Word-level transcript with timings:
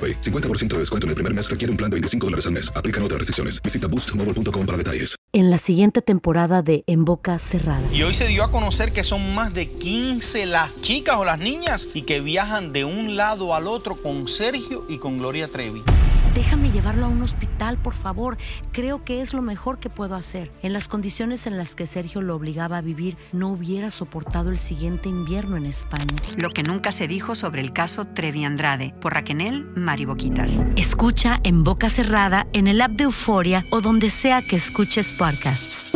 AroPay. 0.00 0.20
50% 0.20 0.68
de 0.68 0.78
descuento 0.78 1.06
en 1.06 1.10
el 1.10 1.14
primer 1.16 1.34
mes 1.34 1.50
requiere 1.50 1.70
un 1.70 1.76
plan 1.76 1.90
de 1.90 1.96
25 1.96 2.26
dólares 2.26 2.46
al 2.46 2.52
mes. 2.52 2.72
Aplican 2.74 3.02
otras 3.02 3.18
restricciones. 3.18 3.60
Visita 3.62 3.86
boostmobile.com 3.86 4.66
para 4.66 4.78
detalles. 4.78 5.16
En 5.32 5.50
la 5.50 5.58
siguiente 5.58 6.02
temporada 6.02 6.62
de 6.62 6.82
En 6.86 7.04
Boca 7.04 7.38
Cerrada. 7.38 7.82
Y 7.92 8.02
hoy 8.02 8.14
se 8.14 8.26
dio 8.26 8.42
a 8.42 8.50
conocer 8.50 8.92
que 8.92 9.04
son 9.04 9.34
más 9.34 9.54
de 9.54 9.68
15 9.68 10.46
las 10.46 10.80
chicas 10.80 11.16
o 11.16 11.24
las 11.24 11.38
niñas 11.38 11.88
y 11.94 12.02
que 12.02 12.20
viajan 12.20 12.72
de 12.72 12.84
un 12.84 13.16
lado 13.16 13.54
al 13.54 13.68
otro 13.68 13.94
con 13.94 14.26
Sergio 14.26 14.86
y 14.88 14.98
con 14.98 15.18
Gloria 15.18 15.46
Trevi. 15.46 15.82
Déjame 16.34 16.70
llevarlo 16.70 17.06
a 17.06 17.08
un 17.08 17.22
hospital, 17.22 17.78
por 17.78 17.94
favor. 17.94 18.36
Creo 18.72 19.04
que 19.04 19.20
es 19.20 19.34
lo 19.34 19.42
mejor 19.42 19.78
que 19.78 19.90
puedo 19.90 20.14
hacer. 20.14 20.50
En 20.62 20.72
las 20.72 20.86
condiciones 20.86 21.46
en 21.46 21.56
las 21.56 21.74
que 21.74 21.86
Sergio 21.86 22.22
lo 22.22 22.36
obligaba 22.36 22.78
a 22.78 22.82
vivir, 22.82 23.16
no 23.32 23.48
hubiera 23.48 23.90
soportado 23.90 24.50
el 24.50 24.58
siguiente 24.58 25.08
invierno 25.08 25.56
en 25.56 25.66
España. 25.66 26.04
Lo 26.38 26.50
que 26.50 26.62
nunca 26.62 26.92
se 26.92 27.08
dijo 27.08 27.34
sobre 27.34 27.62
el 27.62 27.72
caso 27.72 28.04
Trevi 28.04 28.44
Andrade 28.44 28.94
por 29.00 29.14
Raquel 29.14 29.30
Mariboquitas. 29.76 30.52
Escucha 30.76 31.40
en 31.44 31.64
boca 31.64 31.88
cerrada, 31.88 32.46
en 32.52 32.66
el 32.66 32.80
app 32.80 32.92
de 32.92 33.04
Euforia 33.04 33.64
o 33.70 33.80
donde 33.80 34.10
sea 34.10 34.42
que 34.42 34.56
escuches 34.56 35.12
podcasts. 35.12 35.92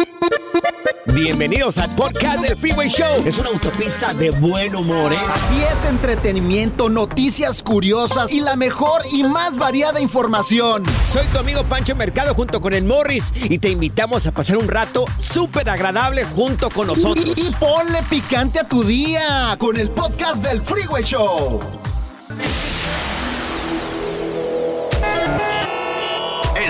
Bienvenidos 1.12 1.76
al 1.78 1.94
podcast 1.94 2.40
del 2.40 2.56
Freeway 2.56 2.88
Show. 2.88 3.22
Es 3.26 3.38
una 3.38 3.50
autopista 3.50 4.14
de 4.14 4.30
buen 4.30 4.74
humor, 4.74 5.12
¿eh? 5.12 5.18
Así 5.34 5.62
es, 5.62 5.84
entretenimiento, 5.84 6.88
noticias 6.88 7.62
curiosas 7.62 8.32
y 8.32 8.40
la 8.40 8.56
mejor 8.56 9.02
y 9.12 9.22
más 9.22 9.58
variada 9.58 10.00
información. 10.00 10.82
Soy 11.04 11.26
tu 11.26 11.38
amigo 11.38 11.62
Pancho 11.64 11.94
Mercado 11.94 12.34
junto 12.34 12.58
con 12.60 12.72
el 12.72 12.84
Morris 12.84 13.24
y 13.34 13.58
te 13.58 13.68
invitamos 13.68 14.26
a 14.26 14.32
pasar 14.32 14.56
un 14.56 14.66
rato 14.66 15.04
súper 15.18 15.68
agradable 15.68 16.24
junto 16.24 16.70
con 16.70 16.86
nosotros. 16.86 17.34
Y, 17.36 17.48
y 17.48 17.52
ponle 17.60 18.02
picante 18.08 18.58
a 18.60 18.64
tu 18.66 18.82
día 18.82 19.54
con 19.58 19.76
el 19.76 19.90
podcast 19.90 20.42
del 20.42 20.62
Freeway 20.62 21.04
Show. 21.04 21.60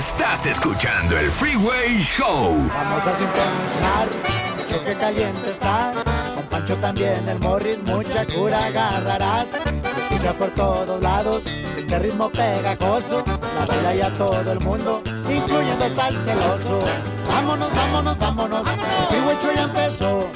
Estás 0.06 0.44
escuchando 0.44 1.18
el 1.18 1.30
Freeway 1.30 1.98
Show. 1.98 2.68
Vamos 2.68 3.06
a 3.06 3.16
sintonizar, 3.16 4.08
mucho 4.58 4.84
que 4.84 4.94
caliente 4.96 5.50
está. 5.50 5.92
Con 6.34 6.44
Pancho 6.44 6.76
también 6.76 7.26
el 7.26 7.38
Morris, 7.38 7.78
mucha 7.84 8.26
cura 8.26 8.58
agarrarás. 8.66 9.46
Escucha 9.54 10.34
por 10.34 10.50
todos 10.50 11.00
lados, 11.00 11.44
este 11.78 11.98
ritmo 11.98 12.28
pegajoso. 12.28 13.24
La 13.56 13.64
vida 13.64 13.94
y 13.94 14.00
a 14.02 14.10
todo 14.12 14.52
el 14.52 14.60
mundo, 14.60 15.02
incluyendo 15.06 15.86
hasta 15.86 16.08
el 16.08 16.16
celoso. 16.18 16.80
Vámonos, 17.26 17.74
vámonos, 17.74 18.18
vámonos, 18.18 18.68
el 18.68 19.06
Freeway 19.08 19.36
Show 19.42 19.52
ya 19.56 19.62
empezó. 19.62 20.28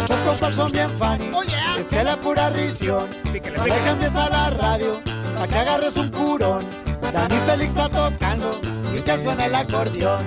Estos 0.00 0.18
compas 0.18 0.54
son 0.54 0.70
bien 0.70 0.90
funny, 0.90 1.30
es 1.78 1.86
que 1.86 2.04
la 2.04 2.16
pura 2.18 2.50
risión. 2.50 3.08
No 3.56 3.66
le 3.66 3.78
cambies 3.84 4.14
a 4.16 4.28
la 4.28 4.50
radio, 4.50 5.00
pa' 5.38 5.48
que 5.48 5.54
agarres 5.56 5.96
un 5.96 6.10
curón. 6.10 6.83
Dani 7.00 7.36
Félix 7.46 7.70
está 7.70 7.88
tocando 7.88 8.60
y 8.94 9.00
que 9.00 9.22
suena 9.22 9.46
el 9.46 9.54
acordeón. 9.54 10.24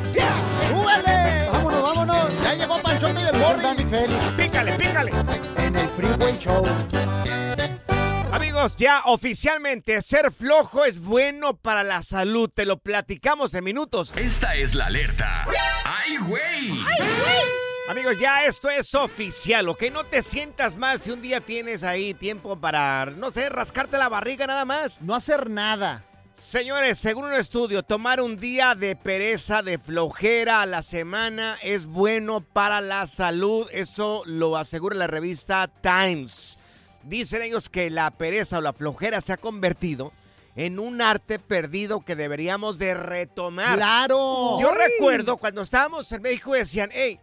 ¡Súbele! 0.70 1.50
Vámonos, 1.52 1.82
vámonos. 1.82 2.44
Ya 2.44 2.54
llegó 2.54 2.82
Panchote 2.82 3.20
y 3.20 3.24
el 3.24 3.32
Con 3.32 3.40
Morris. 3.42 3.64
Dani 3.64 3.84
Félix 3.86 4.24
Pícale, 4.38 4.72
pícale. 4.74 5.12
en 5.58 5.76
el 5.76 5.90
Freeway 5.90 6.38
Show. 6.38 6.64
Amigos, 8.32 8.76
ya 8.76 9.02
oficialmente 9.06 10.02
ser 10.02 10.32
flojo 10.32 10.86
es 10.86 11.00
bueno 11.00 11.56
para 11.58 11.84
la 11.84 12.04
salud. 12.04 12.50
Te 12.54 12.66
lo 12.66 12.78
platicamos 12.80 13.54
en 13.54 13.64
minutos. 13.64 14.12
Esta 14.16 14.56
es 14.56 14.76
la 14.76 14.88
alerta. 14.88 15.46
¡Ay, 15.86 16.18
güey! 16.18 16.84
Amigos, 17.90 18.20
ya 18.20 18.44
esto 18.44 18.70
es 18.70 18.94
oficial, 18.96 19.70
¿ok? 19.70 19.84
No 19.94 20.04
te 20.04 20.22
sientas 20.22 20.76
mal 20.76 21.02
si 21.02 21.12
un 21.12 21.22
día 21.22 21.40
tienes 21.40 21.84
ahí 21.86 22.14
tiempo 22.14 22.60
para, 22.60 23.06
no 23.06 23.32
sé, 23.32 23.48
rascarte 23.50 23.98
la 23.98 24.10
barriga 24.10 24.46
nada 24.46 24.66
más. 24.66 25.02
No 25.02 25.16
hacer 25.16 25.50
nada. 25.50 26.04
Señores, 26.38 27.00
según 27.00 27.26
un 27.26 27.34
estudio, 27.34 27.82
tomar 27.82 28.22
un 28.22 28.38
día 28.38 28.76
de 28.76 28.96
pereza, 28.96 29.64
de 29.64 29.80
flojera 29.80 30.62
a 30.62 30.66
la 30.68 30.84
semana 30.84 31.58
es 31.64 31.88
bueno 31.88 32.42
para 32.42 32.80
la 32.80 33.08
salud. 33.08 33.68
Eso 33.72 34.22
lo 34.28 34.56
asegura 34.56 34.96
la 34.96 35.08
revista 35.08 35.68
Times. 35.82 36.60
Dicen 37.04 37.42
ellos 37.42 37.70
que 37.70 37.90
la 37.90 38.12
pereza 38.12 38.60
o 38.60 38.62
la 38.62 38.72
flojera 38.72 39.20
se 39.20 39.34
ha 39.34 39.38
convertido 39.38 40.14
en 40.56 40.78
un 40.78 41.02
arte 41.02 41.40
perdido 41.40 42.02
que 42.02 42.16
deberíamos 42.16 42.78
de 42.78 42.94
retomar. 42.94 43.76
¡Claro! 43.76 44.60
Yo 44.62 44.72
recuerdo 44.72 45.38
cuando 45.38 45.64
estábamos 45.64 46.12
en 46.12 46.22
México 46.22 46.54
decían, 46.54 46.92
hey, 46.94 47.20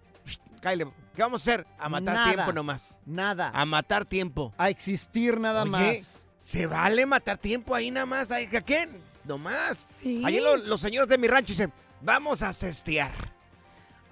Kyle, 0.60 0.88
¿qué 1.14 1.22
vamos 1.22 1.46
a 1.46 1.52
hacer? 1.52 1.66
A 1.78 1.88
matar 1.88 2.16
Nada. 2.16 2.32
tiempo 2.34 2.52
nomás. 2.52 2.98
Nada. 3.06 3.52
A 3.54 3.64
matar 3.64 4.06
tiempo. 4.06 4.52
A 4.58 4.70
existir 4.70 5.38
nada 5.38 5.62
Oye, 5.62 5.70
más. 5.70 6.24
¿Se 6.44 6.66
vale 6.66 7.06
matar 7.06 7.38
tiempo 7.38 7.76
ahí 7.76 7.92
nada 7.92 8.06
más? 8.06 8.30
¿A 8.32 8.44
qué? 8.44 8.88
Nomás. 9.24 9.78
Sí. 9.78 10.22
Ahí 10.24 10.40
lo- 10.40 10.56
los 10.56 10.80
señores 10.80 11.08
de 11.08 11.18
mi 11.18 11.28
rancho 11.28 11.52
dicen, 11.52 11.72
vamos 12.00 12.42
a 12.42 12.52
cestear. 12.52 13.12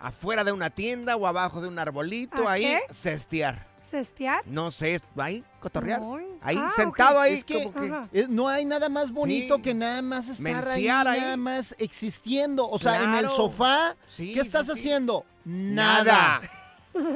Afuera 0.01 0.43
de 0.43 0.51
una 0.53 0.71
tienda 0.71 1.15
o 1.17 1.27
abajo 1.27 1.61
de 1.61 1.69
un 1.69 1.79
arbolito, 1.79 2.49
¿A 2.49 2.53
ahí 2.53 2.63
qué? 2.65 2.81
cestear. 2.93 3.71
¿Cestear? 3.81 4.43
No 4.47 4.71
sé, 4.71 5.01
ahí, 5.17 5.45
cotorrear. 5.61 6.01
Ay. 6.03 6.27
Ahí, 6.41 6.57
Ah, 6.59 6.73
sentado 6.75 7.21
ahí. 7.21 7.35
Es 7.35 7.45
que, 7.45 7.65
como 7.65 7.73
que- 7.75 7.89
Ajá. 7.89 8.09
eh, 8.13 8.27
no 8.29 8.49
hay 8.49 8.65
nada 8.65 8.89
más 8.89 9.11
bonito 9.13 9.57
Sí. 9.57 9.63
que 9.63 9.75
nada 9.75 10.01
más 10.03 10.29
estar 10.29 10.47
ahí, 10.69 10.73
Menciar 10.75 11.09
ahí. 11.09 11.21
nada 11.21 11.37
más 11.37 11.75
existiendo. 11.79 12.69
O 12.69 12.79
sea, 12.79 13.03
en 13.03 13.15
el 13.25 13.29
sofá, 13.31 13.97
Sí, 14.09 14.35
¿qué 14.35 14.41
estás 14.41 14.69
haciendo? 14.71 15.25
Nada. 15.45 16.05
Nada. 16.05 16.51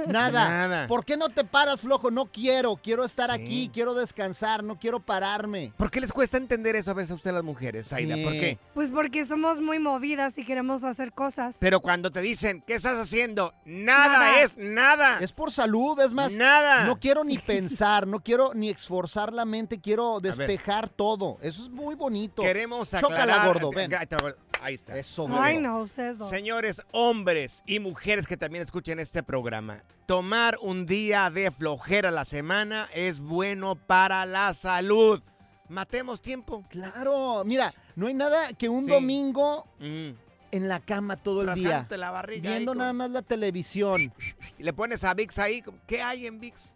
Nada. 0.09 0.49
Nada. 0.49 0.87
¿Por 0.87 1.05
qué 1.05 1.17
no 1.17 1.29
te 1.29 1.45
paras, 1.45 1.81
flojo? 1.81 2.11
No 2.11 2.27
quiero. 2.27 2.77
Quiero 2.77 3.05
estar 3.05 3.31
Sí. 3.35 3.43
aquí, 3.43 3.71
quiero 3.73 3.95
descansar, 3.95 4.63
no 4.65 4.79
quiero 4.79 5.01
pararme. 5.01 5.73
¿Por 5.77 5.91
qué 5.91 6.01
les 6.01 6.13
cuesta 6.13 6.37
entender 6.37 6.77
eso 6.77 6.91
a 6.91 6.95
veces 6.95 7.11
a 7.11 7.15
ustedes 7.15 7.35
las 7.35 7.45
mujeres, 7.45 7.93
Aida? 7.93 8.15
Sí. 8.15 8.25
¿Por 8.25 8.33
qué? 8.33 8.59
Pues 8.75 8.91
porque 8.91 9.25
somos 9.25 9.61
muy 9.61 9.79
movidas 9.79 10.39
y 10.39 10.45
queremos 10.45 10.85
hacer 10.85 11.13
cosas. 11.13 11.57
Pero 11.61 11.81
cuando 11.81 12.11
te 12.11 12.21
dicen, 12.21 12.63
¿qué 12.67 12.75
estás 12.75 12.99
haciendo? 12.99 13.53
Nada, 13.65 14.09
Nada. 14.19 14.41
es 14.43 14.57
nada. 14.57 15.19
Es 15.21 15.33
por 15.33 15.53
salud, 15.53 15.99
es 16.01 16.13
más. 16.13 16.33
Nada. 16.33 16.85
No 16.85 16.99
quiero 16.99 17.25
ni 17.25 17.39
pensar, 17.39 18.07
no 18.07 18.21
quiero 18.21 18.53
ni 18.55 18.71
esforzar 18.71 19.33
la 19.33 19.45
mente, 19.45 19.81
quiero 19.81 20.21
despejar 20.21 20.89
todo. 20.89 21.39
Eso 21.41 21.63
es 21.65 21.69
muy 21.71 21.95
bonito. 21.95 22.43
Queremos 22.43 22.91
Chócala, 22.91 23.23
aclarar. 23.23 23.47
gordo, 23.47 23.71
ven. 23.71 23.91
Ahí 24.67 24.75
está. 24.75 24.99
Eso, 24.99 25.29
Ay, 25.31 25.59
no, 25.59 25.79
ustedes 25.83 26.19
dos. 26.19 26.29
Señores, 26.29 26.83
hombres 26.91 27.63
y 27.67 27.79
mujeres 27.79 28.27
que 28.27 28.37
también 28.37 28.65
escuchen 28.65 28.99
este 28.99 29.23
programa, 29.23 29.85
tomar 30.07 30.59
un 30.61 30.87
día 30.87 31.31
de 31.31 31.53
flojera 31.53 32.09
a 32.09 32.13
la 32.13 32.25
semana 32.25 32.89
es 32.93 33.21
bueno 33.21 33.77
para 33.77 34.27
la 34.27 34.53
salud. 34.55 35.23
Matemos 35.69 36.21
tiempo. 36.21 36.65
Claro, 36.69 37.45
mira, 37.45 37.73
no 37.95 38.09
hay 38.09 38.15
nada 38.15 38.53
que 38.55 38.69
un 38.69 38.87
Sí. 38.87 38.91
domingo 38.91 39.69
Mm, 39.79 40.11
en 40.51 40.69
la 40.69 40.81
cama 40.81 41.17
todo 41.17 41.43
el 41.43 41.55
día. 41.55 41.87
La 41.91 42.11
barriga 42.11 42.51
Viendo 42.51 42.73
con- 42.73 42.79
nada 42.79 42.93
más 42.93 43.13
la 43.13 43.23
televisión. 43.23 44.13
Y 44.59 44.63
le 44.65 44.73
pones 44.73 45.05
a 45.05 45.15
VIX 45.15 45.39
ahí. 45.39 45.63
¿Qué 45.87 46.03
hay 46.03 46.27
en 46.27 46.41
VIX? 46.41 46.73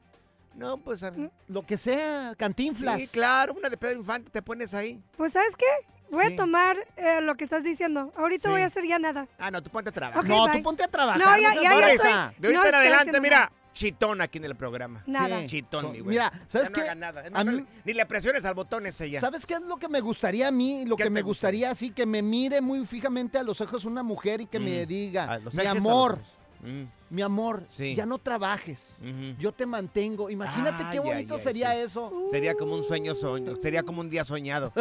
No, 0.55 0.77
pues... 0.79 1.03
a- 1.03 1.13
Lo 1.49 1.67
que 1.67 1.77
sea, 1.77 2.35
cantinflas. 2.39 3.01
Sí, 3.01 3.09
claro, 3.09 3.55
una 3.55 3.69
de 3.69 3.77
Pedro 3.77 3.99
Infante 3.99 4.31
te 4.31 4.43
pones 4.43 4.75
ahí. 4.75 5.03
Pues, 5.17 5.33
¿sabes 5.33 5.57
qué? 5.57 5.65
Voy 6.11 6.27
Sí. 6.27 6.33
a 6.33 6.37
tomar 6.37 6.77
eh, 6.97 7.21
lo 7.23 7.37
que 7.37 7.45
estás 7.45 7.63
diciendo. 7.65 8.13
Ahorita 8.17 8.49
Sí. 8.49 8.53
voy 8.53 8.61
a 8.63 8.67
hacer 8.67 8.85
ya 8.87 8.99
nada. 8.99 9.29
Ah, 9.39 9.51
no, 9.51 9.63
tú 9.63 9.71
ponte 9.71 9.91
a 9.91 9.93
trabajar. 9.93 10.25
No, 10.27 10.47
bye. 10.47 10.57
tú 10.57 10.63
ponte 10.63 10.83
a 10.85 10.89
trabajar. 10.89 11.21
No, 11.21 11.37
ya- 11.39 11.53
seas 11.53 11.63
ya- 11.63 11.71
estoy- 11.93 12.09
De 12.11 12.49
ahorita 12.49 12.53
No 12.53 12.67
en 12.67 12.75
adelante, 12.75 13.21
mira, 13.21 13.53
chitón 13.73 14.21
aquí 14.21 14.39
en 14.39 14.45
el 14.47 14.57
programa. 14.57 15.03
Nada. 15.07 15.41
Sí. 15.43 15.47
Chitón, 15.47 15.93
mi 15.93 16.01
güey. 16.01 16.11
Mira, 16.17 16.33
¿sabes 16.49 16.69
Ya 16.69 16.75
qué? 16.75 16.81
No 16.81 16.85
haga 16.87 16.95
nada. 16.97 17.21
Es 17.23 17.27
A 17.29 17.31
más, 17.31 17.45
no 17.47 17.53
mí- 17.53 17.59
le- 17.59 17.67
ni 17.85 17.93
le 17.95 18.07
presiones 18.07 18.45
al 18.45 18.55
botón 18.55 18.87
ese 18.87 19.09
ya. 19.09 19.21
¿Sabes 19.21 19.47
qué 19.47 19.55
es 19.55 19.63
lo 19.63 19.77
que 19.79 19.89
me 19.89 20.01
gustaría 20.01 20.49
a 20.49 20.51
mí? 20.51 20.85
Lo 20.85 20.97
¿Qué 20.97 21.05
que 21.05 21.11
me 21.11 21.23
gustaría 21.23 21.71
así, 21.71 21.91
que 21.91 22.07
me 22.07 22.23
mire 22.23 22.61
muy 22.61 22.85
fijamente 22.87 23.39
a 23.39 23.43
los 23.43 23.61
ojos 23.61 23.85
una 23.85 24.03
mujer 24.03 24.41
y 24.41 24.47
que 24.47 24.59
me 24.59 24.85
Mm. 24.85 24.89
diga, 24.89 25.39
mi 25.39 25.45
los 25.45 25.59
amor. 25.67 26.19
Mm, 26.63 26.85
mi 27.11 27.23
amor, 27.23 27.65
Sí. 27.69 27.95
ya 27.95 28.05
no 28.07 28.19
trabajes, 28.19 28.97
yo 29.39 29.53
te 29.53 29.67
mantengo. 29.67 30.29
Imagínate 30.31 30.85
qué 30.93 31.01
bonito 31.01 31.39
sería 31.39 31.73
sí. 31.73 31.79
eso. 31.81 32.13
Sería 32.31 32.55
como 32.55 32.75
un 32.75 32.85
sueño 32.85 33.15
soño, 33.15 33.57
sería 33.57 33.83
como 33.83 34.01
un 34.01 34.11
día 34.11 34.25
soñado. 34.25 34.73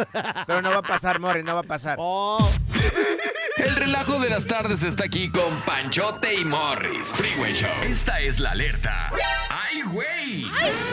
Pero 0.46 0.62
no 0.62 0.70
va 0.70 0.78
a 0.78 0.82
pasar, 0.82 1.18
More, 1.20 1.42
no 1.42 1.54
va 1.54 1.60
a 1.60 1.64
pasar. 1.64 1.96
Oh, 1.98 2.38
El 3.56 3.76
relajo 3.76 4.18
de 4.18 4.30
las 4.30 4.46
tardes 4.46 4.82
está 4.82 5.04
aquí 5.04 5.30
con 5.30 5.54
Panchote 5.66 6.34
y 6.34 6.44
Morris. 6.44 7.08
Freeway 7.08 7.52
Show. 7.52 7.68
Esta 7.84 8.18
es 8.20 8.38
la 8.40 8.52
alerta. 8.52 9.10
¡Ay, 9.50 9.82
güey! 9.82 10.44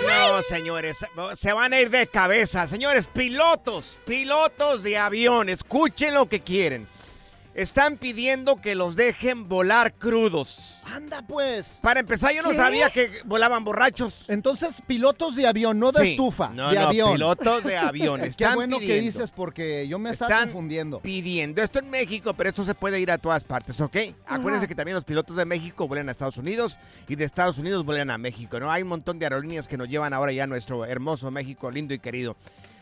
No, 0.08 0.42
señores, 0.44 0.98
se 1.36 1.54
van 1.54 1.72
a 1.74 1.80
ir 1.80 1.90
de 1.90 2.08
cabeza. 2.08 2.68
Señores, 2.68 3.08
pilotos, 3.08 4.00
pilotos 4.06 4.84
de 4.84 4.98
avión, 4.98 5.48
escuchen 5.50 6.14
lo 6.14 6.28
que 6.28 6.42
quieren. 6.42 6.88
Están 7.58 7.98
pidiendo 7.98 8.62
que 8.62 8.76
los 8.76 8.96
dejen 8.96 9.50
volar 9.50 9.94
crudos. 9.96 10.76
anda 10.94 11.22
pues. 11.28 11.80
Para 11.82 12.00
empezar, 12.00 12.32
yo 12.34 12.42
no 12.44 12.52
¿Qué? 12.52 12.56
sabía 12.56 12.90
que 12.92 13.10
volaban 13.26 13.64
borrachos. 13.66 14.26
Entonces, 14.30 14.82
pilotos 14.86 15.36
de 15.36 15.46
avión, 15.48 15.80
no 15.80 15.92
de 15.92 16.02
Sí. 16.02 16.12
estufa, 16.12 16.50
No, 16.50 16.70
de 16.70 16.76
no, 16.80 16.88
avión. 16.88 17.14
pilotos 17.14 17.64
de 17.64 17.78
avión. 17.78 18.22
Qué 18.22 18.28
Están 18.28 18.54
bueno 18.56 18.78
que 18.80 18.86
pidiendo. 18.86 19.06
dices 19.12 19.32
porque 19.32 19.88
yo 19.88 19.98
me 20.00 20.12
estaba 20.12 20.32
Están 20.34 20.48
confundiendo. 20.50 21.00
pidiendo 21.02 21.62
esto 21.64 21.80
en 21.80 21.90
México, 21.90 22.34
pero 22.36 22.50
esto 22.50 22.64
se 22.64 22.74
puede 22.76 23.00
ir 23.02 23.10
a 23.12 23.18
todas 23.18 23.44
partes, 23.44 23.82
¿ok? 23.82 23.98
Acuérdense 24.28 24.68
que 24.68 24.76
también 24.76 24.94
los 24.96 25.04
pilotos 25.04 25.36
de 25.36 25.44
México 25.46 25.88
vuelan 25.88 26.08
a 26.10 26.12
Estados 26.14 26.38
Unidos 26.38 26.78
y 27.08 27.16
de 27.16 27.26
Estados 27.26 27.58
Unidos 27.58 27.84
vuelan 27.84 28.12
a 28.12 28.18
México, 28.20 28.60
¿no? 28.60 28.72
Hay 28.72 28.84
un 28.84 28.90
montón 28.90 29.18
de 29.20 29.26
aerolíneas 29.26 29.68
que 29.68 29.78
nos 29.78 29.90
llevan 29.90 30.14
ahora 30.14 30.32
ya 30.32 30.44
a 30.44 30.48
nuestro 30.48 30.86
hermoso 30.86 31.32
México, 31.32 31.70
lindo 31.72 31.94
y 31.96 32.00
querido. 32.00 32.38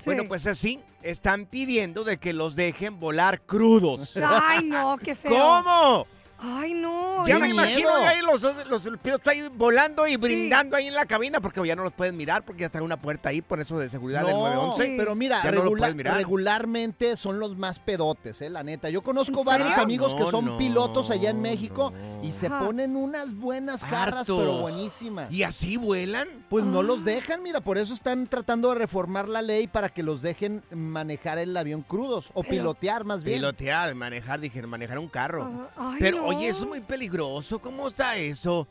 Sí. 0.05 0.11
Bueno, 0.11 0.27
pues 0.27 0.45
así, 0.45 0.79
están 1.01 1.47
pidiendo 1.47 2.03
de 2.03 2.17
que 2.17 2.31
los 2.31 2.55
dejen 2.55 2.99
volar 2.99 3.41
crudos. 3.41 4.15
Ay, 4.23 4.63
no, 4.63 4.99
qué 4.99 5.15
feo. 5.15 5.31
¿Cómo? 5.31 6.05
Ay, 6.47 6.73
no. 6.75 7.25
Ya 7.27 7.39
me 7.39 7.47
miedo. 7.47 7.55
imagino 7.55 7.89
ya 8.01 8.09
ahí 8.09 8.21
los, 8.21 8.41
los 8.69 8.81
pilotos 8.99 9.27
ahí 9.27 9.49
volando 9.55 10.05
y 10.05 10.11
Sí. 10.11 10.17
brindando 10.17 10.75
ahí 10.77 10.87
en 10.87 10.93
la 10.93 11.05
cabina 11.05 11.39
porque 11.41 11.65
ya 11.65 11.75
no 11.75 11.83
los 11.83 11.93
pueden 11.93 12.15
mirar 12.15 12.43
porque 12.45 12.61
ya 12.61 12.65
está 12.67 12.81
una 12.83 13.01
puerta 13.01 13.29
ahí 13.29 13.41
por 13.41 13.59
eso 13.59 13.79
de 13.79 13.89
seguridad 13.89 14.21
del 14.23 14.31
No, 14.35 14.41
911. 14.47 14.85
Sí. 14.85 14.93
pero 14.97 15.15
mira, 15.15 15.41
no 15.51 15.71
mirar. 15.95 16.17
regularmente 16.17 17.15
son 17.15 17.39
los 17.39 17.57
más 17.57 17.79
pedotes, 17.79 18.41
eh, 18.41 18.49
la 18.49 18.63
neta. 18.63 18.89
Yo 18.89 19.01
conozco 19.01 19.39
¿En 19.39 19.45
varios 19.45 19.69
serio? 19.69 19.83
amigos 19.83 20.13
que 20.15 20.29
son 20.29 20.45
no, 20.45 20.57
pilotos 20.57 21.09
allá 21.09 21.29
en 21.31 21.41
México 21.41 21.91
no. 21.91 22.23
y 22.23 22.31
se 22.31 22.47
Ajá. 22.47 22.59
ponen 22.59 22.95
unas 22.95 23.33
buenas 23.35 23.83
jarras, 23.83 24.19
Hartos. 24.21 24.37
pero 24.37 24.57
buenísimas. 24.59 25.31
¿Y 25.31 25.43
así 25.43 25.77
vuelan? 25.77 26.27
Pues 26.49 26.63
no 26.65 26.81
Ah. 26.81 26.83
los 26.83 27.03
dejan, 27.03 27.41
mira, 27.41 27.61
por 27.61 27.77
eso 27.77 27.93
están 27.93 28.27
tratando 28.27 28.69
de 28.69 28.75
reformar 28.75 29.27
la 29.29 29.41
ley 29.41 29.67
para 29.67 29.89
que 29.89 30.03
los 30.03 30.21
dejen 30.21 30.61
manejar 30.71 31.37
el 31.39 31.55
avión 31.57 31.81
crudos 31.81 32.29
o 32.33 32.41
Pero- 32.43 32.51
pilotear 32.51 33.03
más 33.03 33.23
bien. 33.23 33.37
Pilotear, 33.39 33.95
manejar, 33.95 34.39
dije, 34.39 34.61
manejar 34.67 34.99
un 34.99 35.07
carro. 35.07 35.69
Ah, 35.75 35.91
ay, 35.93 35.97
Pero 35.99 36.17
no. 36.21 36.34
Oye, 36.37 36.47
eso 36.49 36.63
es 36.63 36.67
muy 36.67 36.81
peligroso. 36.81 37.59
¿Cómo 37.59 37.87
está 37.87 38.15
eso? 38.17 38.67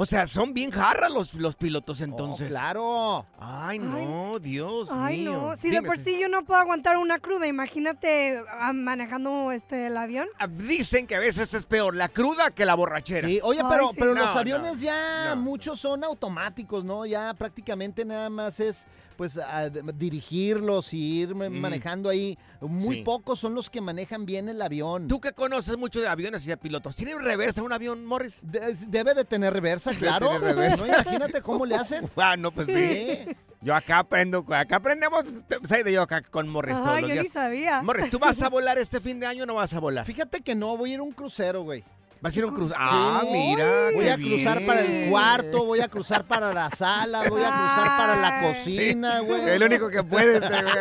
O 0.00 0.06
sea, 0.06 0.28
son 0.28 0.54
bien 0.54 0.70
jarras 0.70 1.10
los, 1.10 1.34
los 1.34 1.56
pilotos 1.56 2.00
Oh, 2.00 2.04
entonces. 2.04 2.46
claro. 2.48 3.26
Ay, 3.36 3.80
no, 3.80 4.38
Dios 4.38 4.88
Ay, 4.92 5.22
mío. 5.22 5.32
no. 5.32 5.56
Si 5.56 5.70
de 5.70 5.82
por 5.82 5.98
sí 5.98 6.20
yo 6.20 6.28
no 6.28 6.44
puedo 6.44 6.60
aguantar 6.60 6.98
una 6.98 7.18
cruda, 7.18 7.48
imagínate 7.48 8.40
ah, 8.48 8.72
manejando 8.72 9.50
este 9.50 9.88
el 9.88 9.96
avión. 9.96 10.28
ah, 10.38 10.46
Dicen 10.46 11.08
que 11.08 11.16
a 11.16 11.18
veces 11.18 11.52
es 11.52 11.66
peor 11.66 11.96
la 11.96 12.08
cruda 12.08 12.52
que 12.52 12.64
la 12.64 12.76
borrachera. 12.76 13.26
Sí, 13.26 13.40
oye, 13.42 13.60
pero, 13.68 13.88
sí. 13.88 13.96
pero 13.98 14.14
No, 14.14 14.20
los 14.20 14.34
no, 14.34 14.40
aviones 14.40 14.80
ya 14.80 15.34
no. 15.34 15.42
muchos 15.42 15.80
son 15.80 16.04
automáticos, 16.04 16.84
¿no? 16.84 17.04
Ya 17.04 17.34
prácticamente 17.34 18.04
nada 18.04 18.30
más 18.30 18.60
es 18.60 18.86
pues 19.18 19.36
a- 19.36 19.68
dirigirlos 19.68 20.94
y 20.94 21.22
ir 21.22 21.34
Mm. 21.34 21.50
manejando 21.60 22.08
ahí. 22.08 22.38
Muy 22.60 22.98
Sí. 22.98 23.02
pocos 23.02 23.40
son 23.40 23.52
los 23.52 23.68
que 23.68 23.80
manejan 23.80 24.24
bien 24.24 24.48
el 24.48 24.62
avión. 24.62 25.08
Tú 25.08 25.20
que 25.20 25.32
conoces 25.32 25.76
mucho 25.76 26.00
de 26.00 26.06
aviones 26.06 26.44
y 26.46 26.48
de 26.50 26.56
pilotos, 26.56 26.94
¿tiene 26.94 27.18
reversa 27.18 27.62
un 27.64 27.72
avión, 27.72 28.06
Morris? 28.06 28.38
De- 28.42 28.74
debe 28.86 29.14
de 29.14 29.24
tener 29.24 29.52
reversa, 29.52 29.92
claro. 29.94 30.28
tener 30.28 30.42
reversa. 30.42 30.76
No, 30.76 30.86
imagínate 30.86 31.42
cómo 31.42 31.66
le 31.66 31.74
hacen. 31.74 32.08
Ah, 32.16 32.36
no, 32.36 32.52
pues 32.52 32.66
sí. 32.68 32.74
Sí. 32.74 33.36
Yo 33.60 33.74
acá 33.74 33.98
aprendo, 33.98 34.44
acá 34.50 34.76
aprendemos, 34.76 35.24
sé 35.68 35.82
de 35.82 35.92
yo 35.92 36.02
acá 36.02 36.22
con 36.22 36.48
Morris 36.48 36.76
todos 36.76 36.88
Ay, 36.90 37.02
los 37.02 37.12
yo 37.14 37.22
ni 37.24 37.28
sabía. 37.28 37.82
Morris, 37.82 38.08
¿tú 38.10 38.20
vas 38.20 38.40
a 38.40 38.48
volar 38.48 38.78
este 38.78 39.00
fin 39.00 39.18
de 39.18 39.26
año 39.26 39.42
o 39.42 39.46
no 39.46 39.54
vas 39.54 39.74
a 39.74 39.80
volar? 39.80 40.06
Fíjate 40.06 40.42
que 40.42 40.54
no, 40.54 40.76
voy 40.76 40.92
a 40.92 40.94
ir 40.94 41.00
a 41.00 41.02
un 41.02 41.10
crucero, 41.10 41.62
güey. 41.64 41.82
¿Vas 42.20 42.34
a 42.34 42.38
ir 42.38 42.44
a 42.44 42.48
un 42.48 42.54
cruce? 42.54 42.74
Ah, 42.76 43.22
mira. 43.30 43.90
Voy 43.94 44.04
qué 44.04 44.10
a 44.10 44.16
cruzar 44.16 44.56
bien. 44.56 44.66
para 44.66 44.80
el 44.80 45.10
cuarto, 45.10 45.64
voy 45.64 45.80
a 45.80 45.88
cruzar 45.88 46.24
para 46.24 46.52
la 46.52 46.68
sala, 46.70 47.20
voy 47.28 47.42
a 47.42 47.48
cruzar 47.50 47.86
para 47.96 48.16
la 48.16 48.40
Ay. 48.40 48.54
cocina, 48.54 49.20
güey. 49.20 49.48
El 49.50 49.62
único 49.62 49.88
que 49.88 50.02
puede 50.02 50.34
este 50.38 50.48
güey. 50.48 50.74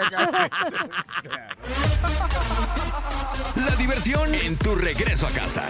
La 3.56 3.76
diversión 3.78 4.34
en 4.34 4.58
tu 4.58 4.74
regreso 4.76 5.28
a 5.28 5.30
casa. 5.32 5.64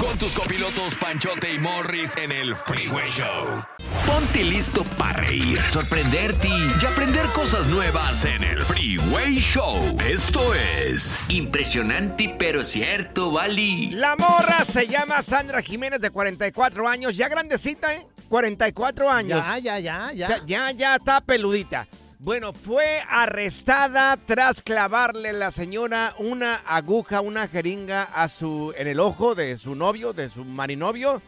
Con 0.00 0.16
tus 0.16 0.32
copilotos 0.34 0.94
Panchote 0.94 1.52
y 1.52 1.58
Morris 1.58 2.16
en 2.16 2.30
el 2.32 2.54
Freeway 2.54 3.10
Show. 3.10 3.64
Ponte 4.06 4.42
listo 4.42 4.84
para 4.98 5.20
reír, 5.20 5.60
sorprenderte 5.70 6.48
y 6.48 6.86
aprender 6.86 7.26
cosas 7.34 7.66
nuevas 7.66 8.24
en 8.24 8.42
el 8.42 8.62
Freeway 8.62 9.38
Show. 9.38 9.98
Esto 10.06 10.54
es 10.54 11.18
Impresionante 11.28 12.34
pero 12.38 12.64
cierto, 12.64 13.30
Bali. 13.30 13.90
La 13.92 14.16
morra 14.16 14.64
se 14.64 14.86
llama 14.86 15.22
Sandra 15.22 15.62
Jiménez 15.62 16.00
de 16.00 16.10
44 16.10 16.88
años, 16.88 17.16
ya 17.16 17.28
grandecita, 17.28 17.94
¿eh? 17.94 18.06
44 18.28 19.10
años. 19.10 19.42
Ya, 19.44 19.58
ya, 19.58 19.78
ya, 19.78 20.12
ya. 20.12 20.26
O 20.26 20.28
sea, 20.28 20.42
ya, 20.46 20.70
ya 20.72 20.96
está 20.96 21.20
peludita. 21.20 21.86
Bueno, 22.18 22.52
fue 22.54 23.02
arrestada 23.10 24.16
tras 24.16 24.62
clavarle 24.62 25.34
la 25.34 25.50
señora 25.50 26.14
una 26.18 26.54
aguja, 26.66 27.20
una 27.20 27.46
jeringa 27.46 28.04
a 28.04 28.28
su, 28.28 28.72
en 28.76 28.88
el 28.88 29.00
ojo 29.00 29.34
de 29.34 29.58
su 29.58 29.74
novio, 29.74 30.14
de 30.14 30.30
su 30.30 30.44
marinovio, 30.44 31.20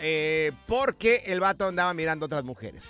eh, 0.00 0.52
porque 0.66 1.22
el 1.26 1.40
vato 1.40 1.66
andaba 1.66 1.92
mirando 1.94 2.24
a 2.24 2.26
otras 2.26 2.44
mujeres. 2.44 2.84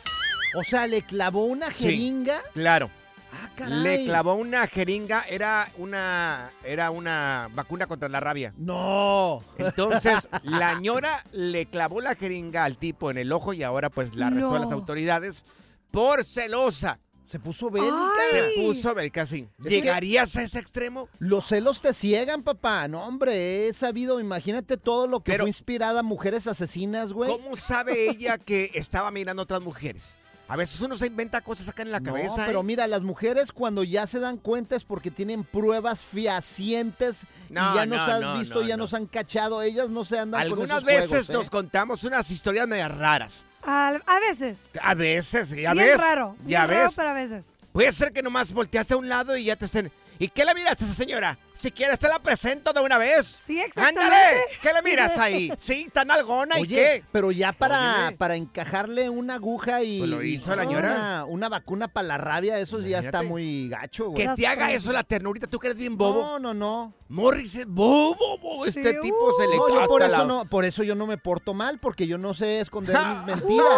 O 0.55 0.65
sea, 0.65 0.87
le 0.87 1.03
clavó 1.03 1.45
una 1.47 1.69
Sí. 1.69 1.85
jeringa. 1.85 2.41
Claro. 2.53 2.91
Ah, 3.35 3.49
caray. 3.57 3.79
Le 3.83 4.05
clavó 4.05 4.35
una 4.35 4.67
jeringa, 4.67 5.23
era 5.29 5.67
una, 5.79 6.51
era 6.65 6.91
una 6.91 7.49
vacuna 7.55 7.87
contra 7.87 8.09
la 8.11 8.21
rabia. 8.21 8.53
No. 8.59 9.41
Entonces, 9.57 10.29
la 10.43 10.75
ñora 10.81 11.25
le 11.33 11.65
clavó 11.65 12.03
la 12.03 12.15
jeringa 12.15 12.65
al 12.65 12.77
tipo 12.77 13.11
en 13.11 13.17
el 13.17 13.33
ojo 13.33 13.55
y 13.55 13.63
ahora 13.63 13.89
pues 13.89 14.15
la 14.15 14.27
arrestó 14.27 14.55
a 14.57 14.59
las 14.59 14.73
autoridades 14.73 15.45
por 15.91 16.25
celosa. 16.25 16.99
Se 17.25 17.38
puso 17.38 17.71
bélica. 17.71 17.95
Se 18.31 18.62
puso 18.62 18.95
así. 19.21 19.49
que- 19.62 19.69
¿Llegarías 19.71 20.37
a 20.37 20.43
ese 20.43 20.59
extremo? 20.59 21.09
Los 21.19 21.47
celos 21.47 21.81
te 21.81 21.93
ciegan, 21.93 22.43
papá. 22.43 22.88
No, 22.88 23.05
hombre, 23.05 23.69
he 23.69 23.73
sabido, 23.73 24.21
imagínate 24.21 24.76
todo 24.76 25.07
lo 25.07 25.21
que 25.21 25.33
Pero- 25.33 25.45
fue 25.45 25.50
inspirada 25.50 26.00
a 26.00 26.02
mujeres 26.02 26.47
asesinas, 26.47 27.12
güey. 27.12 27.31
¿Cómo 27.31 27.57
sabe 27.57 28.11
ella 28.11 28.38
que 28.38 28.71
estaba 28.75 29.11
mirando 29.11 29.43
a 29.43 29.45
otras 29.45 29.62
mujeres? 29.62 30.05
A 30.49 30.57
veces 30.57 30.79
uno 30.83 30.99
se 30.99 31.07
inventa 31.07 31.41
cosas 31.41 31.69
acá 31.69 31.81
en 31.83 31.93
la 31.93 32.00
No, 32.00 32.07
cabeza. 32.12 32.45
pero 32.45 32.61
¿eh? 32.61 32.64
mira, 32.64 32.87
las 32.87 33.02
mujeres 33.02 33.52
cuando 33.52 33.85
ya 33.85 34.07
se 34.07 34.19
dan 34.21 34.37
cuenta 34.37 34.76
es 34.76 34.85
porque 34.85 35.11
tienen 35.11 35.45
pruebas 35.45 36.02
fehacientes 36.02 37.25
No, 37.49 37.73
y 37.73 37.75
ya 37.76 37.87
nos 37.87 37.99
no, 38.07 38.12
has 38.14 38.21
no, 38.21 38.38
visto, 38.38 38.55
no, 38.61 38.67
ya 38.69 38.76
no. 38.76 38.83
nos 38.85 38.93
han 38.93 39.07
cachado. 39.07 39.62
Ellas 39.62 39.88
no 39.88 40.05
se 40.05 40.19
andan 40.19 40.43
con 40.43 40.52
Algunas 40.52 40.71
esos 40.79 40.85
veces 40.85 41.09
juegos, 41.09 41.29
¿eh? 41.31 41.33
nos 41.35 41.49
contamos 41.50 42.05
unas 42.05 42.31
historias 42.31 42.69
medio 42.69 42.88
raras. 42.88 43.45
Al- 43.62 44.02
a 44.07 44.21
veces. 44.21 44.71
A 44.81 44.95
veces, 44.95 45.50
ya 45.50 45.75
ves. 45.75 45.99
raro. 45.99 46.37
Ya 46.47 46.66
bien 46.66 46.71
raro, 46.78 46.85
ves. 46.88 46.95
pero 46.97 47.09
a 47.09 47.12
veces. 47.14 47.54
Puede 47.73 47.92
ser 47.92 48.12
que 48.12 48.23
nomás 48.23 48.52
volteaste 48.52 48.95
a 48.95 48.97
un 48.97 49.09
lado 49.09 49.37
y 49.37 49.45
ya 49.45 49.57
te 49.57 49.64
estén. 49.66 49.90
¿Y 50.19 50.28
qué 50.28 50.45
le 50.45 50.54
miraste 50.54 50.85
a 50.85 50.87
esa 50.88 50.97
señora? 50.97 51.38
Si 51.62 51.71
quieres 51.71 51.99
te 52.00 52.09
la 52.09 52.19
presento 52.19 52.73
de 52.73 52.81
una 52.81 52.99
vez. 52.99 53.38
Sí, 53.45 53.61
exactamente. 53.61 54.00
¡Ándale! 54.02 54.37
¿Qué 54.61 54.73
le 54.73 54.83
miras 54.83 55.16
ahí? 55.16 55.52
Sí, 55.61 55.88
tan 55.92 56.11
algona 56.11 56.59
y 56.59 56.62
Oye, 56.62 56.75
qué. 56.76 57.04
pero 57.12 57.31
ya 57.31 57.52
para, 57.52 58.00
Óyeme. 58.02 58.16
para 58.16 58.35
encajarle 58.35 59.09
una 59.09 59.35
aguja 59.35 59.83
y, 59.85 59.99
Pues 59.99 60.11
lo 60.11 60.23
hizo 60.25 60.52
y 60.52 60.57
la 60.57 60.64
ñora. 60.64 60.90
Una, 60.92 61.25
una 61.26 61.49
vacuna 61.49 61.87
para 61.88 62.09
la 62.09 62.19
rabia, 62.19 62.59
eso 62.59 62.81
ya 62.81 62.99
está 62.99 63.23
muy 63.23 63.69
gacho, 63.69 64.11
güey. 64.11 64.26
Que 64.26 64.35
te 64.35 64.47
haga 64.47 64.73
eso 64.73 64.90
la 64.92 65.04
ternurita, 65.04 65.47
tú 65.47 65.61
que 65.61 65.69
eres 65.69 65.78
bien 65.78 65.97
bobo. 65.97 66.21
No, 66.21 66.38
no, 66.40 66.54
no. 66.54 66.95
Morris 67.09 67.54
es 67.57 67.66
bobo, 67.66 68.38
bobo. 68.38 68.64
Sí, 68.64 68.71
Este 68.81 68.95
tipo 68.95 69.33
se 69.38 69.47
le 69.47 69.57
No, 69.57 69.69
yo 69.69 69.87
por 69.87 70.00
eso 70.02 70.11
la- 70.19 70.25
no, 70.25 70.45
por 70.47 70.64
eso 70.64 70.83
yo 70.83 70.95
no 70.95 71.07
me 71.07 71.19
porto 71.19 71.52
mal, 71.52 71.78
porque 71.78 72.07
yo 72.07 72.16
no 72.16 72.33
sé 72.33 72.59
esconder 72.61 72.97
mis 73.07 73.26
mentiras. 73.26 73.69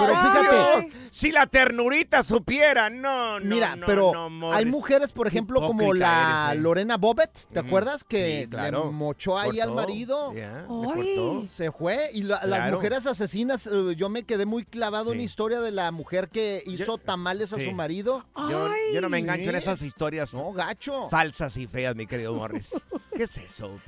Pero 0.00 0.12
fíjate, 0.16 0.56
Dios, 0.90 0.94
si 1.10 1.30
la 1.30 1.46
ternurita 1.46 2.24
supiera, 2.24 2.90
no, 2.90 3.38
no, 3.38 3.46
mira, 3.54 3.76
no, 3.76 3.86
pero 3.86 4.28
no, 4.28 4.52
hay 4.52 4.64
mujeres, 4.66 5.12
por 5.12 5.28
ejemplo, 5.28 5.60
como 5.64 5.92
la 5.94 6.48
eres, 6.48 6.58
eh. 6.58 6.62
Lorena 6.62 6.96
Bobet, 6.96 7.29
¿te 7.52 7.58
acuerdas 7.58 8.04
que 8.04 8.42
Sí, 8.42 8.48
claro. 8.50 8.86
le 8.86 8.90
mochó 8.92 9.38
ahí 9.38 9.60
al 9.60 9.72
marido? 9.72 10.32
Cortó. 10.66 11.46
Se 11.48 11.70
fue 11.72 12.10
y 12.12 12.22
la- 12.22 12.44
las 12.44 12.72
mujeres 12.72 13.06
asesinas, 13.06 13.66
eh, 13.66 13.94
yo 13.96 14.08
me 14.08 14.22
quedé 14.24 14.46
muy 14.46 14.64
clavado 14.64 15.12
en 15.12 15.18
la 15.18 15.22
Sí. 15.22 15.26
historia 15.26 15.60
de 15.60 15.70
la 15.70 15.90
mujer 15.90 16.28
que 16.28 16.62
hizo 16.66 16.98
tamales 16.98 17.52
a 17.52 17.56
sí. 17.56 17.64
su 17.66 17.72
marido. 17.72 18.24
Yo, 18.48 18.68
yo 18.94 19.00
no 19.00 19.08
me 19.08 19.18
engancho 19.18 19.44
en 19.50 19.56
Sí. 19.56 19.56
esas 19.56 19.82
historias 19.82 20.32
No, 20.34 20.52
gacho. 20.52 21.08
falsas 21.10 21.56
y 21.56 21.66
feas, 21.66 21.94
mi 21.96 22.06
querido 22.06 22.34
Morris. 22.34 22.70
¿Qué 23.16 23.24
es 23.24 23.36
eso? 23.38 23.78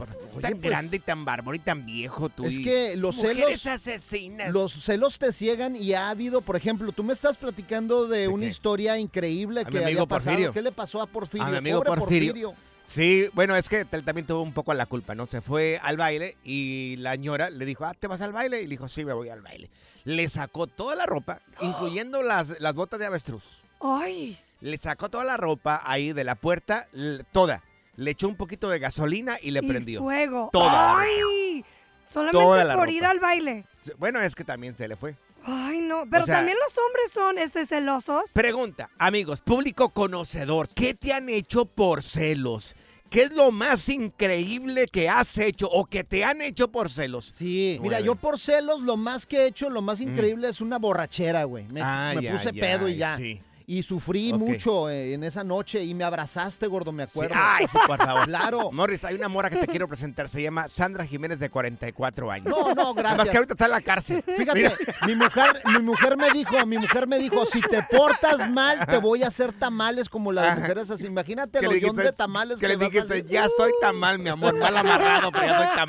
Tan 0.40 0.52
pues, 0.52 0.61
grande 0.61 0.96
y 0.96 1.00
tan 1.00 1.25
bárbaro 1.25 1.54
y 1.54 1.58
tan 1.61 1.87
viejo 1.87 2.28
tú. 2.28 2.44
Es 2.44 2.58
y- 2.58 2.62
que 2.62 2.96
los 2.96 3.16
celos, 3.16 3.66
asesinas. 3.66 4.52
los 4.52 4.72
celos 4.72 5.18
te 5.18 5.32
ciegan 5.32 5.75
y 5.76 5.94
ha 5.94 6.11
habido, 6.11 6.42
por 6.42 6.56
ejemplo, 6.56 6.92
tú 6.92 7.02
me 7.02 7.12
estás 7.12 7.37
platicando 7.37 8.06
de, 8.08 8.28
una 8.28 8.42
qué? 8.44 8.50
historia 8.50 8.99
increíble 8.99 9.62
A 9.62 9.64
mi 9.64 9.70
que 9.70 9.78
amigo 9.78 10.00
había 10.02 10.06
pasado. 10.06 10.30
Porfirio. 10.32 10.52
¿Qué 10.52 10.62
le 10.62 10.72
pasó 10.72 11.00
a 11.00 11.06
Porfirio? 11.06 11.46
A 11.46 11.50
mi 11.50 11.56
amigo 11.56 11.82
Pobre 11.82 12.00
Porfirio. 12.00 12.54
Sí, 12.85 13.29
bueno, 13.33 13.57
es 13.57 13.69
que 13.69 13.87
él 13.91 14.05
también 14.05 14.27
tuvo 14.27 14.43
un 14.43 14.53
poco 14.53 14.75
la 14.75 14.87
culpa, 14.87 15.15
¿no? 15.15 15.27
Se 15.27 15.41
fue 15.41 15.81
al 15.83 15.97
baile 15.97 16.37
y 16.45 16.97
la 16.97 17.17
ñora 17.17 17.49
le 17.49 17.65
dijo, 17.65 17.85
ah, 17.85 17.95
¿te 17.95 18.07
vas 18.07 18.21
al 18.21 18.33
baile? 18.33 18.61
Y 18.61 18.65
le 18.65 18.71
dijo, 18.71 18.89
sí, 18.89 19.05
me 19.05 19.12
voy 19.12 19.29
al 19.31 19.41
baile. 19.41 19.71
Le 20.05 20.29
sacó 20.29 20.67
toda 20.67 20.95
la 20.97 21.07
ropa, 21.07 21.41
incluyendo 21.61 22.23
las, 22.23 22.59
las 22.61 22.75
botas 22.75 22.99
de 23.01 23.07
avestruz. 23.07 23.62
Ay. 23.81 24.39
Le 24.61 24.77
sacó 24.79 25.09
toda 25.09 25.25
la 25.25 25.37
ropa 25.37 25.81
ahí 25.85 26.12
de 26.12 26.25
la 26.25 26.35
puerta, 26.35 26.87
toda. 27.33 27.62
Le 27.97 28.11
echó 28.12 28.29
un 28.29 28.37
poquito 28.37 28.69
de 28.69 28.79
gasolina 28.79 29.37
y 29.43 29.51
le 29.53 29.61
y 29.62 29.69
prendió. 29.69 30.01
fuego. 30.01 30.51
Toda. 30.53 30.99
Ay. 31.01 31.65
Solamente 32.09 32.45
Toda 32.45 32.62
por 32.75 32.85
ropa. 32.85 32.91
ir 32.93 33.05
al 33.07 33.21
baile. 33.21 33.65
Bueno, 33.99 34.21
es 34.21 34.35
que 34.35 34.45
también 34.45 34.77
se 34.77 34.87
le 34.87 34.97
fue. 34.97 35.15
Ay, 35.45 35.72
no. 35.83 36.05
Pero 36.11 36.23
O 36.25 36.27
sea- 36.27 36.37
también 36.37 36.57
los 36.67 36.73
hombres 36.79 37.11
son 37.12 37.39
este 37.39 37.67
celosos. 37.67 38.31
Pregunta, 38.33 38.91
amigos, 38.99 39.41
público 39.41 39.91
conocedor, 39.91 40.69
¿qué 40.75 40.95
te 40.95 41.12
han 41.12 41.29
hecho 41.29 41.65
por 41.67 42.03
celos? 42.03 42.75
¿Qué 43.11 43.25
es 43.25 43.33
lo 43.33 43.51
más 43.51 43.91
increíble 43.91 44.87
que 44.87 45.11
has 45.11 45.37
hecho 45.37 45.69
o 45.69 45.85
que 45.85 46.03
te 46.03 46.25
han 46.25 46.41
hecho 46.41 46.69
por 46.69 46.89
celos? 46.89 47.29
Sí, 47.31 47.79
mira, 47.83 48.01
yo 48.01 48.15
por 48.15 48.39
celos 48.39 48.81
lo 48.81 48.97
más 48.97 49.27
que 49.27 49.41
he 49.43 49.47
hecho, 49.49 49.69
lo 49.69 49.83
más 49.83 50.01
increíble 50.01 50.49
es 50.49 50.62
una 50.62 50.79
borrachera, 50.79 51.45
güey. 51.45 51.67
Me, 51.69 51.83
puse 52.31 52.55
pedo 52.55 52.89
y 52.89 52.97
ya. 52.97 53.19
sí. 53.19 53.39
Y 53.66 53.83
sufrí 53.83 54.33
mucho 54.33 54.88
eh, 54.90 55.14
en 55.14 55.25
esa 55.25 55.45
noche 55.45 55.83
y 55.85 55.95
me 55.95 56.04
abrazaste, 56.04 56.66
gordo, 56.66 56.92
me 56.92 57.07
Sí, 57.07 57.11
acuerdo. 57.19 57.35
Ay, 57.38 57.66
sí, 57.66 57.78
por 57.87 57.99
favor. 57.99 58.25
Claro. 58.26 58.73
Morris, 58.73 59.04
hay 59.04 59.14
una 59.16 59.28
mora 59.28 59.50
que 59.50 59.57
te 59.57 59.66
quiero 59.66 59.88
presentar. 59.88 60.28
Se 60.28 60.42
llama 60.42 60.69
Sandra 60.69 61.04
Jiménez, 61.04 61.38
de 61.38 61.50
44 61.50 62.31
años. 62.31 62.47
No, 62.49 62.75
no, 62.75 62.95
gracias. 62.95 63.28
que 63.31 63.37
ahorita 63.37 63.54
está 63.54 63.64
en 63.66 63.71
la 63.71 63.81
cárcel. 63.81 64.23
Fíjate, 64.25 64.59
Mira. 64.59 64.76
mi 65.07 65.14
mujer, 65.14 65.62
mi 65.66 65.78
mujer 65.81 66.16
me 66.16 66.31
dijo, 66.31 66.64
mi 66.66 66.78
mujer 66.78 67.07
me 67.07 67.19
dijo, 67.19 67.45
si 67.47 67.61
te 67.61 67.83
portas 67.83 68.50
mal, 68.50 68.87
te 68.87 68.99
voy 68.99 69.23
a 69.23 69.28
hacer 69.28 69.52
tamales 69.52 70.09
como 70.09 70.33
las 70.33 70.47
Ajá. 70.49 70.61
mujeres 70.61 70.90
así. 70.90 71.07
Imagínate 71.07 71.59
el 71.59 71.69
dijiste- 71.71 72.02
de 72.02 72.12
tamales 72.12 72.61
que 72.61 72.69
le 72.69 72.76
dijiste, 72.76 73.23
ya 73.25 73.45
estoy 73.47 73.73
tan 73.81 73.97
mal, 73.97 74.19
mi 74.19 74.28
amor, 74.28 74.57
mal 74.59 74.76
amarrado, 74.76 75.31
pero 75.33 75.47
ya 75.47 75.64
estoy 75.64 75.76
tan 75.76 75.88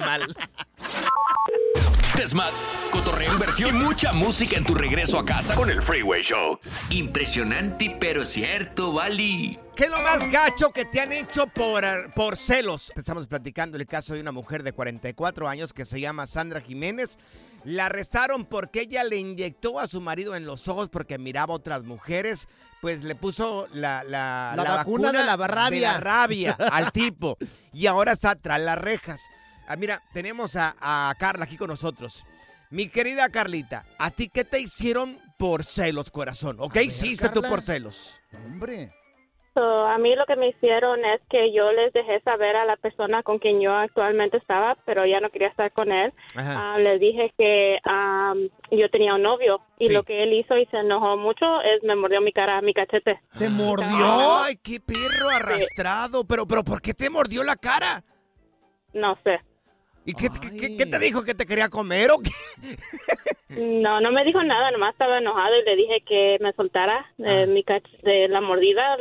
Desmat, 2.24 2.54
cotorreo, 2.90 3.34
inversión 3.34 3.76
y 3.76 3.80
mucha 3.80 4.14
música 4.14 4.56
en 4.56 4.64
tu 4.64 4.74
regreso 4.76 5.20
a 5.20 5.26
casa 5.26 5.56
con 5.56 5.70
el 5.70 5.82
Freeway 5.82 6.22
Show. 6.24 6.58
Impresionante, 6.90 7.98
pero 8.00 8.26
cierto, 8.26 8.94
Bali. 8.94 9.60
¿Qué 9.76 9.84
es 9.84 9.90
lo 9.90 10.00
más 10.02 10.32
gacho 10.32 10.70
que 10.70 10.86
te 10.86 11.02
han 11.02 11.12
hecho 11.12 11.48
por, 11.48 11.84
por 12.14 12.38
celos? 12.38 12.94
Estamos 12.96 13.28
platicando 13.28 13.76
el 13.76 13.86
caso 13.88 14.14
de 14.14 14.22
una 14.22 14.32
mujer 14.32 14.64
de 14.64 14.72
44 14.72 15.50
años 15.50 15.74
que 15.74 15.84
se 15.84 16.00
llama 16.00 16.26
Sandra 16.26 16.62
Jiménez. 16.62 17.18
La 17.66 17.88
arrestaron 17.88 18.46
porque 18.46 18.84
ella 18.84 19.04
le 19.04 19.18
inyectó 19.18 19.78
a 19.78 19.88
su 19.88 20.00
marido 20.00 20.38
en 20.38 20.46
los 20.46 20.70
ojos 20.70 20.88
porque 20.88 21.18
miraba 21.18 21.52
a 21.54 21.58
otras 21.58 21.84
mujeres. 21.84 22.48
Pues 22.80 23.04
le 23.04 23.16
puso 23.16 23.68
la, 23.74 24.02
la, 24.06 24.54
La 24.56 24.76
vacuna 24.76 25.12
de 25.12 25.26
la 25.26 25.36
rabia. 25.36 25.90
de 25.90 25.94
la 25.96 26.00
rabia 26.00 26.54
al 26.72 26.94
tipo. 26.94 27.38
Y 27.74 27.88
ahora 27.88 28.14
está 28.14 28.36
tras 28.36 28.62
las 28.62 28.78
rejas. 28.78 29.20
Ah, 29.68 29.76
mira, 29.76 30.02
tenemos 30.14 30.56
a, 30.56 30.76
a 30.80 31.14
Carla 31.18 31.46
aquí 31.46 31.58
con 31.58 31.68
nosotros. 31.70 32.26
Mi 32.70 32.90
querida 32.90 33.30
Carlita, 33.30 33.86
¿a 34.00 34.10
ti 34.12 34.30
qué 34.30 34.44
te 34.44 34.60
hicieron 34.60 35.20
por 35.38 35.64
celos, 35.64 36.10
corazón? 36.10 36.58
¿O 36.60 36.70
qué 36.70 36.80
ver, 36.80 36.88
hiciste 36.88 37.30
tú 37.30 37.42
por 37.42 37.62
celos? 37.62 38.20
Hombre. 38.34 38.92
So, 39.54 39.86
a 39.86 40.00
mí 40.00 40.16
lo 40.16 40.26
que 40.26 40.36
me 40.36 40.48
hicieron 40.50 41.06
es 41.06 41.22
que 41.30 41.54
yo 41.54 41.72
les 41.74 41.94
dejé 41.94 42.20
saber 42.22 42.56
a 42.56 42.66
la 42.66 42.76
persona 42.76 43.22
con 43.22 43.38
quien 43.38 43.62
yo 43.62 43.72
actualmente 43.72 44.38
estaba, 44.38 44.76
pero 44.84 45.06
ya 45.06 45.20
no 45.20 45.30
quería 45.30 45.50
estar 45.50 45.72
con 45.74 45.92
él. 45.92 46.12
Ah, 46.36 46.78
les 46.80 47.00
dije 47.00 47.32
que 47.38 47.78
am, 47.84 48.50
yo 48.72 48.90
tenía 48.90 49.14
un 49.14 49.22
novio 49.22 49.62
y 49.78 49.90
Sí. 49.90 49.94
lo 49.94 50.02
que 50.02 50.24
él 50.24 50.34
hizo 50.34 50.58
y 50.58 50.66
se 50.66 50.78
enojó 50.78 51.18
mucho 51.18 51.46
es 51.62 51.84
me 51.84 51.96
mordió 51.96 52.20
mi 52.22 52.32
cara, 52.34 52.60
mi 52.64 52.74
cachete. 52.74 53.22
¿Te 53.38 53.48
mordió? 53.50 54.42
Ay, 54.42 54.56
qué 54.56 54.80
perro 54.80 55.30
arrastrado. 55.30 56.24
Pero, 56.26 56.48
pero, 56.48 56.64
¿por 56.64 56.82
qué 56.82 56.96
te 56.96 57.12
mordió 57.12 57.44
la 57.44 57.56
cara? 57.56 58.04
No 58.96 59.16
sé. 59.24 59.40
¿Y 60.06 60.14
qué, 60.14 60.28
qué- 60.60 60.76
qué- 60.78 60.86
te 60.86 61.00
dijo? 61.00 61.24
¿Que 61.24 61.34
te 61.34 61.46
quería 61.46 61.70
comer 61.70 62.12
o 62.12 62.18
qué? 62.20 62.32
No, 63.62 64.02
no 64.02 64.12
me 64.12 64.24
dijo 64.26 64.44
nada, 64.44 64.72
nomás 64.72 64.94
estaba 64.94 65.20
enojado 65.20 65.56
y 65.60 65.64
le 65.64 65.76
dije 65.76 66.02
que 66.06 66.38
me 66.42 66.52
soltara 66.54 67.06
de, 67.18 67.48
mi 67.48 67.64
cach- 67.64 68.02
de 68.02 68.28
la 68.28 68.42
mordida, 68.42 68.98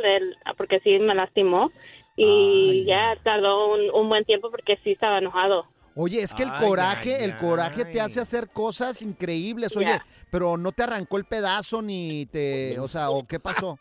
porque 0.57 0.79
sí 0.81 0.99
me 0.99 1.15
lastimó. 1.15 1.71
Y 2.15 2.85
ya 2.85 3.17
tardó 3.23 3.73
un, 3.73 3.89
un 3.91 4.07
buen 4.07 4.23
tiempo 4.25 4.51
porque 4.51 4.77
sí 4.83 4.91
estaba 4.91 5.17
enojado. 5.17 5.65
Oye, 5.95 6.21
es 6.21 6.33
que 6.33 6.43
el 6.43 6.49
Ay, 6.51 6.65
coraje, 6.67 7.15
ay, 7.17 7.23
el 7.25 7.37
coraje 7.37 7.85
te 7.85 7.99
hace 8.01 8.19
hacer 8.19 8.49
cosas 8.49 9.01
increíbles. 9.01 9.75
Oye, 9.75 9.99
pero 10.31 10.57
no 10.57 10.71
te 10.71 10.83
arrancó 10.83 11.17
el 11.17 11.25
pedazo 11.25 11.81
ni 11.81 12.25
te, 12.27 12.79
o 12.79 12.87
sea, 12.87 13.09
¿o 13.09 13.25
qué 13.27 13.39
pasó? 13.39 13.77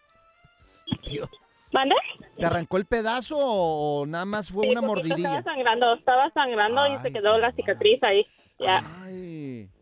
¿Mande? 1.72 1.94
¿Te 2.36 2.44
arrancó 2.46 2.76
el 2.76 2.84
pedazo 2.86 3.36
o 3.38 4.06
nada 4.06 4.24
más 4.24 4.50
fue 4.50 4.62
una 4.66 4.80
Estaba 4.80 4.86
mordidilla? 4.86 5.42
sangrando, 5.42 5.94
estaba 5.94 6.30
sangrando 6.30 6.86
y 6.88 6.98
se 6.98 7.12
quedó 7.12 7.38
la 7.38 7.52
cicatriz 7.52 8.02
ahí. 8.02 8.24
Ya. 8.58 8.82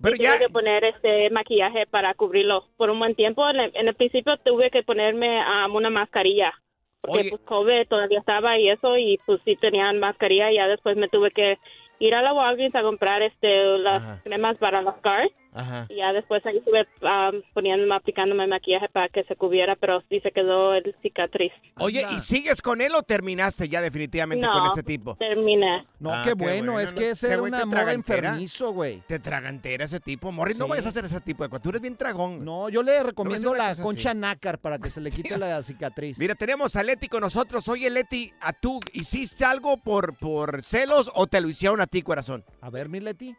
Pero 0.00 0.14
Y 0.14 0.18
tuve 0.18 0.24
ya- 0.24 0.38
que 0.38 0.48
poner 0.48 0.84
este 0.84 1.30
maquillaje 1.30 1.86
para 1.86 2.14
cubrirlo 2.14 2.68
por 2.76 2.90
un 2.90 2.98
buen 2.98 3.14
tiempo. 3.14 3.48
En 3.50 3.60
el, 3.60 3.72
en 3.76 3.88
el 3.88 3.94
principio 3.94 4.36
tuve 4.38 4.70
que 4.70 4.82
ponerme 4.82 5.40
um, 5.66 5.74
una 5.74 5.90
mascarilla. 5.90 6.52
Porque 7.00 7.20
Oye. 7.20 7.30
pues 7.30 7.42
COVID 7.42 7.88
todavía 7.88 8.18
estaba 8.20 8.58
y 8.58 8.68
eso 8.68 8.96
y 8.96 9.18
pues 9.26 9.40
sí 9.44 9.56
tenían 9.56 9.98
mascarilla 10.00 10.50
y 10.52 10.56
ya 10.56 10.68
después 10.68 10.96
me 10.96 11.08
tuve 11.08 11.30
que 11.30 11.58
ir 11.98 12.14
a 12.14 12.22
la 12.22 12.32
Walgreens 12.34 12.74
a 12.74 12.82
comprar 12.82 13.22
este 13.22 13.78
las 13.78 14.02
Ajá. 14.02 14.20
cremas 14.22 14.56
para 14.58 14.82
los 14.82 14.94
scars 14.96 15.30
Ajá. 15.52 15.86
y 15.88 15.96
ya 15.96 16.12
después 16.12 16.44
ahí 16.46 16.58
estuve 16.58 16.86
um, 17.02 17.42
poniéndome, 17.54 17.94
aplicándome 17.94 18.46
maquillaje 18.46 18.88
para 18.88 19.08
que 19.08 19.24
se 19.24 19.34
cubriera 19.36 19.76
pero 19.76 20.00
sí 20.08 20.20
se 20.20 20.30
quedó 20.30 20.74
el 20.74 20.94
cicatriz. 21.02 21.52
Oye, 21.78 22.06
¿y 22.16 22.20
sigues 22.20 22.62
con 22.62 22.80
él 22.80 22.94
o 22.94 23.02
terminaste 23.02 23.68
ya 23.68 23.80
definitivamente 23.80 24.46
No, 24.46 24.52
con 24.52 24.70
ese 24.72 24.82
tipo? 24.82 25.16
terminé. 25.16 25.86
No, 25.98 26.12
Ah, 26.12 26.22
qué 26.24 26.30
qué 26.30 26.34
bueno, 26.34 26.72
bueno, 26.74 26.80
es 26.80 26.92
no, 26.94 26.98
que 27.00 27.10
ese 27.10 27.26
era 27.28 27.36
güey 27.38 27.50
un 27.52 27.56
te 27.56 27.62
amor 27.62 27.74
tragantera. 27.76 28.28
enfermizo, 28.28 28.72
güey. 28.72 29.02
Te 29.06 29.18
tragantera 29.18 29.84
ese 29.84 30.00
tipo. 30.00 30.30
Morris, 30.32 30.56
no 30.56 30.68
vayas 30.68 30.86
a 30.86 30.88
hacer 30.90 31.04
ese 31.04 31.20
tipo 31.20 31.42
de 31.42 31.48
cosas. 31.50 31.62
Tú 31.62 31.68
eres 31.70 31.82
bien 31.82 31.96
tragón. 31.96 32.44
No, 32.44 32.68
yo 32.68 32.82
le 32.82 33.02
recomiendo 33.02 33.50
una 33.50 33.74
la 33.74 33.76
concha 33.76 34.10
así. 34.10 34.18
nácar 34.18 34.58
para 34.58 34.78
que 34.78 34.90
se 34.90 35.00
le 35.00 35.10
quite 35.10 35.36
la 35.38 35.62
cicatriz. 35.62 36.18
Mira, 36.18 36.34
tenemos 36.34 36.76
a 36.76 36.82
Leti 36.82 37.08
con 37.08 37.20
nosotros. 37.20 37.66
Oye, 37.68 37.90
Leti, 37.90 38.32
¿a 38.40 38.52
tú 38.52 38.80
hiciste 38.92 39.44
algo 39.44 39.76
por, 39.78 40.16
por 40.16 40.62
celos 40.62 41.10
o 41.14 41.26
te 41.26 41.40
lo 41.40 41.48
hicieron 41.48 41.80
a 41.80 41.86
ti, 41.86 42.02
corazón? 42.02 42.44
A 42.60 42.70
ver, 42.70 42.88
mi 42.88 43.00
Leti. 43.00 43.34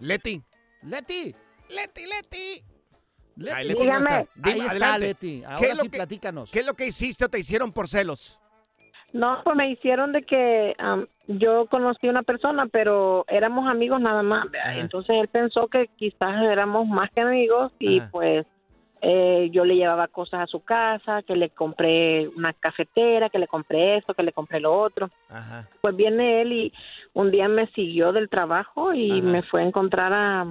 Leti. 0.00 0.42
Leti. 0.82 1.34
Leti, 1.68 2.06
Leti. 2.06 2.62
Leti. 3.36 3.52
Ay, 3.54 3.68
Leti 3.68 3.78
no 3.78 3.84
Dígame. 3.84 4.10
está. 4.10 4.48
Ahí 4.50 4.58
está, 4.60 4.70
adelante. 4.70 5.06
Leti. 5.06 5.40
¿Qué 5.40 5.46
Ahora 5.46 5.66
es 5.68 5.76
lo 5.76 5.82
sí, 5.82 5.88
que- 5.90 5.96
platícanos. 5.96 6.50
¿Qué 6.50 6.58
es 6.60 6.66
lo 6.66 6.74
que 6.74 6.86
hiciste 6.86 7.24
o 7.24 7.28
te 7.28 7.38
hicieron 7.38 7.72
por 7.72 7.88
celos? 7.88 8.38
No, 9.12 9.40
pues 9.44 9.56
me 9.56 9.70
hicieron 9.70 10.12
de 10.12 10.22
que 10.22 10.74
am, 10.78 11.06
yo 11.28 11.66
conocí 11.66 12.08
a 12.08 12.10
una 12.10 12.24
persona, 12.24 12.66
pero 12.66 13.24
éramos 13.28 13.68
amigos 13.68 14.00
nada 14.00 14.22
más. 14.24 14.46
Entonces 14.76 15.14
él 15.20 15.28
pensó 15.28 15.68
que 15.68 15.88
quizás 15.96 16.42
éramos 16.42 16.86
más 16.88 17.10
que 17.12 17.20
amigos 17.20 17.72
y 17.78 18.00
Ajá. 18.00 18.08
pues 18.10 18.46
eh, 19.00 19.50
yo 19.52 19.64
le 19.64 19.76
llevaba 19.76 20.08
cosas 20.08 20.40
a 20.40 20.46
su 20.46 20.64
casa, 20.64 21.22
que 21.22 21.36
le 21.36 21.50
compré 21.50 22.28
una 22.28 22.52
cafetera, 22.52 23.28
que 23.28 23.38
le 23.38 23.46
compré 23.46 23.96
esto, 23.98 24.14
que 24.14 24.22
le 24.22 24.32
compré 24.32 24.60
lo 24.60 24.78
otro. 24.78 25.10
Ajá. 25.28 25.68
Pues 25.80 25.94
viene 25.94 26.40
él 26.40 26.52
y 26.52 26.72
un 27.12 27.30
día 27.30 27.48
me 27.48 27.66
siguió 27.68 28.12
del 28.12 28.28
trabajo 28.28 28.94
y 28.94 29.20
Ajá. 29.20 29.28
me 29.28 29.42
fue 29.42 29.62
a 29.62 29.66
encontrar 29.66 30.12
a, 30.12 30.46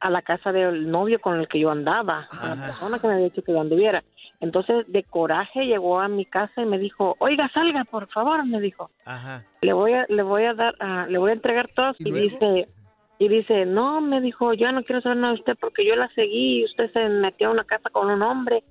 a 0.00 0.10
la 0.10 0.22
casa 0.22 0.52
del 0.52 0.90
novio 0.90 1.20
con 1.20 1.38
el 1.38 1.48
que 1.48 1.60
yo 1.60 1.70
andaba, 1.70 2.28
a 2.30 2.54
la 2.54 2.66
persona 2.66 2.98
que 2.98 3.06
me 3.06 3.14
había 3.14 3.26
dicho 3.26 3.42
que 3.42 3.52
yo 3.52 3.60
anduviera. 3.60 4.02
Entonces, 4.40 4.84
de 4.88 5.02
coraje, 5.02 5.64
llegó 5.64 5.98
a 5.98 6.08
mi 6.08 6.26
casa 6.26 6.60
y 6.60 6.66
me 6.66 6.78
dijo, 6.78 7.16
oiga, 7.20 7.48
salga, 7.54 7.84
por 7.84 8.06
favor, 8.08 8.44
me 8.44 8.60
dijo. 8.60 8.90
Ajá. 9.06 9.44
Le 9.62 9.72
voy 9.72 9.94
a, 9.94 10.04
le 10.08 10.22
voy 10.22 10.44
a 10.44 10.52
dar, 10.54 10.74
ah, 10.80 11.06
le 11.08 11.18
voy 11.18 11.30
a 11.30 11.34
entregar 11.34 11.68
todo. 11.74 11.94
¿Y 11.98 12.08
Y, 12.08 12.12
dice, 12.12 12.68
y 13.18 13.28
dice, 13.28 13.64
no, 13.64 14.00
me 14.00 14.20
dijo, 14.20 14.52
yo 14.52 14.70
no 14.72 14.82
quiero 14.84 15.00
saber 15.00 15.18
nada 15.18 15.34
de 15.34 15.40
usted 15.40 15.56
porque 15.60 15.86
yo 15.86 15.96
la 15.96 16.08
seguí 16.14 16.60
y 16.60 16.64
usted 16.64 16.92
se 16.92 17.08
metió 17.08 17.48
a 17.48 17.52
una 17.52 17.64
casa 17.64 17.88
con 17.90 18.10
un 18.10 18.22
hombre. 18.22 18.62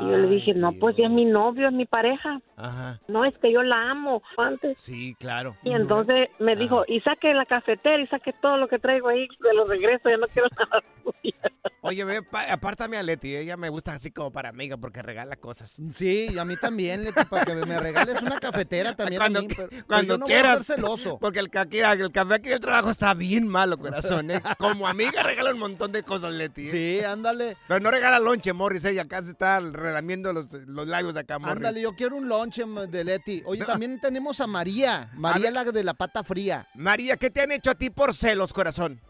Y 0.00 0.02
yo 0.10 0.16
le 0.16 0.28
dije, 0.28 0.54
no, 0.54 0.72
pues 0.72 0.96
ya 0.96 1.06
es 1.06 1.10
mi 1.10 1.24
novio, 1.24 1.68
es 1.68 1.74
mi 1.74 1.86
pareja. 1.86 2.40
Ajá. 2.56 3.00
No, 3.08 3.24
es 3.24 3.36
que 3.38 3.52
yo 3.52 3.62
la 3.62 3.90
amo 3.90 4.22
antes. 4.36 4.78
Sí, 4.78 5.14
claro. 5.18 5.56
Y 5.62 5.72
entonces 5.72 6.28
me 6.38 6.56
dijo, 6.56 6.84
y 6.86 7.00
saque 7.00 7.34
la 7.34 7.46
cafetera 7.46 8.02
y 8.02 8.06
saque 8.06 8.32
todo 8.40 8.56
lo 8.56 8.68
que 8.68 8.78
traigo 8.78 9.08
ahí, 9.08 9.28
se 9.40 9.54
lo 9.54 9.64
regreso, 9.64 10.08
ya 10.08 10.16
no 10.16 10.26
quiero 10.26 10.48
nada 10.58 10.82
suya. 11.02 11.34
Oye, 11.84 12.04
ve, 12.04 12.20
apártame 12.48 12.96
a 12.96 13.02
Leti. 13.02 13.34
Ella 13.34 13.56
me 13.56 13.68
gusta 13.68 13.94
así 13.94 14.12
como 14.12 14.30
para 14.30 14.50
amiga 14.50 14.76
porque 14.76 15.02
regala 15.02 15.34
cosas. 15.34 15.80
Sí, 15.92 16.28
y 16.32 16.38
a 16.38 16.44
mí 16.44 16.56
también, 16.56 17.02
Leti, 17.02 17.24
para 17.24 17.44
que 17.44 17.54
me 17.54 17.80
regales 17.80 18.22
una 18.22 18.38
cafetera 18.38 18.94
también 18.94 19.18
Cuando, 19.18 19.38
a 19.40 19.42
mí. 19.42 19.48
Pero, 19.48 19.68
pero 19.68 19.86
cuando 19.86 20.14
yo 20.14 20.18
no 20.18 20.26
voy 20.26 20.34
a 20.34 20.40
quieras. 20.42 20.66
ser 20.66 20.76
celoso. 20.76 21.18
Porque 21.18 21.40
el, 21.40 21.50
café 21.50 21.84
aquí 21.84 22.48
del 22.48 22.60
trabajo 22.60 22.90
está 22.90 23.14
bien 23.14 23.48
malo, 23.48 23.78
corazón. 23.78 24.30
¿eh? 24.30 24.40
Como 24.58 24.86
amiga 24.86 25.24
regala 25.24 25.50
un 25.50 25.58
montón 25.58 25.90
de 25.90 26.04
cosas, 26.04 26.32
Leti. 26.32 26.68
¿eh? 26.68 26.70
Sí, 26.70 27.04
ándale. 27.04 27.56
Pero 27.66 27.80
no 27.80 27.90
regala 27.90 28.20
lonche, 28.20 28.52
Morris. 28.52 28.84
Ella 28.84 29.02
acá 29.02 29.22
se 29.24 29.32
está 29.32 29.60
relamiendo 29.72 30.32
los, 30.32 30.52
los 30.52 30.86
labios 30.86 31.14
de 31.14 31.20
acá, 31.20 31.38
Morris. 31.38 31.56
Ándale, 31.56 31.80
yo 31.80 31.94
quiero 31.94 32.16
un 32.16 32.28
lonche 32.28 32.62
m- 32.62 32.86
de 32.86 33.04
Leti. 33.04 33.42
Oye, 33.46 33.64
también 33.64 34.00
tenemos 34.00 34.40
a 34.40 34.46
María. 34.46 35.10
María 35.14 35.50
la 35.50 35.64
de 35.64 35.84
la 35.84 35.94
pata 35.94 36.22
fría. 36.24 36.66
María, 36.74 37.16
¿qué 37.16 37.30
te 37.30 37.42
han 37.42 37.52
hecho 37.52 37.70
a 37.70 37.74
ti 37.74 37.90
por 37.90 38.14
celos, 38.14 38.52
corazón? 38.52 39.00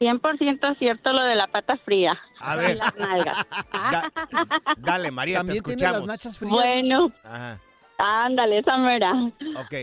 100% 0.00 0.78
cierto 0.78 1.12
lo 1.12 1.22
de 1.22 1.36
la 1.36 1.46
pata 1.46 1.76
fría. 1.84 2.18
A 2.40 2.56
ver. 2.56 2.72
Y 2.72 2.78
las 2.78 2.96
nalgas. 2.96 3.36
Dale, 4.78 5.10
María, 5.12 5.38
También 5.38 5.62
te 5.62 5.68
tiene 5.76 5.82
las 5.82 5.92
escuchamos. 5.92 6.08
nachas 6.08 6.38
frías. 6.38 6.52
Bueno, 6.52 7.12
Ajá, 7.22 7.60
ándale, 8.02 8.58
esa 8.58 8.76
mera. 8.76 9.12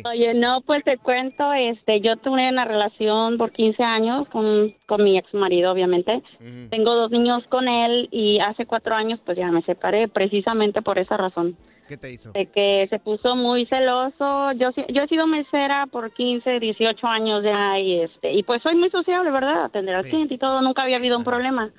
Oye, 0.06 0.34
no, 0.34 0.62
pues 0.62 0.84
te 0.84 0.98
cuento, 0.98 1.54
este, 1.54 2.02
yo 2.02 2.18
tuve 2.18 2.50
una 2.50 2.66
relación 2.66 3.38
por 3.38 3.52
15 3.52 3.82
años 3.82 4.28
con, 4.28 4.74
con 4.86 5.04
mi 5.04 5.18
ex 5.18 5.34
marido, 5.34 5.72
obviamente. 5.72 6.22
Tengo 6.70 6.96
dos 6.96 7.12
niños 7.12 7.44
con 7.48 7.68
él 7.68 8.10
y 8.12 8.40
hace 8.40 8.66
cuatro 8.66 8.96
años 8.96 9.20
pues 9.26 9.38
ya 9.38 9.52
me 9.52 9.62
separé 9.64 10.08
precisamente 10.08 10.82
por 10.82 11.00
esa 11.00 11.18
razón. 11.18 11.56
¿Qué 11.88 11.98
te 11.98 12.12
hizo? 12.12 12.32
De 12.34 12.46
que 12.48 12.88
se 12.90 13.00
puso 13.00 13.36
muy 13.36 13.66
celoso. 13.66 14.52
Yo, 14.52 14.70
yo 14.90 15.02
he 15.02 15.08
sido 15.08 15.26
mesera 15.26 15.88
por 15.88 16.14
15, 16.14 16.60
18 16.60 17.08
años 17.08 17.44
ya 17.44 17.80
y 17.80 18.02
este, 18.02 18.34
y 18.34 18.44
pues 18.44 18.62
soy 18.62 18.76
muy 18.76 18.90
sociable, 18.90 19.32
¿verdad? 19.32 19.64
Atender 19.64 19.96
al 19.96 20.06
cliente 20.06 20.36
y 20.36 20.38
todo, 20.38 20.62
nunca 20.62 20.84
había 20.84 20.98
habido 20.98 21.18
un 21.18 21.24
problema. 21.24 21.72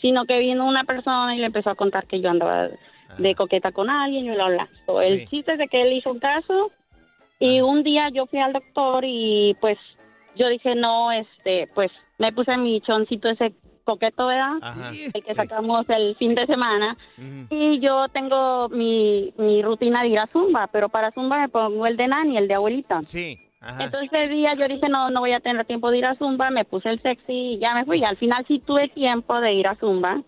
Sino 0.00 0.26
que 0.26 0.38
vino 0.38 0.64
una 0.64 0.84
persona 0.84 1.34
y 1.34 1.40
le 1.40 1.46
empezó 1.46 1.70
a 1.70 1.74
contar 1.74 2.06
que 2.06 2.20
yo 2.20 2.30
andaba 2.30 2.68
de 3.16 3.34
coqueta 3.34 3.72
con 3.72 3.88
alguien 3.88 4.26
y 4.26 4.30
bla, 4.30 4.48
bla. 4.48 4.68
So, 4.86 5.00
El 5.00 5.28
chiste 5.28 5.52
es 5.52 5.58
de 5.58 5.68
que 5.68 5.82
él 5.82 5.92
hizo 5.92 6.10
un 6.10 6.18
caso 6.18 6.70
y 7.38 7.60
un 7.60 7.82
día 7.82 8.08
yo 8.12 8.26
fui 8.26 8.40
al 8.40 8.52
doctor 8.52 9.04
y 9.06 9.56
pues 9.60 9.78
yo 10.36 10.48
dije, 10.48 10.74
no, 10.74 11.10
este, 11.12 11.68
pues 11.74 11.90
me 12.18 12.32
puse 12.32 12.56
mi 12.56 12.80
choncito 12.80 13.28
ese 13.28 13.54
coqueto, 13.84 14.26
¿verdad? 14.26 14.58
El 15.14 15.24
que 15.24 15.34
sacamos 15.34 15.88
el 15.88 16.14
fin 16.16 16.34
de 16.34 16.46
semana. 16.46 16.96
Y 17.48 17.80
yo 17.80 18.08
tengo 18.08 18.68
mi, 18.68 19.32
mi 19.38 19.62
rutina 19.62 20.02
de 20.02 20.08
ir 20.08 20.18
a 20.18 20.26
Zumba, 20.26 20.66
pero 20.66 20.90
para 20.90 21.10
Zumba 21.12 21.38
me 21.38 21.48
pongo 21.48 21.86
el 21.86 21.96
de 21.96 22.06
nani, 22.06 22.36
el 22.36 22.48
de 22.48 22.54
abuelita. 22.54 23.02
Sí. 23.02 23.38
Ajá. 23.60 23.84
Entonces 23.84 24.10
ese 24.12 24.28
día 24.28 24.54
yo 24.54 24.68
dije, 24.68 24.88
no, 24.88 25.10
no 25.10 25.20
voy 25.20 25.32
a 25.32 25.40
tener 25.40 25.64
tiempo 25.64 25.90
de 25.90 25.98
ir 25.98 26.06
a 26.06 26.14
Zumba, 26.14 26.50
me 26.50 26.64
puse 26.64 26.90
el 26.90 27.00
sexy 27.00 27.54
y 27.54 27.58
ya 27.58 27.74
me 27.74 27.84
fui. 27.84 28.04
Al 28.04 28.16
final 28.16 28.44
sí 28.46 28.60
tuve 28.64 28.88
tiempo 28.88 29.40
de 29.40 29.54
ir 29.54 29.66
a 29.66 29.74
Zumba. 29.76 30.22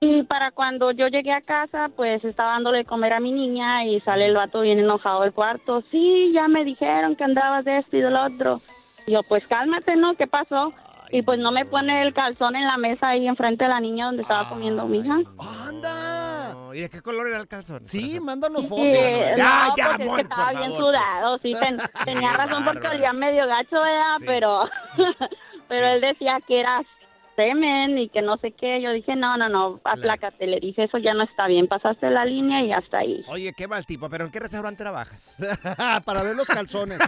Y 0.00 0.22
para 0.24 0.52
cuando 0.52 0.92
yo 0.92 1.08
llegué 1.08 1.32
a 1.32 1.40
casa, 1.40 1.88
pues 1.96 2.22
estaba 2.24 2.52
dándole 2.52 2.78
de 2.78 2.84
comer 2.84 3.12
a 3.14 3.20
mi 3.20 3.32
niña 3.32 3.84
y 3.84 4.00
sale 4.00 4.26
el 4.26 4.34
vato 4.36 4.60
bien 4.60 4.78
enojado 4.78 5.22
del 5.22 5.32
cuarto. 5.32 5.82
Sí, 5.90 6.30
ya 6.32 6.46
me 6.46 6.64
dijeron 6.64 7.16
que 7.16 7.24
andabas 7.24 7.64
de 7.64 7.78
esto 7.78 7.96
y 7.96 8.00
del 8.02 8.14
otro. 8.16 8.60
Y 9.06 9.12
yo, 9.12 9.22
pues 9.24 9.44
cálmate, 9.48 9.96
¿no? 9.96 10.14
¿Qué 10.14 10.28
pasó? 10.28 10.72
Y 11.10 11.22
pues 11.22 11.40
no 11.40 11.50
me 11.50 11.64
pone 11.64 12.02
el 12.02 12.12
calzón 12.14 12.54
en 12.54 12.66
la 12.66 12.76
mesa 12.76 13.08
ahí 13.08 13.26
enfrente 13.26 13.64
de 13.64 13.70
la 13.70 13.80
niña 13.80 14.06
donde 14.06 14.22
estaba 14.22 14.48
comiendo 14.48 14.86
mi 14.86 14.98
hija. 15.00 15.16
No, 15.72 16.74
¿Y 16.74 16.80
de 16.82 16.90
qué 16.90 17.00
color 17.00 17.26
era 17.28 17.38
el 17.40 17.48
calzón? 17.48 17.84
Sí, 17.84 18.20
mándanos 18.20 18.62
Sí, 18.62 18.68
fotos. 18.68 18.84
Ya, 19.36 19.68
no, 19.68 19.76
ya, 19.76 19.84
pues 19.96 20.00
es 20.00 20.14
que 20.16 20.22
estaba 20.22 20.46
por 20.50 20.56
bien 20.58 20.70
favor. 20.70 20.84
sudado, 20.92 21.38
sí, 21.38 21.52
ten- 21.58 21.78
tenía 22.04 22.32
razón 22.34 22.64
porque 22.64 22.86
olía 22.86 23.12
medio 23.14 23.46
gacho, 23.48 23.80
¿verdad? 23.80 24.16
Pero, 24.24 24.68
pero 25.68 25.86
él 25.88 26.00
decía 26.02 26.38
que 26.46 26.60
era 26.60 26.82
semen 27.38 27.96
y 27.98 28.08
que 28.08 28.20
no 28.20 28.36
sé 28.38 28.52
qué. 28.52 28.82
Yo 28.82 28.90
dije, 28.92 29.14
no, 29.14 29.36
no, 29.36 29.48
no, 29.48 29.80
aplácate. 29.84 30.46
Le 30.46 30.58
dije, 30.58 30.84
eso 30.84 30.98
ya 30.98 31.14
no 31.14 31.22
está 31.22 31.46
bien, 31.46 31.68
pasaste 31.68 32.10
la 32.10 32.24
línea 32.24 32.64
y 32.64 32.72
hasta 32.72 32.98
ahí. 32.98 33.24
Oye, 33.28 33.52
qué 33.56 33.68
mal 33.68 33.86
tipo, 33.86 34.10
pero 34.10 34.24
¿en 34.24 34.32
qué 34.32 34.40
restaurante 34.40 34.82
trabajas? 34.82 35.36
Para 36.04 36.22
ver 36.22 36.34
los 36.34 36.48
calzones. 36.48 36.98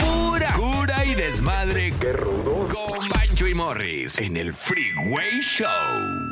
Pura 0.00 0.52
cura 0.54 1.04
y 1.04 1.14
desmadre. 1.14 1.92
Qué 2.00 2.12
rudos. 2.12 2.72
Con 2.74 3.08
Bancho 3.10 3.46
y 3.46 3.54
Morris 3.54 4.18
en 4.20 4.36
el 4.36 4.52
Freeway 4.52 5.40
Show. 5.40 6.31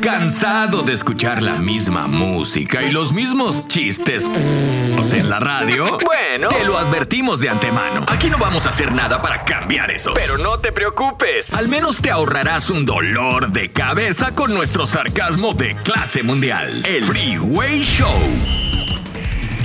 ¿Cansado 0.00 0.82
de 0.82 0.92
escuchar 0.92 1.42
la 1.42 1.56
misma 1.56 2.06
música 2.06 2.82
y 2.82 2.92
los 2.92 3.12
mismos 3.12 3.66
chistes 3.66 4.30
en 5.12 5.28
la 5.28 5.40
radio? 5.40 5.98
Bueno, 6.04 6.50
te 6.50 6.64
lo 6.64 6.78
advertimos 6.78 7.40
de 7.40 7.48
antemano. 7.48 8.04
Aquí 8.06 8.30
no 8.30 8.38
vamos 8.38 8.66
a 8.66 8.70
hacer 8.70 8.92
nada 8.92 9.20
para 9.20 9.44
cambiar 9.44 9.90
eso. 9.90 10.12
Pero 10.14 10.38
no 10.38 10.58
te 10.58 10.72
preocupes. 10.72 11.52
Al 11.54 11.68
menos 11.68 12.00
te 12.00 12.10
ahorrarás 12.10 12.70
un 12.70 12.86
dolor 12.86 13.50
de 13.50 13.70
cabeza 13.70 14.34
con 14.34 14.54
nuestro 14.54 14.86
sarcasmo 14.86 15.52
de 15.54 15.74
clase 15.74 16.22
mundial. 16.22 16.84
El 16.86 17.04
Freeway 17.04 17.82
Show. 17.82 18.87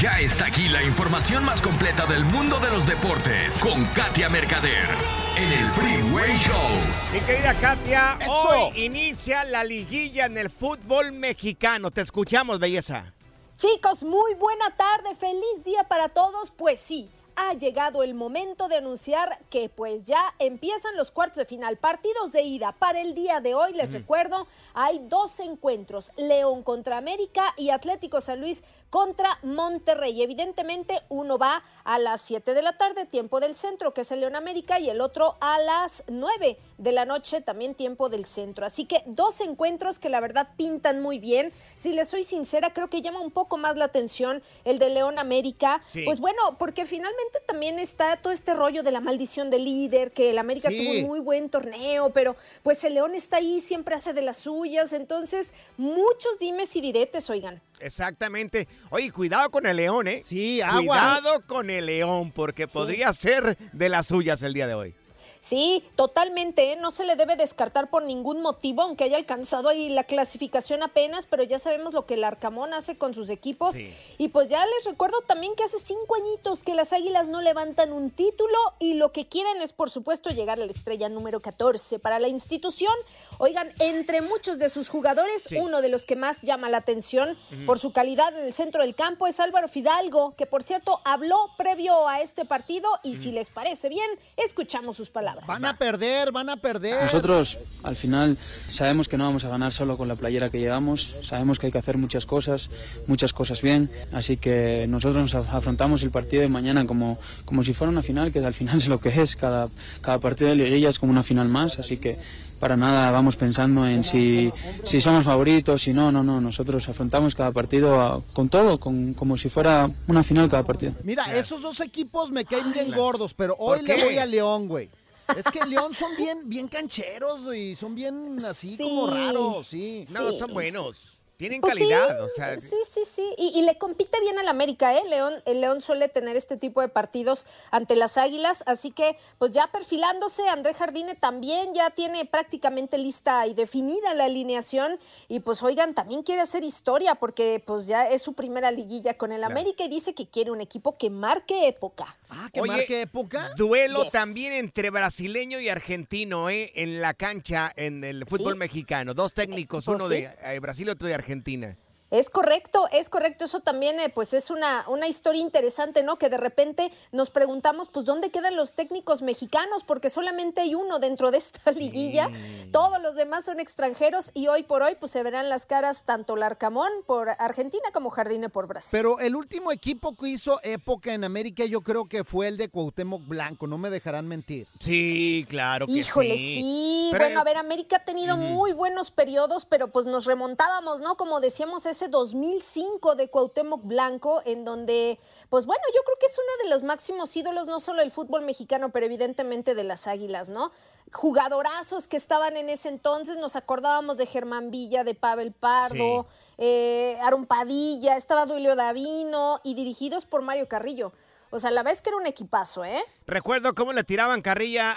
Ya 0.03 0.19
está 0.19 0.47
aquí 0.47 0.67
la 0.67 0.83
información 0.83 1.45
más 1.45 1.61
completa 1.61 2.05
del 2.05 2.25
mundo 2.25 2.59
de 2.59 2.69
los 2.69 2.85
deportes 2.85 3.57
con 3.61 3.85
Katia 3.95 4.27
Mercader 4.27 4.89
en 5.37 5.49
el 5.49 5.71
Freeway 5.71 6.37
Show. 6.39 7.13
Mi 7.13 7.21
querida 7.21 7.53
Katia, 7.53 8.17
Eso. 8.19 8.49
hoy 8.49 8.83
inicia 8.83 9.45
la 9.45 9.63
liguilla 9.63 10.25
en 10.25 10.37
el 10.37 10.49
fútbol 10.49 11.13
mexicano. 11.13 11.89
Te 11.89 12.01
escuchamos, 12.01 12.59
belleza. 12.59 13.13
Chicos, 13.55 14.03
muy 14.03 14.33
buena 14.33 14.75
tarde, 14.75 15.15
feliz 15.15 15.63
día 15.63 15.85
para 15.85 16.09
todos. 16.09 16.51
Pues 16.51 16.81
sí, 16.81 17.09
ha 17.35 17.53
llegado 17.53 18.03
el 18.03 18.13
momento 18.13 18.67
de 18.67 18.77
anunciar 18.77 19.39
que 19.49 19.69
pues 19.69 20.03
ya 20.03 20.35
empiezan 20.39 20.95
los 20.95 21.11
cuartos 21.11 21.37
de 21.37 21.45
final, 21.45 21.77
partidos 21.77 22.31
de 22.31 22.41
ida. 22.41 22.73
Para 22.73 23.01
el 23.01 23.13
día 23.13 23.39
de 23.39 23.55
hoy, 23.55 23.73
les 23.73 23.91
recuerdo, 23.91 24.47
hay 24.73 24.99
dos 25.07 25.39
encuentros, 25.39 26.11
León 26.17 26.63
contra 26.63 26.97
América 26.97 27.53
y 27.57 27.69
Atlético 27.69 28.21
San 28.21 28.41
Luis 28.41 28.63
contra 28.93 29.39
Monterrey. 29.41 30.21
Evidentemente, 30.21 31.01
uno 31.09 31.39
va 31.39 31.63
a 31.83 31.97
las 31.97 32.21
7 32.21 32.53
de 32.53 32.61
la 32.61 32.77
tarde, 32.77 33.07
tiempo 33.07 33.39
del 33.39 33.55
centro, 33.55 33.91
que 33.91 34.01
es 34.01 34.11
el 34.11 34.19
León 34.19 34.35
América, 34.35 34.79
y 34.79 34.87
el 34.87 35.01
otro 35.01 35.35
a 35.41 35.57
las 35.57 36.03
9 36.09 36.59
de 36.77 36.91
la 36.91 37.03
noche, 37.03 37.41
también 37.41 37.73
tiempo 37.73 38.09
del 38.09 38.23
centro. 38.23 38.67
Así 38.67 38.85
que 38.85 39.01
dos 39.07 39.41
encuentros 39.41 39.97
que 39.97 40.09
la 40.09 40.19
verdad 40.19 40.49
pintan 40.57 41.01
muy 41.01 41.17
bien. 41.17 41.51
Si 41.73 41.91
les 41.91 42.07
soy 42.07 42.23
sincera, 42.23 42.71
creo 42.71 42.87
que 42.87 43.01
llama 43.01 43.19
un 43.19 43.31
poco 43.31 43.57
más 43.57 43.77
la 43.77 43.85
atención 43.85 44.43
el 44.63 44.77
de 44.77 44.91
León 44.91 45.17
América. 45.17 45.81
Sí. 45.87 46.03
Pues 46.05 46.19
bueno, 46.19 46.59
porque 46.59 46.85
finalmente 46.85 47.39
también 47.47 47.79
está 47.79 48.17
todo 48.17 48.31
este 48.31 48.53
rollo 48.53 48.83
de 48.83 48.91
la 48.91 48.99
maldición 48.99 49.49
del 49.49 49.65
líder, 49.65 50.11
que 50.11 50.29
el 50.29 50.37
América 50.37 50.69
Sí. 50.69 50.77
tuvo 50.77 50.91
un 50.91 51.07
muy 51.07 51.19
buen 51.19 51.49
torneo, 51.49 52.11
pero 52.11 52.35
pues 52.61 52.83
el 52.83 52.93
León 52.93 53.15
está 53.15 53.37
ahí, 53.37 53.59
siempre 53.59 53.95
hace 53.95 54.13
de 54.13 54.21
las 54.21 54.37
suyas. 54.37 54.93
Entonces, 54.93 55.55
muchos 55.77 56.37
dimes 56.37 56.75
y 56.75 56.81
diretes, 56.81 57.27
oigan. 57.31 57.59
Exactamente. 57.83 58.67
Oye, 58.89 59.11
cuidado 59.11 59.49
con 59.51 59.65
el 59.65 59.77
león, 59.77 60.07
¿eh? 60.07 60.21
Sí, 60.23 60.61
agua. 60.61 60.81
Cuidado 60.81 61.45
con 61.47 61.69
el 61.69 61.85
león, 61.85 62.31
porque 62.31 62.67
Sí. 62.67 62.73
podría 62.73 63.11
ser 63.13 63.57
de 63.73 63.89
las 63.89 64.07
suyas 64.07 64.41
el 64.41 64.53
día 64.53 64.67
de 64.67 64.73
hoy. 64.73 64.95
Sí, 65.43 65.83
totalmente. 65.97 66.71
¿eh? 66.71 66.77
No 66.77 66.89
se 66.91 67.03
le 67.03 67.17
debe 67.17 67.35
descartar 67.35 67.89
por 67.89 68.03
ningún 68.03 68.41
motivo, 68.41 68.81
aunque 68.81 69.03
haya 69.03 69.17
alcanzado 69.17 69.67
ahí 69.67 69.89
la 69.89 70.05
clasificación 70.05 70.83
apenas, 70.83 71.25
pero 71.25 71.43
ya 71.43 71.59
sabemos 71.59 71.93
lo 71.93 72.05
que 72.05 72.13
el 72.13 72.23
Arcamón 72.23 72.73
hace 72.73 72.97
con 72.97 73.13
sus 73.13 73.29
equipos. 73.29 73.75
Y 74.17 74.29
pues 74.29 74.47
ya 74.47 74.65
les 74.65 74.85
recuerdo 74.85 75.19
también 75.27 75.53
que 75.55 75.63
hace 75.63 75.79
cinco 75.79 76.15
añitos 76.15 76.63
que 76.63 76.73
las 76.73 76.93
Águilas 76.93 77.27
no 77.27 77.41
levantan 77.41 77.91
un 77.91 78.09
título 78.09 78.57
y 78.79 78.93
lo 78.93 79.11
que 79.11 79.27
quieren 79.27 79.61
es, 79.61 79.73
por 79.73 79.89
supuesto, 79.89 80.29
llegar 80.29 80.61
a 80.61 80.65
la 80.65 80.71
estrella 80.71 81.09
número 81.09 81.41
14 81.41 81.99
para 81.99 82.19
la 82.19 82.29
institución. 82.29 82.93
Oigan, 83.37 83.69
entre 83.79 84.21
muchos 84.21 84.59
de 84.59 84.69
sus 84.69 84.87
jugadores, 84.87 85.49
uno 85.59 85.81
de 85.81 85.89
los 85.89 86.05
que 86.05 86.15
más 86.15 86.41
llama 86.41 86.69
la 86.69 86.77
atención 86.77 87.37
por 87.65 87.79
su 87.79 87.91
calidad 87.91 88.33
en 88.39 88.45
el 88.45 88.53
centro 88.53 88.81
del 88.81 88.95
campo 88.95 89.27
es 89.27 89.41
Álvaro 89.41 89.67
Fidalgo, 89.67 90.35
que 90.37 90.45
por 90.45 90.63
cierto 90.63 91.01
habló 91.03 91.49
previo 91.57 92.07
a 92.07 92.21
este 92.21 92.45
partido 92.45 92.87
y 93.03 93.15
si 93.15 93.33
les 93.33 93.49
parece 93.49 93.89
bien, 93.89 94.09
escuchamos 94.37 94.95
sus 94.95 95.09
palabras. 95.09 95.32
Van 95.47 95.65
a 95.65 95.77
perder, 95.77 96.31
van 96.31 96.49
a 96.49 96.57
perder. 96.57 97.01
Nosotros 97.01 97.59
al 97.83 97.95
final 97.95 98.37
sabemos 98.67 99.07
que 99.07 99.17
no 99.17 99.25
vamos 99.25 99.43
a 99.45 99.49
ganar 99.49 99.71
solo 99.71 99.97
con 99.97 100.07
la 100.07 100.15
playera 100.15 100.49
que 100.49 100.59
llevamos, 100.59 101.15
sabemos 101.21 101.59
que 101.59 101.67
hay 101.67 101.71
que 101.71 101.77
hacer 101.77 101.97
muchas 101.97 102.25
cosas, 102.25 102.69
muchas 103.07 103.33
cosas 103.33 103.61
bien, 103.61 103.89
así 104.11 104.37
que 104.37 104.85
nosotros 104.87 105.33
nos 105.33 105.35
afrontamos 105.35 106.03
el 106.03 106.11
partido 106.11 106.41
de 106.41 106.49
mañana 106.49 106.85
como, 106.85 107.17
como 107.45 107.63
si 107.63 107.73
fuera 107.73 107.91
una 107.91 108.01
final, 108.01 108.31
que 108.31 108.39
al 108.39 108.53
final 108.53 108.77
es 108.77 108.87
lo 108.87 108.99
que 108.99 109.09
es, 109.09 109.35
cada, 109.35 109.69
cada 110.01 110.19
partido 110.19 110.49
de 110.49 110.55
liguilla 110.55 110.89
es 110.89 110.99
como 110.99 111.11
una 111.11 111.23
final 111.23 111.49
más, 111.49 111.79
así 111.79 111.97
que 111.97 112.17
para 112.63 112.77
nada 112.77 113.11
vamos 113.11 113.35
pensando 113.35 113.85
en 113.85 114.05
si, 114.05 114.49
si 114.85 115.01
somos 115.01 115.25
favoritos, 115.25 115.81
si 115.81 115.91
no, 115.91 116.13
no, 116.13 116.23
no, 116.23 116.39
nosotros 116.39 116.87
afrontamos 116.87 117.35
cada 117.35 117.51
partido 117.51 118.23
con 118.31 118.47
todo, 118.47 118.79
con, 118.79 119.13
como 119.13 119.35
si 119.35 119.49
fuera 119.49 119.89
una 120.07 120.23
final 120.23 120.49
cada 120.49 120.63
partido. 120.63 120.93
Mira, 121.03 121.25
esos 121.35 121.61
dos 121.61 121.81
equipos 121.81 122.31
me 122.31 122.45
caen 122.45 122.71
bien 122.71 122.91
gordos, 122.93 123.33
pero 123.33 123.57
hoy 123.59 123.81
le 123.81 124.01
voy 124.01 124.17
a 124.17 124.25
León, 124.25 124.69
güey. 124.69 124.89
Es 125.37 125.45
que 125.45 125.65
León 125.65 125.93
son 125.93 126.15
bien, 126.15 126.49
bien 126.49 126.67
cancheros 126.67 127.55
y 127.55 127.75
son 127.75 127.95
bien 127.95 128.37
así 128.45 128.77
como 128.77 129.07
raros, 129.07 129.67
sí. 129.67 130.05
No, 130.09 130.31
son 130.33 130.53
buenos. 130.53 131.19
Tienen 131.37 131.61
Pues 131.61 131.73
calidad, 131.73 132.17
sí, 132.19 132.23
o 132.23 132.29
sea. 132.29 132.59
Sí, 132.59 132.75
sí, 132.87 133.01
sí. 133.05 133.33
Y, 133.37 133.59
y 133.59 133.63
le 133.63 133.77
compite 133.77 134.19
bien 134.21 134.37
al 134.39 134.47
América, 134.47 134.95
¿eh? 134.97 135.01
León, 135.09 135.33
el 135.45 135.61
León 135.61 135.81
suele 135.81 136.07
tener 136.07 136.35
este 136.35 136.57
tipo 136.57 136.79
de 136.81 136.89
partidos 136.89 137.45
ante 137.71 137.95
las 137.95 138.17
Águilas. 138.17 138.63
Así 138.67 138.91
que, 138.91 139.17
pues 139.39 139.51
ya 139.51 139.67
perfilándose, 139.71 140.47
André 140.47 140.73
Jardine 140.73 141.15
también 141.15 141.73
ya 141.73 141.89
tiene 141.89 142.25
prácticamente 142.25 142.97
lista 142.97 143.45
y 143.47 143.53
definida 143.53 144.13
la 144.13 144.25
alineación. 144.25 144.99
Y 145.27 145.39
pues, 145.41 145.63
oigan, 145.63 145.93
también 145.95 146.23
quiere 146.23 146.41
hacer 146.41 146.63
historia 146.63 147.15
porque, 147.15 147.61
pues 147.65 147.87
ya 147.87 148.07
es 148.07 148.21
su 148.21 148.33
primera 148.33 148.71
liguilla 148.71 149.15
con 149.17 149.31
el 149.31 149.43
América 149.43 149.83
y 149.83 149.89
dice 149.89 150.13
que 150.13 150.27
quiere 150.27 150.51
un 150.51 150.61
equipo 150.61 150.97
que 150.97 151.09
marque 151.09 151.67
época. 151.67 152.15
Ah, 152.29 152.49
que 152.53 152.61
marque 152.61 153.01
época. 153.01 153.51
Duelo 153.57 154.03
Yes. 154.03 154.11
también 154.11 154.53
entre 154.53 154.89
brasileño 154.89 155.59
y 155.59 155.69
argentino, 155.69 156.49
¿eh? 156.49 156.71
En 156.75 157.01
la 157.01 157.13
cancha, 157.13 157.71
en 157.75 158.03
el 158.03 158.25
fútbol 158.27 158.53
Sí. 158.53 158.59
mexicano. 158.59 159.13
Dos 159.13 159.33
técnicos, 159.33 159.85
pues 159.85 159.95
uno 159.99 160.07
sí. 160.07 160.15
de 160.21 160.29
eh, 160.43 160.59
Brasil 160.59 160.87
y 160.87 160.91
otro 160.91 161.07
de 161.07 161.13
Argentina. 161.13 161.22
Argentina. 161.23 161.77
Es 162.13 162.29
correcto, 162.29 162.87
es 162.91 163.09
correcto. 163.09 163.45
Eso 163.45 163.61
también, 163.61 163.99
eh, 163.99 164.07
pues, 164.07 164.35
es 164.35 164.51
una, 164.51 164.85
una 164.87 165.07
historia 165.07 165.41
interesante, 165.41 166.03
¿no? 166.03 166.17
Que 166.17 166.29
de 166.29 166.37
repente 166.37 166.91
nos 167.11 167.31
preguntamos, 167.31 167.89
pues, 167.89 168.05
¿dónde 168.05 168.29
quedan 168.29 168.55
los 168.55 168.75
técnicos 168.75 169.23
mexicanos? 169.23 169.83
Porque 169.83 170.11
solamente 170.11 170.61
hay 170.61 170.75
uno 170.75 170.99
dentro 170.99 171.31
de 171.31 171.39
esta 171.39 171.71
liguilla. 171.71 172.29
Todos 172.71 173.01
los 173.01 173.15
demás 173.15 173.45
son 173.45 173.59
extranjeros 173.59 174.29
y 174.35 174.45
hoy 174.45 174.61
por 174.61 174.83
hoy, 174.83 174.95
pues, 174.99 175.11
se 175.11 175.23
verán 175.23 175.49
las 175.49 175.65
caras 175.65 176.03
tanto 176.03 176.35
Larcamón 176.35 176.91
por 177.07 177.29
Argentina 177.29 177.85
como 177.91 178.11
Jardine 178.11 178.47
por 178.47 178.67
Brasil. 178.67 178.91
Pero 178.91 179.19
el 179.19 179.35
último 179.35 179.71
equipo 179.71 180.15
que 180.15 180.27
hizo 180.27 180.59
época 180.61 181.15
en 181.15 181.23
América 181.23 181.65
yo 181.65 181.81
creo 181.81 182.07
que 182.07 182.23
fue 182.23 182.47
el 182.47 182.57
de 182.57 182.69
Cuauhtémoc 182.69 183.27
Blanco, 183.27 183.65
no 183.65 183.79
me 183.79 183.89
dejarán 183.89 184.27
mentir. 184.27 184.67
Sí, 184.79 185.47
claro 185.49 185.87
que 185.87 185.93
Híjole, 185.93 186.37
sí. 186.37 186.61
sí. 186.61 187.09
Pero, 187.11 187.25
bueno, 187.25 187.39
a 187.39 187.43
ver, 187.43 187.57
América 187.57 187.95
ha 187.95 188.05
tenido 188.05 188.37
muy 188.37 188.71
buenos 188.71 189.09
periodos, 189.09 189.65
pero 189.65 189.87
pues 189.87 190.05
nos 190.05 190.25
remontábamos, 190.25 190.99
¿no? 190.99 191.17
Como 191.17 191.39
decíamos, 191.39 191.87
ese 191.87 192.02
2005 192.07 193.15
de 193.15 193.29
Cuauhtémoc 193.29 193.83
Blanco, 193.83 194.41
en 194.45 194.65
donde, 194.65 195.19
pues 195.49 195.65
bueno, 195.65 195.83
yo 195.95 196.01
creo 196.03 196.17
que 196.19 196.25
es 196.25 196.37
uno 196.37 196.63
de 196.63 196.69
los 196.69 196.83
máximos 196.83 197.35
ídolos, 197.35 197.67
no 197.67 197.79
solo 197.79 197.99
del 197.99 198.11
fútbol 198.11 198.43
mexicano, 198.43 198.91
pero 198.91 199.05
evidentemente 199.05 199.75
de 199.75 199.83
las 199.83 200.07
águilas, 200.07 200.49
¿no? 200.49 200.71
Jugadorazos 201.11 202.07
que 202.07 202.17
estaban 202.17 202.57
en 202.57 202.69
ese 202.69 202.89
entonces, 202.89 203.37
nos 203.37 203.55
acordábamos 203.55 204.17
de 204.17 204.25
Germán 204.25 204.71
Villa, 204.71 205.03
de 205.03 205.15
Pavel 205.15 205.51
Pardo, 205.51 206.27
eh, 206.57 207.17
Aaron 207.21 207.45
Padilla, 207.45 208.17
estaba 208.17 208.45
Duilio 208.45 208.75
Davino 208.75 209.59
y 209.63 209.75
dirigidos 209.75 210.25
por 210.25 210.41
Mario 210.41 210.67
Carrillo. 210.67 211.13
O 211.53 211.59
sea, 211.59 211.69
la 211.69 211.83
vez 211.83 212.01
que 212.01 212.09
era 212.09 212.17
un 212.17 212.25
equipazo, 212.25 212.83
¿eh? 212.83 213.03
Recuerdo 213.27 213.75
cómo 213.75 213.93
le 213.93 214.03
tiraban 214.03 214.41
carrilla 214.41 214.91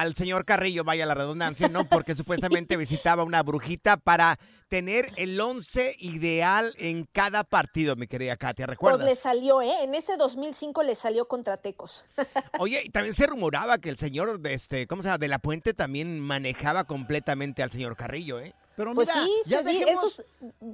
al 0.00 0.16
señor 0.16 0.44
Carrillo, 0.44 0.82
vaya 0.82 1.06
la 1.06 1.14
redundancia, 1.14 1.68
¿no? 1.68 1.84
Porque 1.88 2.16
supuestamente 2.16 2.76
visitaba 2.76 3.22
una 3.22 3.44
brujita 3.44 3.96
para 3.96 4.36
tener 4.70 5.06
el 5.16 5.38
once 5.40 5.94
ideal 5.98 6.72
en 6.78 7.04
cada 7.04 7.44
partido, 7.44 7.96
mi 7.96 8.06
querida 8.06 8.36
Katia, 8.36 8.66
Pues 8.66 8.76
¿recuerdas? 8.76 9.04
le 9.06 9.16
salió, 9.16 9.60
¿eh? 9.60 9.82
En 9.82 9.94
ese 9.94 10.16
2005 10.16 10.82
le 10.84 10.94
salió 10.94 11.26
contra 11.28 11.56
Tecos. 11.58 12.06
Oye, 12.60 12.80
y 12.84 12.88
también 12.90 13.14
se 13.14 13.26
rumoraba 13.26 13.78
que 13.78 13.88
el 13.90 13.98
señor 13.98 14.40
de 14.40 14.54
este, 14.54 14.86
¿cómo 14.86 15.02
se 15.02 15.08
llama? 15.08 15.18
De 15.18 15.28
la 15.28 15.40
Puente 15.40 15.74
también 15.74 16.20
manejaba 16.20 16.84
completamente 16.84 17.62
al 17.62 17.70
señor 17.70 17.96
Carrillo, 17.96 18.38
¿eh? 18.40 18.54
Pero 18.76 18.94
Pues 18.94 19.08
mira, 19.08 19.24
sí, 19.24 19.30
ya 19.50 19.58
se 19.58 19.64
di- 19.64 19.78
dejemos- 19.80 20.04
esos 20.12 20.24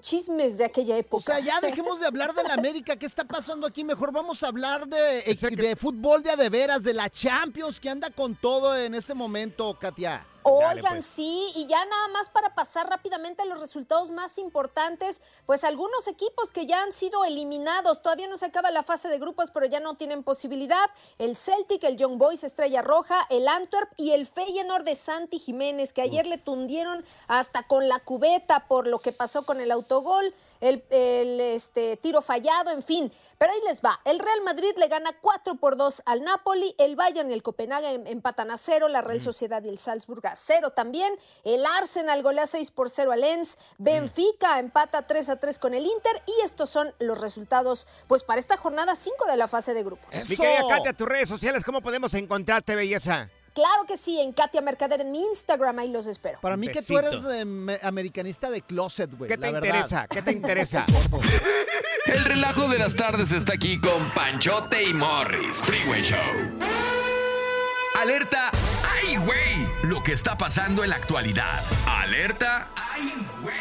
chismes 0.00 0.59
de 0.59 0.64
aquella 0.66 0.96
época. 0.96 1.16
O 1.16 1.20
sea, 1.37 1.40
ya 1.40 1.61
dejemos 1.61 1.98
de 1.98 2.06
hablar 2.06 2.35
de 2.35 2.44
la 2.44 2.54
América. 2.54 2.94
¿Qué 2.96 3.06
está 3.06 3.24
pasando 3.24 3.66
aquí? 3.66 3.82
Mejor 3.82 4.12
vamos 4.12 4.42
a 4.44 4.48
hablar 4.48 4.87
de, 4.87 5.22
de 5.56 5.74
fútbol 5.76 6.22
de 6.22 6.30
a 6.30 6.37
de 6.37 6.48
veras, 6.48 6.85
de 6.85 6.94
la 6.94 7.11
Champions, 7.11 7.80
que 7.80 7.88
anda 7.90 8.11
con 8.11 8.37
todo 8.37 8.76
en 8.78 8.94
este 8.94 9.14
momento, 9.14 9.76
Katia. 9.80 10.24
Oigan, 10.48 11.02
sí, 11.02 11.50
y 11.56 11.66
ya 11.66 11.85
nada 11.85 12.09
más 12.09 12.28
para 12.28 12.54
pasar 12.54 12.88
rápidamente 12.88 13.42
a 13.42 13.46
los 13.46 13.59
resultados 13.59 14.12
más 14.12 14.38
importantes, 14.38 15.20
pues 15.44 15.64
algunos 15.64 16.06
equipos 16.06 16.52
que 16.52 16.66
ya 16.66 16.82
han 16.82 16.92
sido 16.92 17.24
eliminados, 17.24 18.00
todavía 18.00 18.28
no 18.28 18.38
se 18.38 18.46
acaba 18.46 18.70
la 18.70 18.85
fase 18.85 19.09
de 19.09 19.18
grupos, 19.18 19.50
pero 19.50 19.66
ya 19.66 19.80
no 19.80 19.96
tienen 19.96 20.22
posibilidad, 20.22 20.88
el 21.18 21.37
Celtic, 21.37 21.82
el 21.82 21.96
Young 21.96 22.18
Boys 22.18 22.44
Estrella 22.44 22.82
Roja, 22.82 23.26
el 23.28 23.48
Antwerp 23.48 23.90
y 23.96 24.12
el 24.12 24.24
Feyenoord 24.26 24.85
de 24.85 24.94
Santi 24.94 25.40
Jiménez, 25.40 25.92
que 25.92 26.02
ayer 26.02 26.26
le 26.26 26.38
tundieron 26.38 27.04
hasta 27.26 27.64
con 27.64 27.88
la 27.88 27.98
cubeta 27.98 28.68
por 28.68 28.87
lo 28.87 29.00
que 29.00 29.12
pasó 29.12 29.44
con 29.44 29.61
el 29.61 29.72
autogol, 29.72 30.32
el, 30.61 30.85
el, 30.90 31.40
este, 31.40 31.97
tiro 31.97 32.23
fallado, 32.23 32.71
en 32.71 32.83
fin. 32.83 33.12
Pero 33.38 33.53
ahí 33.53 33.61
les 33.69 33.83
va, 33.83 34.01
el 34.05 34.19
Real 34.19 34.40
Madrid 34.42 34.73
le 34.79 34.88
gana 34.88 35.14
4 35.21 35.57
por 35.57 35.77
2 35.77 36.03
al 36.07 36.23
Napoli, 36.23 36.75
el 36.79 36.97
Bayern 36.97 37.31
y 37.31 37.35
el 37.35 37.42
Copenhague 37.42 37.92
em- 37.92 38.07
empatan 38.07 38.51
a 38.51 38.57
cero, 38.57 38.88
la 38.88 39.03
Real 39.03 39.21
Sociedad 39.21 39.62
y 39.62 39.69
el 39.69 39.79
Salzburg 39.79 40.27
a 40.27 40.37
cero 40.37 40.71
también, 40.71 41.12
el 41.45 41.66
Arsenal 41.66 42.23
golea 42.23 42.47
6 42.47 42.71
por 42.71 42.88
0 42.88 43.12
al 43.12 43.21
Lens, 43.21 43.59
Benfica 43.77 44.59
empata 44.59 45.07
3 45.07 45.29
a 45.29 45.37
3 45.38 45.59
con 45.59 45.75
el 45.75 45.85
Inter 45.85 46.23
y 46.27 46.45
estos 46.45 46.71
son 46.71 46.95
los 46.99 47.21
resultados 47.21 47.87
pues 48.07 48.23
para 48.23 48.40
esta 48.40 48.57
jornada 48.57 48.95
5 48.95 49.27
de 49.27 49.37
la 49.37 49.49
fase 49.49 49.75
de 49.75 49.83
grupos. 49.83 50.07
Mi 50.29 50.37
querida 50.37 50.66
Katia, 50.69 50.92
tus 50.95 51.07
redes 51.07 51.29
sociales, 51.29 51.62
¿cómo 51.62 51.83
podemos 51.83 52.14
encontrarte, 52.14 52.75
belleza? 52.75 53.29
Claro 53.57 53.87
que 53.88 53.97
sí, 53.97 54.21
en 54.21 54.33
Katia 54.35 54.61
Mercader 54.61 55.01
en 55.01 55.11
mi 55.11 55.21
Instagram, 55.25 55.79
ahí 55.79 55.90
los 55.90 56.07
espero. 56.07 56.38
Para 56.42 56.59
mí 56.59 56.69
que 56.69 56.83
tú 56.83 56.99
eres 56.99 57.25
eh, 57.25 57.45
me- 57.47 57.81
americanista 57.83 58.51
de 58.51 58.61
closet, 58.61 59.11
güey. 59.16 59.29
¿Qué 59.31 59.38
la 59.38 59.47
te 59.47 59.53
verdad. 59.55 59.69
interesa? 59.69 60.07
¿Qué 60.09 60.21
te 60.23 60.31
interesa? 60.33 60.85
El 62.07 62.25
relajo 62.27 62.69
de 62.69 62.79
las 62.79 62.95
tardes 62.95 63.33
está 63.33 63.55
aquí 63.55 63.81
con 63.81 64.11
Panchote 64.11 64.83
y 64.85 64.92
Morris. 64.92 65.57
Freeway 65.64 66.03
Show. 66.03 66.19
Alerta. 67.99 68.51
¡Ay, 69.03 69.16
güey! 69.16 69.66
Lo 69.90 70.03
que 70.03 70.12
está 70.12 70.37
pasando 70.37 70.85
en 70.85 70.90
la 70.90 70.97
actualidad. 70.97 71.62
Alerta. 71.87 72.69
¡Ay, 72.77 73.12
güey! 73.42 73.57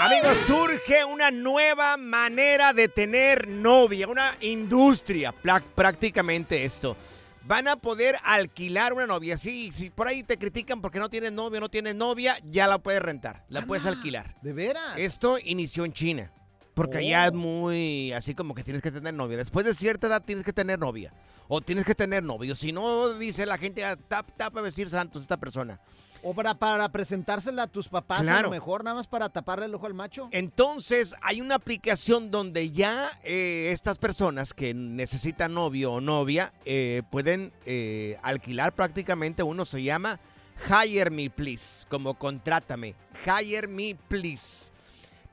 Amigos, 0.00 0.36
surge 0.48 1.04
una 1.04 1.30
nueva 1.30 1.96
manera 1.96 2.72
de 2.72 2.88
tener 2.88 3.46
novia, 3.46 4.08
una 4.08 4.36
industria, 4.40 5.32
prácticamente 5.76 6.64
esto. 6.64 6.96
Van 7.44 7.66
a 7.68 7.76
poder 7.76 8.16
alquilar 8.22 8.92
una 8.92 9.06
novia. 9.06 9.36
Sí, 9.36 9.72
si 9.74 9.90
por 9.90 10.06
ahí 10.06 10.22
te 10.22 10.38
critican 10.38 10.80
porque 10.80 10.98
no 10.98 11.08
tienes 11.08 11.32
novio, 11.32 11.60
no 11.60 11.68
tienes 11.68 11.94
novia, 11.94 12.36
ya 12.44 12.66
la 12.68 12.78
puedes 12.78 13.02
rentar, 13.02 13.44
la 13.48 13.62
puedes 13.62 13.84
alquilar. 13.86 14.36
¿De 14.42 14.52
veras? 14.52 14.94
Esto 14.96 15.38
inició 15.42 15.84
en 15.84 15.92
China. 15.92 16.32
Porque 16.74 16.96
Oh. 16.96 17.00
allá 17.00 17.26
es 17.26 17.32
muy 17.34 18.12
así 18.12 18.34
como 18.34 18.54
que 18.54 18.64
tienes 18.64 18.82
que 18.82 18.90
tener 18.90 19.12
novia. 19.12 19.36
Después 19.36 19.66
de 19.66 19.74
cierta 19.74 20.06
edad 20.06 20.22
tienes 20.24 20.44
que 20.44 20.52
tener 20.54 20.78
novia. 20.78 21.12
O 21.48 21.60
tienes 21.60 21.84
que 21.84 21.94
tener 21.94 22.22
novio. 22.22 22.54
Si 22.54 22.72
no, 22.72 23.12
dice 23.18 23.44
la 23.44 23.58
gente, 23.58 23.84
ah, 23.84 23.96
tap, 23.96 24.30
tapa 24.38 24.62
vestir 24.62 24.88
santos 24.88 25.20
esta 25.22 25.36
persona. 25.36 25.80
O 26.22 26.34
para, 26.34 26.54
para 26.54 26.88
presentársela 26.90 27.64
a 27.64 27.66
tus 27.66 27.88
papás, 27.88 28.26
a 28.26 28.42
lo 28.42 28.50
mejor, 28.50 28.84
nada 28.84 28.96
más 28.96 29.06
para 29.06 29.28
taparle 29.28 29.66
el 29.66 29.74
ojo 29.74 29.86
al 29.86 29.94
macho. 29.94 30.28
Entonces, 30.30 31.14
hay 31.20 31.40
una 31.40 31.56
aplicación 31.56 32.30
donde 32.30 32.70
ya 32.70 33.10
eh, 33.24 33.70
estas 33.72 33.98
personas 33.98 34.54
que 34.54 34.72
necesitan 34.72 35.54
novio 35.54 35.92
o 35.92 36.00
novia 36.00 36.52
eh, 36.64 37.02
pueden 37.10 37.52
eh, 37.66 38.18
alquilar 38.22 38.72
prácticamente 38.72 39.42
uno, 39.42 39.64
se 39.64 39.82
llama 39.82 40.20
Hire 40.68 41.10
Me 41.10 41.28
Please, 41.28 41.86
como 41.88 42.14
contrátame. 42.14 42.94
Hire 43.26 43.66
Me 43.66 43.96
Please. 44.08 44.70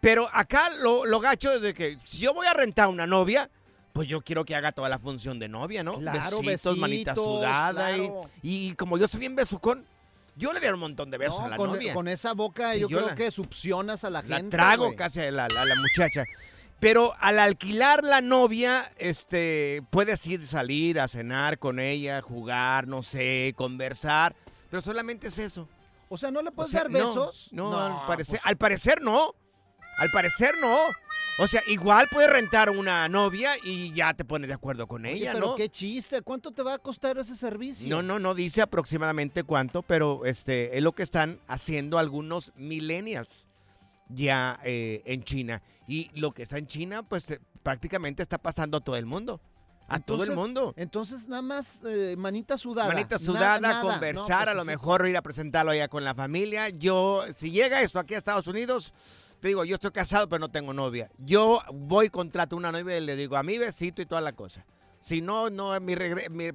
Pero 0.02 0.30
acá 0.32 0.70
lo, 0.82 1.06
lo 1.06 1.20
gacho 1.20 1.54
es 1.54 1.62
de 1.62 1.74
que 1.74 1.98
si 2.06 2.20
yo 2.20 2.34
voy 2.34 2.48
a 2.48 2.54
rentar 2.54 2.88
una 2.88 3.06
novia, 3.06 3.50
pues 3.94 4.08
yo 4.08 4.22
quiero 4.22 4.46
que 4.46 4.56
haga 4.56 4.72
toda 4.72 4.90
la 4.90 5.00
función 5.00 5.40
de 5.40 5.50
novia, 5.50 5.84
¿no? 5.84 6.00
Claro, 6.00 6.42
besitos, 6.42 6.78
manita 6.78 7.16
sudada. 7.16 7.98
y-. 7.98 8.12
Y, 8.42 8.74
como 8.76 8.98
yo 8.98 9.08
soy 9.08 9.20
bien 9.20 9.36
besucón, 9.36 9.86
yo 10.40 10.54
le 10.54 10.60
doy 10.60 10.70
un 10.70 10.80
montón 10.80 11.12
de 11.12 11.18
besos 11.18 11.40
No, 11.40 11.46
a 11.46 11.50
la 11.50 11.58
con, 11.58 11.70
novia. 11.72 11.94
con 11.94 12.08
esa 12.08 12.34
boca 12.34 12.74
Sí, 12.74 12.80
yo, 12.80 12.88
yo 12.90 12.98
creo 12.98 13.10
la- 13.10 13.16
que 13.16 13.30
succionas 13.32 14.04
a 14.04 14.10
la, 14.10 14.22
la 14.24 14.38
gente. 14.38 14.58
trago 14.58 14.86
güey. 14.86 14.96
casi 14.96 15.20
a 15.22 15.32
la, 15.32 15.46
a 15.46 15.66
la 15.66 15.76
muchacha. 15.76 16.24
Pero 16.80 17.14
al 17.20 17.40
alquilar 17.40 18.04
la 18.06 18.22
novia, 18.22 18.90
este, 18.98 19.84
puedes 19.90 20.26
ir 20.28 20.48
salir 20.48 21.00
a 21.00 21.08
cenar 21.10 21.60
con 21.60 21.78
ella, 21.80 22.22
jugar, 22.22 22.88
no 22.88 23.04
sé, 23.04 23.54
conversar, 23.58 24.34
pero 24.72 24.82
solamente 24.82 25.28
es 25.28 25.38
eso. 25.40 25.68
O 26.08 26.18
sea, 26.18 26.32
¿no 26.32 26.42
le 26.42 26.50
O 26.50 26.54
puedes 26.54 26.72
sea, 26.72 26.84
dar 26.84 26.92
no, 26.92 26.98
besos? 27.00 27.50
No, 27.52 27.70
No, 27.72 28.00
al, 28.02 28.08
parecer, 28.08 28.40
pues- 28.40 28.48
al 28.50 28.58
parecer 28.58 29.02
no. 29.02 29.36
Al 30.00 30.10
parecer 30.12 30.56
no. 30.62 30.78
O 31.42 31.48
sea, 31.48 31.62
igual 31.68 32.08
puedes 32.12 32.30
rentar 32.30 32.70
una 32.70 33.08
novia 33.08 33.52
y 33.64 33.94
ya 33.94 34.14
te 34.14 34.26
pones 34.26 34.50
de 34.50 34.54
acuerdo 34.54 34.88
con 34.88 35.06
Oye, 35.06 35.14
ella, 35.14 35.34
pero 35.34 35.48
¿no? 35.48 35.56
qué 35.56 35.70
chiste. 35.70 36.22
¿Cuánto 36.22 36.52
te 36.52 36.64
va 36.64 36.74
a 36.74 36.80
costar 36.80 37.18
ese 37.18 37.36
servicio? 37.36 37.88
No, 37.88 38.02
no, 38.02 38.20
no 38.20 38.36
dice 38.36 38.62
aproximadamente 38.62 39.44
cuánto, 39.44 39.82
pero 39.82 40.26
este 40.26 40.78
es 40.78 40.84
lo 40.84 40.92
que 40.92 41.04
están 41.04 41.40
haciendo 41.48 41.98
algunos 41.98 42.52
millennials 42.56 43.48
ya 44.10 44.60
eh, 44.64 45.02
en 45.06 45.24
China. 45.24 45.62
Y 45.88 46.12
lo 46.14 46.34
que 46.34 46.44
está 46.44 46.58
en 46.58 46.68
China, 46.68 47.04
pues 47.04 47.30
eh, 47.32 47.40
prácticamente 47.64 48.22
está 48.22 48.38
pasando 48.38 48.78
a 48.78 48.82
todo 48.82 48.98
el 48.98 49.06
mundo. 49.06 49.40
A 49.88 50.00
todo 50.00 50.24
el 50.24 50.32
mundo. 50.32 50.74
Entonces, 50.78 51.28
nada 51.28 51.42
más 51.42 51.82
eh, 51.84 52.16
manita 52.18 52.58
sudada. 52.58 52.90
Manita 52.90 53.18
sudada, 53.18 53.60
nada. 53.60 53.82
conversar, 53.82 54.14
No, 54.14 54.46
pues 54.46 54.48
a 54.48 54.54
lo 54.54 54.66
mejor 54.66 55.08
ir 55.08 55.18
a 55.18 55.22
presentarlo 55.24 55.72
allá 55.72 55.88
con 55.88 56.04
la 56.04 56.14
familia. 56.14 56.70
Yo, 56.70 57.24
si 57.36 57.50
llega 57.50 57.82
esto 57.82 57.98
aquí 57.98 58.14
a 58.14 58.20
Estados 58.20 58.46
Unidos, 58.48 58.94
te 59.40 59.48
digo, 59.50 59.64
yo 59.66 59.76
estoy 59.76 59.92
casado, 59.92 60.28
pero 60.30 60.40
no 60.40 60.50
tengo 60.50 60.74
novia. 60.74 61.10
Yo 61.18 61.62
voy, 61.74 62.10
contrato 62.10 62.56
una 62.56 62.72
novia 62.72 62.98
y 62.98 63.02
le 63.02 63.16
digo 63.16 63.38
a 63.38 63.44
mi 63.44 63.58
besito 63.58 64.02
y 64.02 64.06
toda 64.06 64.22
la 64.22 64.34
cosa. 64.34 64.66
Si 65.02 65.22
no, 65.22 65.50
no, 65.50 65.80
mi 65.80 65.96
regre- 65.96 66.30
mi- 66.30 66.52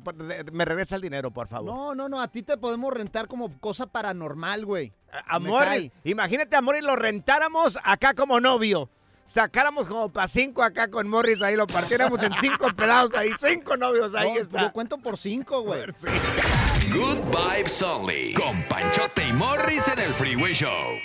me 0.53 0.64
regresa 0.66 0.97
el 0.97 1.01
dinero, 1.03 1.31
por 1.31 1.49
favor. 1.49 1.73
No, 1.75 1.94
no, 1.94 2.11
no. 2.11 2.20
A 2.20 2.29
ti 2.29 2.42
te 2.42 2.59
podemos 2.59 2.92
rentar 2.92 3.27
como 3.27 3.59
cosa 3.59 3.87
paranormal, 3.87 4.66
güey. 4.66 4.92
Amor, 5.29 5.64
imagínate, 6.05 6.55
amor, 6.55 6.77
y 6.77 6.83
lo 6.83 6.94
rentáramos 6.94 7.79
acá 7.83 8.12
como 8.12 8.40
novio. 8.40 8.90
Sacáramos 9.25 9.87
como 9.87 10.11
para 10.12 10.29
cinco 10.29 10.62
acá 10.62 10.88
con 10.88 11.09
Morris, 11.09 11.40
ahí 11.40 11.57
lo 11.57 11.66
partiéramos 11.66 12.23
en 12.23 12.31
cinco 12.42 12.66
pedazos, 12.77 13.14
ahí 13.14 13.31
cinco 13.38 13.75
novios, 13.79 14.14
ahí 14.14 14.35
No, 14.35 14.40
está. 14.40 14.61
Yo 14.61 14.73
cuento 14.75 14.99
por 14.99 15.16
cinco, 15.16 15.62
güey. 15.62 15.81
Good 16.92 17.18
Vibes 17.35 17.83
Only. 17.83 18.35
Con 18.35 18.62
Panchote 18.68 19.27
y 19.27 19.33
Morris 19.33 19.88
en 19.88 19.99
el 19.99 20.11
Freeway 20.11 20.53
Show. 20.53 20.99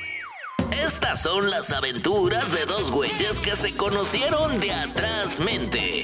Estas 0.71 1.23
son 1.23 1.49
las 1.49 1.71
aventuras 1.71 2.51
de 2.53 2.65
dos 2.65 2.91
güeyes 2.91 3.39
que 3.39 3.55
se 3.55 3.75
conocieron 3.75 4.59
de 4.59 4.71
atrás 4.71 5.39
mente. 5.39 6.03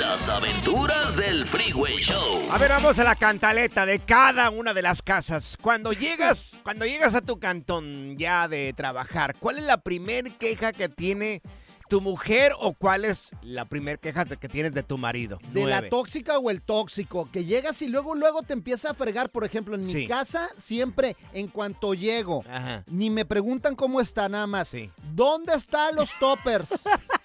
Las 0.00 0.28
aventuras 0.28 1.16
del 1.16 1.46
Freeway 1.46 1.96
Show. 1.98 2.46
A 2.50 2.58
ver, 2.58 2.70
vamos 2.70 2.98
a 2.98 3.04
la 3.04 3.14
cantaleta 3.14 3.86
de 3.86 3.98
cada 4.00 4.50
una 4.50 4.74
de 4.74 4.82
las 4.82 5.02
casas. 5.02 5.56
Cuando 5.60 5.92
llegas, 5.92 6.58
cuando 6.62 6.86
llegas 6.86 7.14
a 7.14 7.20
tu 7.20 7.38
cantón 7.38 8.16
ya 8.16 8.48
de 8.48 8.72
trabajar, 8.74 9.36
¿cuál 9.38 9.58
es 9.58 9.64
la 9.64 9.78
primer 9.78 10.32
queja 10.32 10.72
que 10.72 10.88
tiene 10.88 11.42
tu 11.88 12.00
mujer 12.00 12.52
o 12.58 12.74
cuál 12.74 13.04
es 13.04 13.30
la 13.42 13.64
primer 13.64 13.98
queja 13.98 14.24
que 14.24 14.48
tienes 14.48 14.74
de 14.74 14.82
tu 14.82 14.98
marido? 14.98 15.38
De 15.52 15.64
la 15.66 15.88
tóxica 15.88 16.38
o 16.38 16.50
el 16.50 16.62
tóxico, 16.62 17.28
que 17.32 17.44
llegas 17.44 17.80
y 17.82 17.88
luego 17.88 18.14
luego 18.14 18.42
te 18.42 18.52
empieza 18.52 18.90
a 18.90 18.94
fregar, 18.94 19.30
por 19.30 19.44
ejemplo, 19.44 19.74
en 19.74 19.86
mi 19.86 19.92
Sí. 19.92 20.06
casa 20.06 20.48
siempre 20.56 21.16
en 21.32 21.48
cuanto 21.48 21.94
llego, 21.94 22.44
Ajá. 22.50 22.84
ni 22.88 23.10
me 23.10 23.24
preguntan 23.24 23.74
cómo 23.76 24.00
está 24.00 24.28
nada 24.28 24.46
más. 24.46 24.72
¿Dónde 25.14 25.54
están 25.54 25.94
los 25.96 26.10
toppers? 26.18 26.70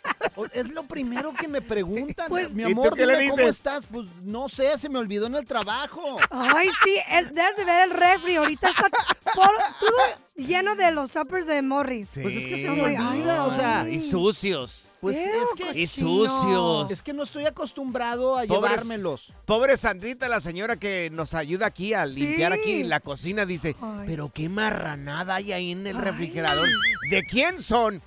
Es 0.53 0.69
lo 0.73 0.83
primero 0.83 1.33
que 1.33 1.47
me 1.47 1.61
preguntan. 1.61 2.27
Pues- 2.29 2.51
mi 2.53 2.63
¿Y 2.63 2.73
tú 2.73 2.81
amor, 2.81 2.97
le 2.97 3.17
dime 3.19 3.29
cómo 3.31 3.43
estás. 3.47 3.85
Pues 3.85 4.07
no 4.23 4.49
sé, 4.49 4.77
se 4.77 4.89
me 4.89 4.99
olvidó 4.99 5.27
en 5.27 5.35
el 5.35 5.45
trabajo. 5.45 6.17
Ay, 6.29 6.67
sí, 6.83 6.95
el, 7.11 7.33
debes 7.33 7.57
de 7.57 7.65
ver 7.65 7.83
el 7.89 7.91
refri. 7.91 8.35
Ahorita 8.35 8.69
está 8.69 8.83
por- 9.33 9.55
todo 9.79 9.97
lleno 10.35 10.75
de 10.75 10.91
los 10.91 11.11
toppers 11.11 11.45
de 11.45 11.61
Morris. 11.61 12.11
Pues 12.21 12.35
es 12.35 12.47
que 12.47 12.61
se 12.61 12.69
me 12.69 12.81
olvida, 12.81 13.45
o 13.45 13.55
sea. 13.55 13.87
Y 13.89 13.99
sucios. 13.99 14.87
Pues 15.01 15.17
es 15.17 15.49
que 15.57 15.79
Y 15.79 15.87
sucios. 15.87 16.91
Es 16.91 17.01
que 17.01 17.13
no 17.13 17.23
estoy 17.23 17.45
acostumbrado 17.45 18.37
a 18.37 18.43
Pobres- 18.45 18.69
llevármelos. 18.69 19.33
Pobre 19.45 19.75
Sandrita, 19.77 20.27
la 20.29 20.39
señora 20.41 20.75
que 20.75 21.09
nos 21.11 21.33
ayuda 21.33 21.65
aquí 21.67 21.93
a 21.93 22.05
limpiar 22.05 22.53
Sí. 22.53 22.59
aquí 22.59 22.83
la 22.83 22.99
cocina, 22.99 23.45
dice, 23.45 23.75
Ay. 23.81 24.03
pero 24.05 24.31
qué 24.33 24.47
marranada 24.47 25.35
hay 25.35 25.51
ahí 25.53 25.71
en 25.71 25.87
el 25.87 25.97
refrigerador. 25.97 26.67
¿De 27.09 27.23
quién 27.23 27.61
son? 27.63 28.01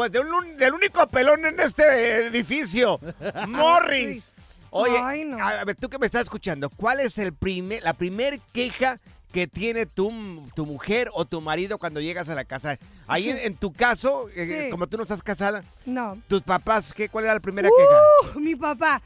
Pues 0.00 0.12
de 0.12 0.20
un- 0.20 0.56
del 0.56 0.72
único 0.72 1.06
pelón 1.08 1.44
en 1.44 1.60
este 1.60 2.24
edificio, 2.28 2.98
Morris. 3.48 4.36
Oye, 4.70 4.96
Ay, 4.98 5.26
no. 5.26 5.38
a 5.46 5.62
ver, 5.64 5.76
tú 5.76 5.90
que 5.90 5.98
me 5.98 6.06
estás 6.06 6.22
escuchando, 6.22 6.70
¿cuál 6.70 7.00
es 7.00 7.18
el 7.18 7.34
primer, 7.34 7.82
la 7.82 7.92
primer 7.92 8.40
queja 8.54 8.96
que 9.30 9.46
tiene 9.46 9.84
tu, 9.84 10.10
tu 10.54 10.64
mujer 10.64 11.10
o 11.12 11.26
tu 11.26 11.42
marido 11.42 11.76
cuando 11.76 12.00
llegas 12.00 12.30
a 12.30 12.34
la 12.34 12.46
casa? 12.46 12.78
Ahí 13.08 13.28
en, 13.28 13.36
en 13.36 13.56
tu 13.56 13.74
caso, 13.74 14.30
eh, 14.34 14.64
Sí. 14.64 14.70
como 14.70 14.86
tú 14.86 14.96
no 14.96 15.02
estás 15.02 15.22
casada, 15.22 15.64
No. 15.84 16.16
tus 16.28 16.40
papás, 16.40 16.94
¿qué, 16.94 17.10
¿cuál 17.10 17.26
era 17.26 17.34
la 17.34 17.40
primera 17.40 17.68
queja? 17.68 18.36
Uh, 18.36 18.40
mi 18.40 18.56
papá. 18.56 19.02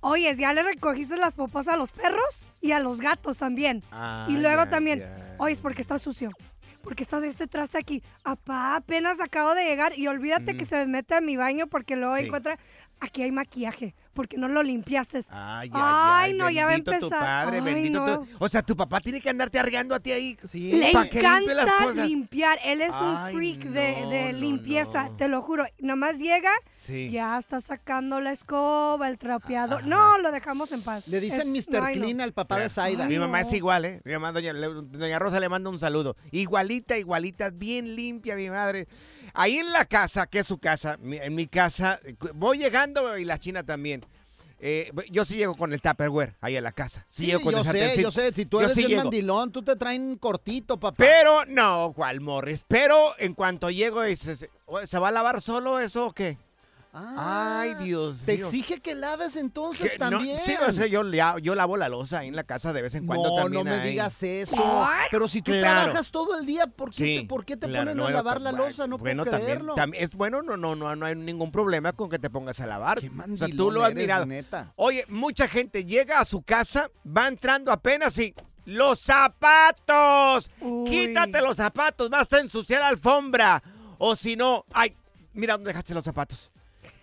Oye, 0.00 0.32
¿ya 0.36 0.52
le 0.52 0.62
recogiste 0.62 1.16
las 1.16 1.34
popas 1.34 1.66
a 1.66 1.76
los 1.76 1.90
perros? 1.90 2.44
Y 2.60 2.70
a 2.70 2.78
los 2.78 3.00
gatos 3.00 3.36
también. 3.38 3.82
Ah, 3.90 4.26
y 4.28 4.36
luego 4.36 4.68
también, 4.68 5.00
ya. 5.00 5.34
oye, 5.38 5.54
es 5.54 5.58
porque 5.58 5.82
está 5.82 5.98
sucio. 5.98 6.30
Porque 6.86 7.02
está 7.02 7.18
de 7.18 7.26
este 7.26 7.48
traste 7.48 7.78
aquí. 7.78 8.00
Apá, 8.22 8.76
apenas 8.76 9.20
acabo 9.20 9.54
de 9.56 9.64
llegar 9.64 9.98
y 9.98 10.06
olvídate 10.06 10.56
que 10.56 10.64
se 10.64 10.86
mete 10.86 11.16
a 11.16 11.20
mi 11.20 11.36
baño 11.36 11.66
porque 11.66 11.96
luego 11.96 12.16
Sí. 12.16 12.26
encuentra, 12.26 12.60
aquí 13.00 13.22
hay 13.22 13.32
maquillaje, 13.32 13.96
porque 14.16 14.36
no 14.36 14.48
lo 14.48 14.64
limpiaste. 14.64 15.18
Ay, 15.30 15.70
ay, 15.70 15.70
Ay, 15.72 16.30
ay, 16.32 16.32
no, 16.38 16.50
ya 16.50 16.64
va 16.64 16.70
a 16.72 16.74
bendito 16.74 16.90
tu 16.90 16.96
empezar. 17.06 17.20
padre, 17.20 17.58
Ay, 17.58 17.62
bendito 17.64 18.04
no. 18.04 18.18
tu- 18.22 18.26
O 18.40 18.48
sea, 18.48 18.62
tu 18.62 18.74
papá 18.76 19.00
tiene 19.00 19.20
que 19.20 19.30
andarte 19.30 19.60
arreando 19.60 19.94
a 19.94 20.00
ti 20.00 20.10
ahí. 20.10 20.36
Le 20.54 20.92
las 20.92 21.06
encanta 21.06 21.66
cosas. 21.78 22.08
limpiar. 22.08 22.58
Él 22.64 22.80
es 22.80 22.94
un 22.96 23.30
freak 23.30 23.60
de, 23.66 24.00
no, 24.02 24.10
de 24.10 24.32
no, 24.32 24.38
limpieza, 24.40 25.10
no. 25.10 25.16
te 25.16 25.28
lo 25.28 25.40
juro. 25.42 25.64
Nomás 25.78 26.18
llega, 26.18 26.50
Sí. 26.72 27.10
ya 27.10 27.38
está 27.38 27.60
sacando 27.60 28.20
la 28.20 28.32
escoba, 28.32 29.08
el 29.08 29.18
trapeador. 29.18 29.86
No, 29.86 30.18
lo 30.18 30.32
dejamos 30.32 30.72
en 30.72 30.82
paz. 30.82 31.06
Le 31.08 31.20
dicen 31.20 31.54
Es- 31.54 31.68
Mr. 31.68 31.78
no, 31.80 31.84
ay, 31.84 31.96
no. 31.96 32.02
Clean 32.02 32.20
al 32.22 32.32
papá 32.32 32.58
de 32.58 32.68
Zaida. 32.70 33.06
Mi 33.06 33.18
mamá 33.18 33.42
no. 33.42 33.46
es 33.46 33.52
igual, 33.52 33.84
¿eh? 33.84 34.00
Mi 34.04 34.12
mamá, 34.14 34.32
doña, 34.32 34.52
doña 34.54 35.18
Rosa, 35.18 35.38
le 35.38 35.48
manda 35.50 35.68
un 35.68 35.78
saludo. 35.78 36.16
Igualita, 36.32 36.96
igualita, 36.96 37.50
bien 37.50 37.94
limpia, 37.94 38.34
mi 38.36 38.48
madre. 38.48 38.88
Ahí 39.34 39.58
en 39.58 39.70
la 39.72 39.84
casa, 39.84 40.26
que 40.26 40.38
es 40.38 40.46
su 40.46 40.56
casa, 40.58 40.96
mi- 41.02 41.18
en 41.18 41.34
mi 41.34 41.46
casa, 41.46 42.00
voy 42.34 42.56
llegando 42.58 43.18
y 43.18 43.24
la 43.26 43.38
china 43.38 43.62
también. 43.64 44.05
Eh, 44.58 44.90
yo 45.10 45.24
sí 45.24 45.36
llego 45.36 45.54
con 45.54 45.72
el 45.72 45.82
Tupperware 45.82 46.34
ahí 46.40 46.56
a 46.56 46.60
la 46.60 46.72
casa. 46.72 47.04
Sí, 47.10 47.22
Sí, 47.24 47.26
llego 47.28 47.40
con 47.42 47.52
yo 47.52 47.58
el 47.60 47.64
sé, 47.66 48.02
yo 48.02 48.10
sé. 48.10 48.32
Si 48.32 48.46
tú 48.46 48.60
eres 48.60 48.72
sí 48.74 48.86
llego. 48.86 49.02
mandilón, 49.02 49.52
tú 49.52 49.62
te 49.62 49.76
traen 49.76 50.16
cortito, 50.16 50.78
papá. 50.80 50.96
Pero, 50.98 51.44
no, 51.46 51.92
¿cuál 51.94 52.20
Morris? 52.20 52.64
Pero 52.66 53.14
en 53.18 53.34
cuanto 53.34 53.70
llego, 53.70 54.02
dices, 54.02 54.48
¿se 54.86 54.98
va 54.98 55.08
a 55.08 55.12
lavar 55.12 55.42
solo 55.42 55.78
eso 55.80 56.06
o 56.06 56.12
qué? 56.12 56.38
Ay, 56.98 57.74
Dios 57.74 58.16
Te 58.24 58.36
mío. 58.36 58.46
exige 58.46 58.80
que 58.80 58.94
laves 58.94 59.36
entonces 59.36 59.92
no- 59.98 60.10
también. 60.10 60.40
sí, 60.46 60.54
o 60.66 60.72
sea, 60.72 60.86
yo, 60.86 61.02
la- 61.02 61.38
yo 61.40 61.54
lavo 61.54 61.76
la 61.76 61.88
losa 61.90 62.20
ahí 62.20 62.28
en 62.28 62.36
la 62.36 62.44
casa 62.44 62.72
de 62.72 62.80
vez 62.82 62.94
en 62.94 63.06
cuando 63.06 63.28
no, 63.30 63.36
también. 63.36 63.64
no 63.64 63.70
me 63.70 63.76
ahí. 63.82 63.90
digas 63.90 64.22
eso. 64.22 64.56
What? 64.56 65.08
Pero 65.10 65.28
si 65.28 65.42
tú 65.42 65.52
Claro. 65.52 65.82
trabajas 65.82 66.10
todo 66.10 66.38
el 66.38 66.46
día, 66.46 66.66
¿por 66.66 66.90
qué 66.90 66.96
Sí, 66.96 67.18
te, 67.20 67.26
por 67.26 67.44
qué 67.44 67.56
te 67.56 67.66
claro, 67.66 67.82
ponen 67.84 67.96
no, 67.98 68.06
a 68.06 68.10
no, 68.10 68.16
lavar 68.16 68.40
la 68.40 68.52
losa? 68.52 68.86
No 68.86 68.96
bueno, 68.98 69.24
puedo 69.24 69.36
también, 69.36 69.52
creerlo. 69.58 69.74
también 69.74 70.04
es 70.04 70.10
bueno, 70.12 70.40
no, 70.42 70.56
no, 70.56 70.74
no, 70.74 70.96
no 70.96 71.06
hay 71.06 71.14
ningún 71.14 71.52
problema 71.52 71.92
con 71.92 72.08
que 72.08 72.18
te 72.18 72.30
pongas 72.30 72.60
a 72.60 72.66
lavar. 72.66 73.00
Qué 73.00 73.10
o 73.10 73.36
sea, 73.36 73.48
tú 73.48 73.70
lo 73.70 73.84
has 73.84 73.90
eres, 73.92 74.02
mirado. 74.02 74.26
neta. 74.26 74.72
Oye, 74.76 75.04
mucha 75.08 75.48
gente 75.48 75.84
llega 75.84 76.20
a 76.20 76.24
su 76.24 76.40
casa, 76.42 76.90
va 77.06 77.28
entrando 77.28 77.70
apenas 77.72 78.16
y 78.18 78.34
los 78.64 78.98
zapatos. 79.00 80.50
Uy. 80.60 80.88
Quítate 80.90 81.40
los 81.40 81.56
zapatos, 81.56 82.10
vas 82.10 82.32
a 82.32 82.40
ensuciar 82.40 82.80
la 82.80 82.88
alfombra. 82.88 83.62
O 83.98 84.16
si 84.16 84.36
no, 84.36 84.64
ay, 84.72 84.94
mira 85.34 85.54
dónde 85.54 85.68
dejaste 85.68 85.94
los 85.94 86.04
zapatos. 86.04 86.50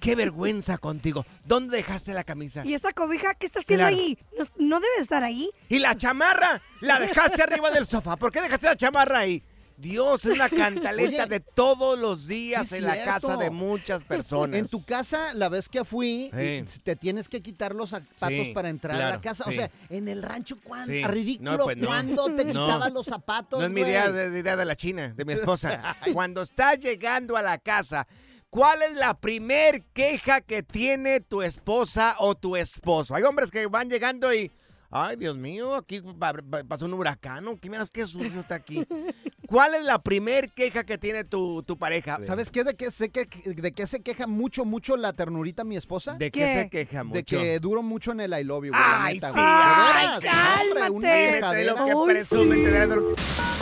Qué 0.03 0.15
vergüenza 0.15 0.77
contigo. 0.77 1.25
¿Dónde 1.45 1.77
dejaste 1.77 2.13
la 2.13 2.23
camisa? 2.23 2.63
¿Y 2.65 2.73
esa 2.73 2.91
cobija 2.91 3.33
qué 3.35 3.45
está 3.45 3.59
haciendo 3.59 3.87
Claro. 3.87 3.95
ahí? 3.95 4.17
¿No, 4.37 4.45
no 4.57 4.79
debe 4.79 4.93
estar 4.99 5.23
ahí? 5.23 5.49
Y 5.69 5.79
la 5.79 5.95
chamarra, 5.95 6.61
la 6.81 6.99
dejaste 6.99 7.41
arriba 7.41 7.71
del 7.71 7.87
sofá. 7.87 8.17
¿Por 8.17 8.31
qué 8.31 8.41
dejaste 8.41 8.67
la 8.67 8.75
chamarra 8.75 9.19
ahí? 9.19 9.41
Dios, 9.75 10.23
es 10.25 10.35
una 10.35 10.49
cantaleta 10.49 11.23
Oye, 11.23 11.29
de 11.29 11.39
todos 11.39 11.97
los 11.97 12.27
días 12.27 12.69
sí, 12.69 12.75
en 12.75 12.83
la 12.85 13.03
casa 13.03 13.37
de 13.37 13.49
muchas 13.49 14.03
personas. 14.03 14.59
En 14.59 14.67
tu 14.67 14.83
casa, 14.85 15.33
la 15.33 15.49
vez 15.49 15.67
que 15.67 15.83
fui, 15.83 16.29
Sí. 16.37 16.79
te 16.83 16.95
tienes 16.95 17.27
que 17.27 17.41
quitar 17.41 17.73
los 17.73 17.89
zapatos 17.89 18.29
Sí, 18.29 18.51
para 18.53 18.69
entrar 18.69 19.01
a 19.01 19.09
la 19.09 19.21
casa. 19.21 19.45
O 19.47 19.51
sea, 19.51 19.71
en 19.89 20.07
el 20.09 20.21
rancho, 20.21 20.57
¿cuándo? 20.63 20.93
Sí. 20.93 21.03
Ridículo, 21.03 21.57
No, 21.57 21.63
pues 21.63 21.77
no. 21.77 21.87
¿cuándo 21.87 22.25
te 22.25 22.45
No. 22.45 22.51
quitabas 22.51 22.93
los 22.93 23.05
zapatos, 23.07 23.59
No 23.59 23.65
es 23.65 23.71
mi 23.71 23.81
idea 23.81 24.11
de, 24.11 24.29
de 24.29 24.39
idea 24.39 24.55
de 24.55 24.65
la 24.65 24.75
China, 24.75 25.13
de 25.15 25.25
mi 25.25 25.33
esposa. 25.57 25.95
Cuando 26.13 26.43
estás 26.43 26.77
llegando 26.79 27.35
a 27.35 27.41
la 27.41 27.57
casa, 27.57 28.05
¿cuál 28.53 28.83
es 28.83 28.93
la 28.93 29.15
primer 29.15 29.81
queja 29.93 30.41
que 30.41 30.61
tiene 30.61 31.19
tu 31.21 31.41
esposa 31.41 32.13
o 32.19 32.35
tu 32.35 32.55
esposo? 32.55 33.15
Hay 33.15 33.23
hombres 33.23 33.49
que 33.49 33.65
van 33.65 33.89
llegando 33.89 34.31
y, 34.31 34.51
Ay, 34.95 35.15
Dios 35.15 35.35
mío, 35.35 35.73
aquí 35.73 36.01
pa- 36.19 36.33
pa- 36.33 36.63
pasó 36.63 36.85
un 36.85 36.93
huracán. 36.93 37.57
¿Qué 37.57 37.67
miras 37.67 37.89
qué 37.89 38.05
sucio 38.05 38.41
está 38.41 38.53
aquí? 38.53 38.85
¿Cuál 39.47 39.73
es 39.73 39.81
la 39.85 39.99
primer 40.03 40.51
queja 40.51 40.83
que 40.83 40.99
tiene 40.99 41.23
tu, 41.23 41.63
tu 41.63 41.79
pareja? 41.79 42.19
¿Sabes 42.21 42.51
qué? 42.51 42.63
¿De 42.63 42.75
qué, 42.75 42.91
sé 42.91 43.09
que, 43.09 43.25
¿De 43.43 43.71
qué 43.71 43.87
se 43.87 44.01
queja 44.03 44.27
mucho, 44.27 44.65
mucho 44.65 44.95
la 44.95 45.13
ternurita 45.13 45.63
mi 45.63 45.77
esposa? 45.77 46.13
¿De 46.13 46.29
qué 46.29 46.39
¿Qué? 46.41 46.61
se 46.61 46.69
queja 46.69 47.03
mucho? 47.03 47.15
De 47.15 47.23
que 47.23 47.59
duro 47.59 47.81
mucho 47.81 48.11
en 48.11 48.19
el 48.19 48.39
I 48.39 48.43
love 48.43 48.65
you, 48.65 48.71
güey, 48.71 48.81
la 48.83 49.03
Ay, 49.05 49.15
neta, 49.15 49.27
sí, 49.29 49.33
güey. 49.33 49.45
ay, 49.47 50.19
veras, 50.21 50.35
hombre, 50.61 50.89
una 50.91 51.07
cálmate. 51.07 51.33
quejadera. 51.33 51.71
Lo 51.73 51.85
que 51.87 51.95
Uy, 51.95 52.13
presume, 52.13 52.55
sí. 52.57 53.52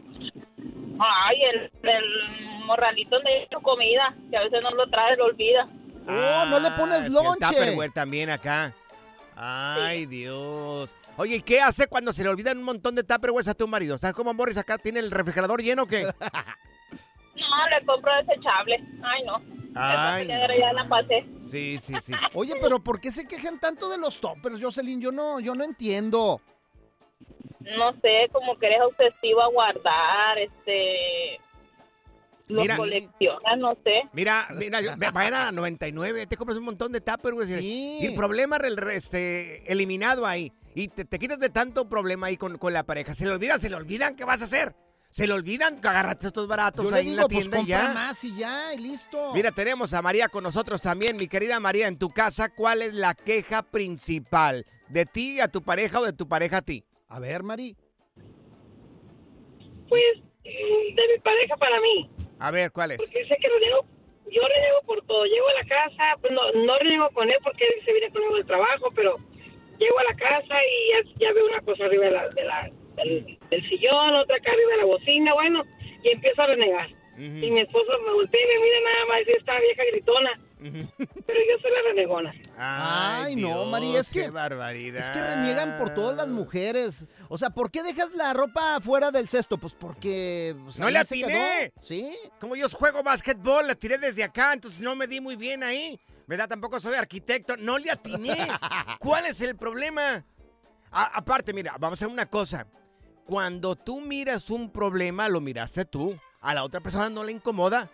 Ay, 0.99 1.37
el, 1.53 1.71
el 1.83 2.65
morralito 2.65 3.19
de 3.19 3.47
tu 3.51 3.61
comida, 3.61 4.15
que 4.29 4.37
a 4.37 4.41
veces 4.43 4.61
no 4.63 4.71
lo 4.71 4.89
trae, 4.89 5.15
lo 5.17 5.25
olvida. 5.25 5.67
Oh, 6.07 6.45
no 6.49 6.59
le 6.59 6.71
pones 6.71 7.01
Ah, 7.01 7.07
sí, 7.07 7.09
lonche. 7.13 7.45
El 7.45 7.49
Tupperware 7.49 7.91
también 7.91 8.29
acá. 8.29 8.73
Ay, 9.35 10.05
Dios. 10.05 10.95
Oye, 11.17 11.35
¿y 11.37 11.41
qué 11.41 11.61
hace 11.61 11.87
cuando 11.87 12.13
se 12.13 12.23
le 12.23 12.29
olvidan 12.29 12.57
un 12.57 12.63
montón 12.63 12.95
de 12.95 13.03
Tupperwares 13.03 13.47
a 13.47 13.53
tu 13.53 13.67
marido? 13.67 13.95
¿Estás 13.95 14.13
como 14.13 14.33
Morris 14.33 14.57
acá? 14.57 14.77
¿Tiene 14.77 14.99
el 14.99 15.11
refrigerador 15.11 15.61
lleno 15.61 15.83
o 15.83 15.87
qué? 15.87 16.03
No, 17.37 17.69
le 17.69 17.85
compro 17.85 18.11
desechable. 18.15 18.83
Ay, 19.03 19.23
no. 19.23 19.35
Ay, 19.75 20.27
ya 20.27 20.73
la 20.73 20.89
pasé. 20.89 21.23
Sí, 21.49 21.77
sí, 21.79 21.93
sí. 22.01 22.11
Oye, 22.33 22.55
pero 22.59 22.79
¿por 22.79 22.99
qué 22.99 23.11
se 23.11 23.27
quejan 23.27 23.59
tanto 23.59 23.89
de 23.89 23.99
los 23.99 24.19
toppers, 24.19 24.59
Jocelyn? 24.61 24.99
Yo 24.99 25.11
no, 25.11 25.39
yo 25.39 25.53
no 25.53 25.63
entiendo. 25.63 26.41
No 27.75 27.91
sé, 28.01 28.27
como 28.31 28.57
que 28.57 28.67
eres 28.67 28.79
obsesivo 28.81 29.41
a 29.41 29.47
guardar, 29.49 30.37
este... 30.37 31.39
Los 32.49 32.61
Mira. 32.61 32.77
coleccionas, 32.77 33.57
no 33.57 33.73
sé. 33.83 34.03
Mira, 34.13 34.47
mira, 34.55 34.79
yo- 34.79 34.91
vayan 35.11 35.33
a 35.33 35.45
la 35.45 35.51
99, 35.51 36.27
te 36.27 36.37
compras 36.37 36.57
un 36.57 36.63
montón 36.63 36.93
de 36.93 37.01
Tupperware 37.01 37.61
y 37.61 38.05
el 38.05 38.15
problema 38.15 38.57
re- 38.57 38.73
re- 38.73 38.95
este, 38.95 39.69
eliminado 39.69 40.25
ahí. 40.25 40.53
Y 40.73 40.87
te, 40.87 41.03
te 41.03 41.19
quitas 41.19 41.39
de 41.39 41.49
tanto 41.49 41.89
problema 41.89 42.27
ahí 42.27 42.37
con, 42.37 42.57
con 42.57 42.71
la 42.71 42.83
pareja. 42.83 43.15
Se 43.15 43.25
le 43.25 43.31
olvidan, 43.31 43.59
se 43.59 43.69
le 43.69 43.75
olvidan, 43.75 44.15
¿qué 44.15 44.23
vas 44.23 44.41
a 44.41 44.45
hacer? 44.45 44.73
Se 45.09 45.27
le 45.27 45.33
olvidan, 45.33 45.75
agárrate 45.83 46.27
estos 46.27 46.47
baratos 46.47 46.85
Yo 46.85 46.91
le 46.91 46.97
ahí 46.97 47.07
en 47.09 47.15
la 47.17 47.23
pues 47.23 47.31
tienda 47.49 47.59
y 47.59 47.65
ya. 47.65 47.93
más 47.93 48.23
y 48.23 48.37
ya, 48.37 48.73
y 48.73 48.77
listo. 48.77 49.33
Mira, 49.33 49.51
tenemos 49.51 49.93
a 49.93 50.01
María 50.01 50.29
con 50.29 50.43
nosotros 50.43 50.79
también. 50.81 51.17
Mi 51.17 51.27
querida 51.27 51.59
María, 51.59 51.87
en 51.87 51.97
tu 51.97 52.11
casa, 52.11 52.47
¿cuál 52.47 52.81
es 52.81 52.93
la 52.93 53.13
queja 53.13 53.61
principal? 53.61 54.65
¿De 54.87 55.05
ti 55.05 55.41
a 55.41 55.49
tu 55.49 55.63
pareja 55.63 55.99
o 55.99 56.05
de 56.05 56.13
tu 56.13 56.29
pareja 56.29 56.57
a 56.57 56.61
ti? 56.61 56.85
A 57.09 57.19
ver, 57.19 57.43
Mari. 57.43 57.75
Pues 59.89 60.17
mm, 60.43 60.95
de 60.95 61.07
mi 61.13 61.19
pareja 61.23 61.55
para 61.57 61.79
mí. 61.81 62.09
A 62.39 62.51
ver, 62.51 62.71
¿cuál 62.71 62.91
es? 62.91 62.97
Porque 62.97 63.25
sé 63.25 63.37
que 63.39 63.47
reniego, 63.49 63.85
yo 64.29 64.41
reniego 64.47 64.81
por 64.85 65.01
todo. 65.05 65.25
Llego 65.25 65.47
a 65.47 65.53
la 65.53 65.65
casa, 65.67 66.03
pues 66.21 66.33
no, 66.33 66.51
no 66.65 66.77
reniego 66.79 67.09
con 67.11 67.29
él 67.29 67.37
porque 67.43 67.65
él 67.65 67.85
se 67.85 67.93
viene 67.93 68.11
conmigo 68.11 68.35
del 68.35 68.45
trabajo, 68.45 68.91
pero 68.95 69.17
llego 69.79 69.99
a 69.99 70.03
la 70.03 70.15
casa 70.15 70.55
y 70.63 70.91
ya, 70.91 71.27
ya 71.27 71.33
veo 71.33 71.45
una 71.47 71.61
cosa 71.61 71.85
arriba 71.85 72.05
de 72.05 72.11
la, 72.11 72.29
de 72.29 72.43
la- 72.43 72.71
del, 72.97 73.37
del 73.49 73.69
sillón, 73.69 74.15
otra 74.15 74.37
acá 74.37 74.51
arriba 74.51 74.71
de 74.71 74.77
la 74.77 74.85
bocina, 74.85 75.33
bueno, 75.35 75.63
y 76.03 76.09
empiezo 76.09 76.41
a 76.41 76.47
renegar. 76.47 76.89
Y 77.17 77.49
mi 77.51 77.61
esposo 77.61 77.91
me 78.05 78.11
voltea 78.13 78.39
y 78.43 78.47
me 78.47 78.59
mira 78.63 78.79
nada 78.81 79.05
más 79.07 79.27
y 79.27 79.31
esta 79.31 79.59
vieja 79.59 79.83
gritona. 79.91 80.39
Pero 80.59 80.73
yo 80.73 81.61
soy 81.61 81.71
la 81.71 81.81
renegona. 81.89 82.33
Ay, 82.57 83.35
no, 83.35 83.47
Dios, 83.49 83.67
María, 83.67 83.99
es 83.99 84.09
que- 84.09 84.23
Qué 84.23 84.29
barbaridad. 84.29 84.99
Es 84.99 85.11
que 85.11 85.21
reniegan 85.21 85.77
por 85.77 85.93
todas 85.93 86.15
las 86.17 86.27
mujeres. 86.27 87.05
O 87.29 87.37
sea, 87.37 87.49
¿por 87.51 87.69
qué 87.71 87.83
dejas 87.83 88.11
la 88.13 88.33
ropa 88.33 88.79
fuera 88.81 89.11
del 89.11 89.29
cesto? 89.29 89.57
Pues 89.57 89.73
porque... 89.73 90.55
pues, 90.63 90.79
¡No 90.79 90.87
atiné! 90.87 91.27
quedó. 91.73 91.83
¿Sí? 91.85 92.15
Como 92.39 92.55
yo 92.55 92.67
juego 92.69 93.03
básquetbol, 93.03 93.67
la 93.67 93.75
tiré 93.75 93.97
desde 93.97 94.23
acá, 94.23 94.53
entonces 94.53 94.79
no 94.79 94.95
me 94.95 95.07
di 95.07 95.21
muy 95.21 95.35
bien 95.35 95.63
ahí. 95.63 95.99
¿Verdad? 96.25 96.49
Tampoco 96.49 96.79
soy 96.79 96.95
arquitecto. 96.95 97.55
No 97.57 97.77
le 97.77 97.89
atiné. 97.91 98.35
¿Cuál 98.99 99.25
es 99.27 99.39
el 99.41 99.55
problema? 99.55 100.25
A- 100.91 101.17
aparte, 101.17 101.53
mira, 101.53 101.75
vamos 101.79 102.01
a 102.01 102.05
hacer 102.05 102.13
una 102.13 102.25
cosa. 102.25 102.67
Cuando 103.25 103.75
tú 103.75 104.01
miras 104.01 104.49
un 104.49 104.71
problema, 104.71 105.29
lo 105.29 105.39
miraste 105.41 105.85
tú. 105.85 106.17
A 106.41 106.53
la 106.53 106.63
otra 106.63 106.79
persona 106.81 107.09
no 107.09 107.23
le 107.23 107.31
incomoda. 107.31 107.89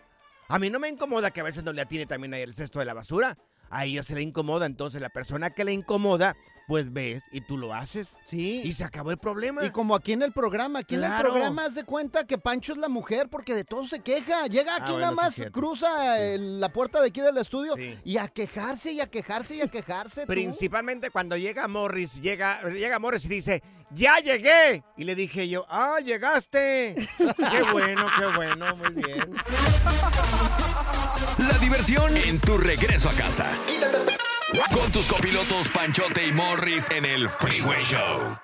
A 0.54 0.58
mí 0.60 0.70
no 0.70 0.78
me 0.78 0.88
incomoda 0.88 1.32
que 1.32 1.40
a 1.40 1.42
veces 1.42 1.64
no 1.64 1.72
le 1.72 1.82
atine 1.82 2.06
también 2.06 2.32
el 2.32 2.54
cesto 2.54 2.78
de 2.78 2.84
la 2.84 2.94
basura. 2.94 3.36
A 3.70 3.86
ella 3.86 4.04
se 4.04 4.14
le 4.14 4.22
incomoda, 4.22 4.66
entonces 4.66 5.00
la 5.00 5.08
persona 5.08 5.50
que 5.50 5.64
le 5.64 5.72
incomoda, 5.72 6.36
pues 6.66 6.92
ves 6.92 7.22
y 7.32 7.40
tú 7.42 7.58
lo 7.58 7.74
haces. 7.74 8.16
Sí. 8.24 8.62
Y 8.64 8.72
se 8.72 8.84
acabó 8.84 9.10
el 9.10 9.18
problema. 9.18 9.64
Y 9.64 9.70
como 9.70 9.94
aquí 9.94 10.12
en 10.12 10.22
el 10.22 10.32
programa, 10.32 10.80
aquí 10.80 10.94
en 10.94 11.04
el 11.04 11.12
programa 11.20 11.64
haz 11.66 11.74
de 11.74 11.84
cuenta 11.84 12.26
que 12.26 12.38
Pancho 12.38 12.72
es 12.72 12.78
la 12.78 12.88
mujer 12.88 13.28
porque 13.30 13.54
de 13.54 13.64
todo 13.64 13.86
se 13.86 14.00
queja. 14.00 14.46
Llega 14.46 14.74
aquí 14.76 14.84
Ah, 14.86 14.92
bueno, 14.92 14.98
nada 15.00 15.12
más, 15.12 15.44
cruza 15.52 16.20
el- 16.20 16.60
la 16.60 16.68
puerta 16.70 17.00
de 17.00 17.08
aquí 17.08 17.20
del 17.20 17.36
estudio 17.38 17.74
Sí. 17.76 17.98
y 18.04 18.16
a 18.16 18.28
quejarse 18.28 18.92
y 18.92 19.00
a 19.00 19.06
quejarse 19.10 19.56
y 19.56 19.60
a 19.60 19.68
quejarse. 19.68 20.22
tú. 20.22 20.26
Principalmente 20.26 21.10
cuando 21.10 21.36
llega 21.36 21.66
Morris, 21.68 22.20
llega, 22.20 22.62
llega 22.70 22.98
Morris 22.98 23.24
y 23.26 23.28
dice, 23.28 23.62
¡ya 23.90 24.18
llegué! 24.18 24.82
Y 24.96 25.04
le 25.04 25.14
dije 25.14 25.48
yo, 25.48 25.66
¡ah, 25.68 25.98
llegaste! 26.04 26.94
¡Qué 27.18 27.62
bueno, 27.72 28.06
qué 28.18 28.36
bueno! 28.36 28.76
Muy 28.76 28.90
bien. 29.02 29.32
La 31.38 31.58
diversión 31.58 32.16
en 32.16 32.38
tu 32.40 32.56
regreso 32.58 33.08
a 33.10 33.12
casa. 33.12 33.46
Con 34.72 34.92
tus 34.92 35.06
copilotos 35.08 35.68
Panchote 35.70 36.26
y 36.26 36.32
Morris 36.32 36.88
en 36.90 37.04
el 37.04 37.28
Freeway 37.28 37.84
Show. 37.84 38.43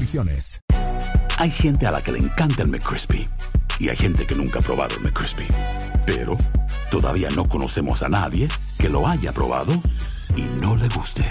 Hay 1.37 1.51
gente 1.51 1.85
a 1.85 1.91
la 1.91 2.01
que 2.01 2.11
le 2.11 2.17
encanta 2.17 2.63
el 2.63 2.69
McCrispy 2.69 3.27
y 3.79 3.89
hay 3.89 3.95
gente 3.95 4.25
que 4.25 4.33
nunca 4.33 4.59
ha 4.59 4.61
probado 4.61 4.95
el 4.95 5.01
McCrispy. 5.01 5.47
Pero 6.05 6.37
todavía 6.89 7.29
no 7.35 7.47
conocemos 7.47 8.01
a 8.01 8.09
nadie 8.09 8.47
que 8.79 8.89
lo 8.89 9.07
haya 9.07 9.31
probado 9.31 9.73
y 10.35 10.41
no 10.59 10.75
le 10.75 10.87
guste. 10.89 11.23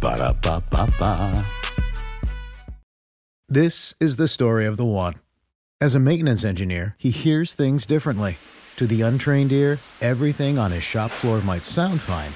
Para 0.00 0.34
pa 0.40 0.58
pa 0.58 0.86
pa. 0.98 1.44
This 3.48 3.94
is 4.00 4.16
the 4.16 4.26
story 4.26 4.66
of 4.66 4.76
the 4.76 4.84
one. 4.84 5.14
As 5.80 5.94
a 5.94 6.00
maintenance 6.00 6.44
engineer, 6.44 6.96
he 6.98 7.10
hears 7.10 7.54
things 7.54 7.86
differently. 7.86 8.38
To 8.76 8.86
the 8.86 9.02
untrained 9.02 9.52
ear, 9.52 9.78
everything 10.00 10.58
on 10.58 10.72
his 10.72 10.82
shop 10.82 11.10
floor 11.12 11.40
might 11.42 11.64
sound 11.64 12.00
fine, 12.00 12.32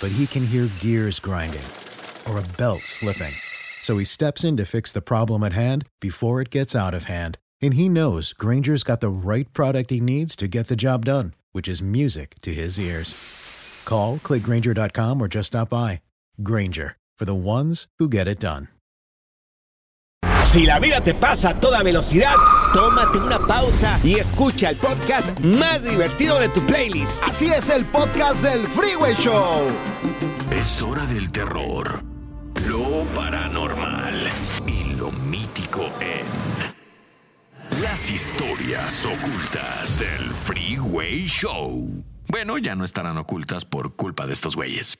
but 0.00 0.10
he 0.10 0.26
can 0.26 0.44
hear 0.44 0.68
gears 0.80 1.20
grinding 1.20 1.64
or 2.28 2.38
a 2.38 2.56
belt 2.56 2.80
slipping. 2.80 3.32
So 3.86 3.98
he 3.98 4.04
steps 4.04 4.42
in 4.42 4.56
to 4.56 4.64
fix 4.64 4.90
the 4.90 5.00
problem 5.00 5.44
at 5.44 5.52
hand 5.52 5.84
before 6.00 6.40
it 6.40 6.50
gets 6.50 6.74
out 6.74 6.92
of 6.92 7.04
hand. 7.04 7.38
And 7.62 7.74
he 7.74 7.88
knows 7.88 8.32
Granger's 8.32 8.82
got 8.82 9.00
the 9.00 9.08
right 9.08 9.46
product 9.52 9.90
he 9.90 10.00
needs 10.00 10.34
to 10.36 10.48
get 10.48 10.66
the 10.66 10.74
job 10.74 11.04
done, 11.04 11.34
which 11.52 11.68
is 11.68 11.80
music 11.80 12.34
to 12.42 12.52
his 12.52 12.80
ears. 12.80 13.14
Call, 13.84 14.18
clickgranger.com, 14.18 15.20
or 15.22 15.28
just 15.28 15.46
stop 15.46 15.68
by. 15.68 16.00
Granger, 16.42 16.96
for 17.16 17.26
the 17.26 17.34
ones 17.36 17.86
who 18.00 18.08
get 18.08 18.26
it 18.26 18.40
done. 18.40 18.66
Si 20.42 20.66
la 20.66 20.80
vida 20.80 21.00
te 21.00 21.14
pasa 21.14 21.50
a 21.50 21.60
toda 21.60 21.84
velocidad, 21.84 22.34
tómate 22.72 23.18
una 23.18 23.38
pausa 23.46 24.00
y 24.02 24.14
escucha 24.14 24.70
el 24.70 24.78
podcast 24.78 25.38
más 25.44 25.84
divertido 25.84 26.40
de 26.40 26.48
tu 26.48 26.60
playlist. 26.66 27.22
Así 27.22 27.52
es 27.52 27.70
el 27.70 27.84
podcast 27.84 28.42
del 28.42 28.66
Freeway 28.66 29.14
Show. 29.14 29.68
Es 30.50 30.82
hora 30.82 31.06
del 31.06 31.30
terror, 31.30 32.02
lo 32.88 33.04
paranormal 33.14 34.14
y 34.66 34.94
lo 34.94 35.10
mítico 35.10 35.90
en 36.00 36.24
las 37.82 38.10
historias 38.10 39.04
ocultas 39.04 39.98
del 39.98 40.30
Freeway 40.30 41.26
Show. 41.26 42.04
Bueno, 42.28 42.58
ya 42.58 42.74
no 42.76 42.84
estarán 42.84 43.18
ocultas 43.18 43.64
por 43.64 43.96
culpa 43.96 44.26
de 44.26 44.34
estos 44.34 44.54
güeyes. 44.56 44.96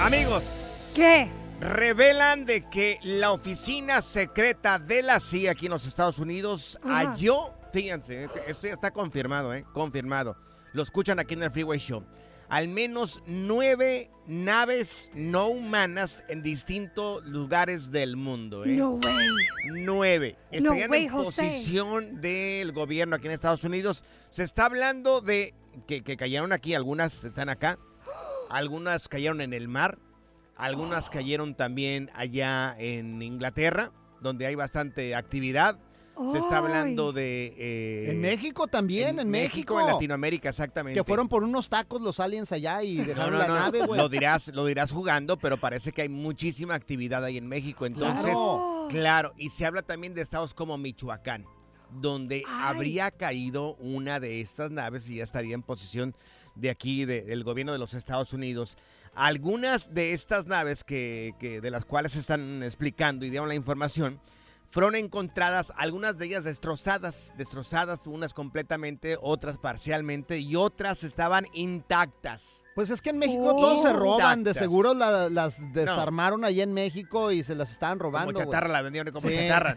Amigos. 0.00 0.90
¿Qué? 0.94 1.28
Revelan 1.60 2.44
de 2.44 2.68
que 2.68 2.98
la 3.02 3.32
oficina 3.32 4.02
secreta 4.02 4.78
de 4.78 5.02
la 5.02 5.20
CIA 5.20 5.52
aquí 5.52 5.66
en 5.66 5.72
los 5.72 5.86
Estados 5.86 6.18
Unidos 6.18 6.78
Ajá. 6.82 7.12
halló, 7.12 7.54
fíjense, 7.72 8.28
esto 8.46 8.66
ya 8.66 8.72
está 8.72 8.90
confirmado, 8.90 9.54
¿eh? 9.54 9.64
Confirmado. 9.72 10.36
Lo 10.72 10.82
escuchan 10.82 11.18
aquí 11.18 11.34
en 11.34 11.44
el 11.44 11.50
Freeway 11.50 11.78
Show. 11.78 12.04
Al 12.48 12.68
menos 12.68 13.22
nueve 13.26 14.10
naves 14.26 15.10
no 15.14 15.48
humanas 15.48 16.24
en 16.28 16.42
distintos 16.42 17.24
lugares 17.26 17.90
del 17.90 18.16
mundo, 18.16 18.64
¿eh? 18.64 18.68
No 18.68 18.92
way. 18.92 19.28
Nueve. 19.66 20.36
No 20.52 20.56
Estarían 20.56 20.90
way, 20.90 21.04
en 21.04 21.08
José. 21.10 21.42
posición 21.42 22.20
del 22.20 22.72
gobierno 22.72 23.16
aquí 23.16 23.26
en 23.26 23.32
Estados 23.32 23.64
Unidos. 23.64 24.02
Se 24.30 24.44
está 24.44 24.64
hablando 24.64 25.20
de 25.20 25.54
que, 25.86 26.02
que 26.02 26.16
cayeron 26.16 26.52
aquí, 26.52 26.74
algunas 26.74 27.22
están 27.24 27.50
acá, 27.50 27.78
algunas 28.50 29.08
cayeron 29.08 29.42
en 29.42 29.52
el 29.52 29.68
mar, 29.68 29.98
algunas 30.56 31.10
cayeron 31.10 31.54
también 31.54 32.10
allá 32.14 32.74
en 32.78 33.20
Inglaterra, 33.20 33.92
donde 34.20 34.46
hay 34.46 34.54
bastante 34.54 35.14
actividad. 35.14 35.78
Se 36.32 36.38
está 36.38 36.58
hablando 36.58 37.12
de... 37.12 37.54
eh, 37.56 38.10
En 38.10 38.20
México 38.20 38.66
también, 38.66 39.18
en, 39.20 39.30
México. 39.30 39.80
en 39.80 39.86
Latinoamérica, 39.86 40.48
exactamente. 40.48 40.98
Que 40.98 41.04
fueron 41.04 41.28
por 41.28 41.44
unos 41.44 41.68
tacos 41.68 42.02
los 42.02 42.18
aliens 42.20 42.50
allá 42.52 42.82
y 42.82 42.96
dejaron 42.96 43.32
no, 43.34 43.38
la 43.38 43.48
no, 43.48 43.54
nave, 43.54 43.86
güey. 43.86 44.00
Lo 44.00 44.08
dirás, 44.08 44.48
lo 44.48 44.66
dirás 44.66 44.90
jugando, 44.92 45.38
pero 45.38 45.56
parece 45.58 45.92
que 45.92 46.02
hay 46.02 46.08
muchísima 46.08 46.74
actividad 46.74 47.24
ahí 47.24 47.36
en 47.38 47.46
México. 47.46 47.86
Entonces, 47.86 48.22
Claro. 48.24 48.86
claro, 48.90 49.32
y 49.36 49.48
se 49.50 49.64
habla 49.66 49.82
también 49.82 50.14
de 50.14 50.22
estados 50.22 50.54
como 50.54 50.76
Michoacán, 50.78 51.44
donde 51.90 52.42
habría 52.48 53.10
caído 53.10 53.74
una 53.76 54.20
de 54.20 54.40
estas 54.40 54.70
naves 54.70 55.08
y 55.10 55.16
ya 55.16 55.24
estaría 55.24 55.54
en 55.54 55.62
posición 55.62 56.14
de 56.54 56.70
aquí, 56.70 57.04
de- 57.04 57.22
del 57.22 57.44
gobierno 57.44 57.72
de 57.72 57.78
los 57.78 57.94
Estados 57.94 58.32
Unidos. 58.32 58.76
Algunas 59.14 59.94
de 59.94 60.12
estas 60.12 60.46
naves 60.46 60.84
que, 60.84 61.34
que- 61.38 61.60
de 61.60 61.70
las 61.70 61.84
cuales 61.84 62.12
se 62.12 62.20
están 62.20 62.62
explicando 62.62 63.24
y 63.24 63.30
dieron 63.30 63.48
la 63.48 63.54
información, 63.54 64.20
fueron 64.70 64.94
encontradas, 64.94 65.72
algunas 65.76 66.18
de 66.18 66.26
ellas 66.26 66.44
destrozadas, 66.44 67.32
destrozadas, 67.36 68.06
unas 68.06 68.34
completamente, 68.34 69.16
otras 69.20 69.58
parcialmente 69.58 70.38
y 70.38 70.56
otras 70.56 71.04
estaban 71.04 71.46
intactas. 71.52 72.64
Pues 72.78 72.90
es 72.90 73.02
que 73.02 73.10
en 73.10 73.18
México 73.18 73.56
todos 73.56 73.82
se 73.82 73.92
roban, 73.92 74.44
de 74.44 74.54
seguro 74.54 74.94
la- 74.94 75.28
las 75.28 75.56
desarmaron 75.72 76.44
allá 76.44 76.62
en 76.62 76.72
México 76.72 77.32
y 77.32 77.42
se 77.42 77.56
las 77.56 77.72
estaban 77.72 77.98
robando. 77.98 78.32
Como 78.32 78.44
chatarra 78.44 78.68
la 78.68 78.82
vendieron 78.82 79.12
como 79.12 79.28
Sí. 79.28 79.34
chatarra. 79.34 79.76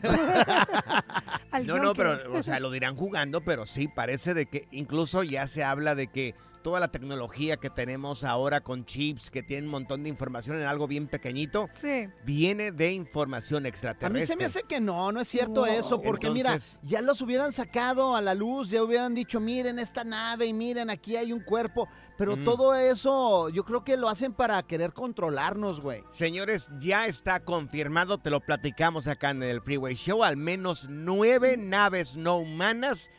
No, 1.66 1.80
no, 1.84 1.95
pero, 1.95 2.32
o 2.38 2.43
sea, 2.43 2.60
lo 2.60 2.70
dirán 2.70 2.95
jugando, 2.95 3.41
pero 3.41 3.66
sí, 3.66 3.88
parece 3.88 4.36
de 4.36 4.45
que 4.45 4.68
incluso 4.70 5.24
ya 5.24 5.47
se 5.47 5.64
habla 5.64 5.95
de 5.95 6.10
que 6.10 6.36
toda 6.62 6.80
la 6.80 6.89
tecnología 6.89 7.58
que 7.58 7.72
tenemos 7.72 8.24
ahora 8.24 8.62
con 8.62 8.86
chips 8.86 9.32
que 9.32 9.41
tienen 9.41 9.66
un 9.66 9.72
montón 9.72 10.04
de 10.04 10.10
información 10.10 10.58
en 10.62 10.68
algo 10.68 10.88
bien 10.88 11.08
pequeñito, 11.08 11.68
Sí. 11.74 12.08
viene 12.24 12.72
de 12.72 12.91
información 12.91 13.66
A 13.66 13.70
extraterrestre. 13.70 14.22
mí 14.22 14.28
se 14.28 14.36
me 14.36 14.45
hace 14.45 14.62
que 14.62 14.80
no, 14.80 15.12
no 15.12 15.22
es 15.22 15.28
cierto 15.28 15.62
Wow. 15.62 15.66
eso, 15.66 15.99
porque 16.02 16.28
Entonces- 16.28 16.78
mira, 16.84 16.88
ya 16.88 17.02
los 17.02 17.20
hubieran 17.22 17.52
sacado 17.52 18.16
a 18.16 18.22
la 18.22 18.36
luz, 18.36 18.70
ya 18.70 18.84
hubieran 18.84 19.16
dicho, 19.16 19.39
miren 19.39 19.80
esta 19.80 20.04
nave 20.04 20.45
y 20.45 20.54
miren, 20.54 20.91
aquí 20.91 21.16
hay 21.16 21.34
un 21.34 21.39
cuerpo, 21.39 21.88
pero 22.22 22.34
Ujú. 22.34 22.43
todo 22.43 22.76
eso 22.76 23.49
yo 23.49 23.63
creo 23.65 23.84
que 23.84 23.97
lo 23.97 24.07
hacen 24.07 24.32
para 24.32 24.61
querer 24.61 24.93
controlarnos, 24.93 25.82
güey. 25.82 26.03
Señores, 26.11 26.69
ya 26.78 27.07
está 27.07 27.39
confirmado, 27.39 28.19
te 28.19 28.30
lo 28.30 28.41
platicamos 28.41 29.07
acá 29.07 29.32
en 29.32 29.41
el 29.41 29.59
Freeway 29.59 29.95
Show, 29.95 30.24
al 30.24 30.38
menos 30.38 30.86
nueve 30.88 31.57
naves 31.57 32.17
no 32.17 32.38
humanas 32.38 33.09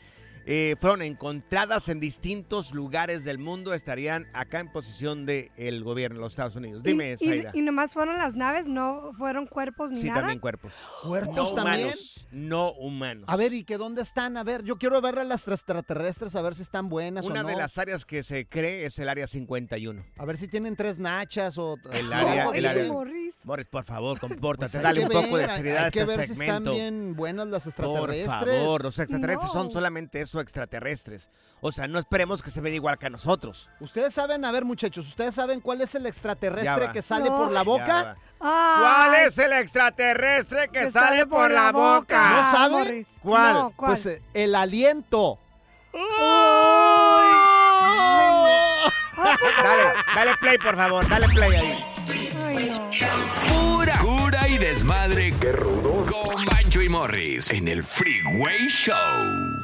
eh, 0.46 0.76
fueron 0.80 1.02
encontradas 1.02 1.88
en 1.88 2.00
distintos 2.00 2.72
lugares 2.72 3.24
del 3.24 3.38
mundo, 3.38 3.74
estarían 3.74 4.26
acá 4.32 4.60
en 4.60 4.70
posición 4.72 5.26
del 5.26 5.84
gobierno 5.84 6.16
de 6.16 6.20
los 6.22 6.32
Estados 6.32 6.56
Unidos. 6.56 6.82
Dime, 6.82 7.16
y, 7.20 7.44
y, 7.58 7.62
nomás 7.62 7.92
fueron 7.92 8.18
las 8.18 8.34
naves, 8.34 8.66
no 8.66 9.10
fueron 9.18 9.46
cuerpos 9.46 9.90
ni 9.92 9.98
Sí, 10.00 10.08
nada. 10.08 10.20
también 10.20 10.40
cuerpos. 10.40 10.72
¿Cuerpos 11.02 11.36
no 11.36 11.54
también? 11.54 11.86
humanos. 11.88 12.26
No 12.32 12.72
humanos. 12.72 13.24
A 13.28 13.36
ver, 13.36 13.52
¿y 13.52 13.64
que 13.64 13.76
dónde 13.76 14.00
están? 14.02 14.36
A 14.36 14.42
ver, 14.44 14.62
yo 14.64 14.78
quiero 14.78 15.00
ver 15.00 15.18
a 15.18 15.24
las 15.24 15.46
extraterrestres, 15.48 16.34
a 16.36 16.42
ver 16.42 16.54
si 16.54 16.62
están 16.62 16.88
buenas 16.88 17.24
Una 17.26 17.40
o 17.40 17.42
no. 17.42 17.48
de 17.50 17.56
las 17.56 17.76
áreas 17.78 18.04
que 18.06 18.22
se 18.22 18.46
cree 18.46 18.86
es 18.86 18.98
el 18.98 19.08
área 19.08 19.26
51. 19.26 20.02
A 20.16 20.24
ver 20.24 20.36
si 20.38 20.48
tienen 20.48 20.74
tres 20.76 20.98
nachas 20.98 21.58
o... 21.58 21.76
El 21.92 22.12
área, 22.12 22.50
el 22.54 22.66
área. 22.66 22.90
Morris. 22.92 23.36
Morris, 23.44 23.66
por 23.66 23.84
favor, 23.84 24.18
compórtate, 24.18 24.72
Pues 24.72 24.82
dale 24.82 25.04
un 25.04 25.10
poco 25.10 25.36
de 25.36 25.48
seriedad 25.48 25.82
a 25.82 25.84
Hay 25.86 25.90
que 25.92 26.00
este 26.00 26.16
ver 26.16 26.26
si 26.26 26.32
están 26.32 26.46
segmento. 26.46 26.72
bien 26.72 27.14
buenas 27.16 27.48
las 27.48 27.64
Por 27.64 27.70
extraterrestres. 27.70 28.26
favor, 28.56 28.82
los 28.84 28.98
extraterrestres 28.98 29.52
son 29.52 29.66
No. 29.66 29.70
solamente 29.70 30.20
eso, 30.20 30.31
extraterrestres. 30.40 31.28
O 31.60 31.70
sea, 31.72 31.86
no 31.86 31.98
esperemos 31.98 32.42
que 32.42 32.50
se 32.50 32.60
ven 32.60 32.74
igual 32.74 32.98
que 32.98 33.06
a 33.06 33.10
nosotros. 33.10 33.70
Ustedes 33.80 34.12
saben, 34.14 34.44
a 34.44 34.50
ver 34.50 34.64
muchachos, 34.64 35.06
¿ustedes 35.06 35.34
saben 35.34 35.60
cuál 35.60 35.80
es 35.80 35.94
el 35.94 36.06
extraterrestre 36.06 36.90
que 36.92 37.02
sale 37.02 37.30
No. 37.30 37.36
por 37.38 37.52
la 37.52 37.62
boca? 37.62 38.02
va. 38.02 38.16
¿Cuál 38.38 39.14
es 39.26 39.38
el 39.38 39.52
extraterrestre 39.52 40.68
que, 40.68 40.80
Que 40.80 40.90
sale, 40.90 41.26
por 41.26 41.50
la 41.50 41.70
boca? 41.70 42.30
¿No 42.30 42.52
saben? 42.52 42.78
Morris. 42.78 43.16
¿Cuál? 43.22 43.54
No, 43.54 43.72
¿cuál? 43.76 43.90
Pues 43.92 44.06
eh, 44.06 44.22
el 44.34 44.54
aliento. 44.56 45.38
Dale, 49.62 49.92
dale 50.16 50.36
play, 50.40 50.58
por 50.58 50.76
favor, 50.76 51.08
dale 51.08 51.28
play 51.28 51.54
ahí. 51.54 51.84
Ay, 52.44 52.70
no. 52.70 52.90
Pura 53.76 53.98
cura 53.98 54.48
y 54.48 54.58
desmadre. 54.58 55.32
¡Qué 55.40 55.52
rudos! 55.52 56.10
Con 56.10 56.44
Bancho 56.46 56.80
y 56.82 56.88
Morris 56.88 57.50
en 57.52 57.68
el 57.68 57.84
Freeway 57.84 58.66
Show. 58.68 59.61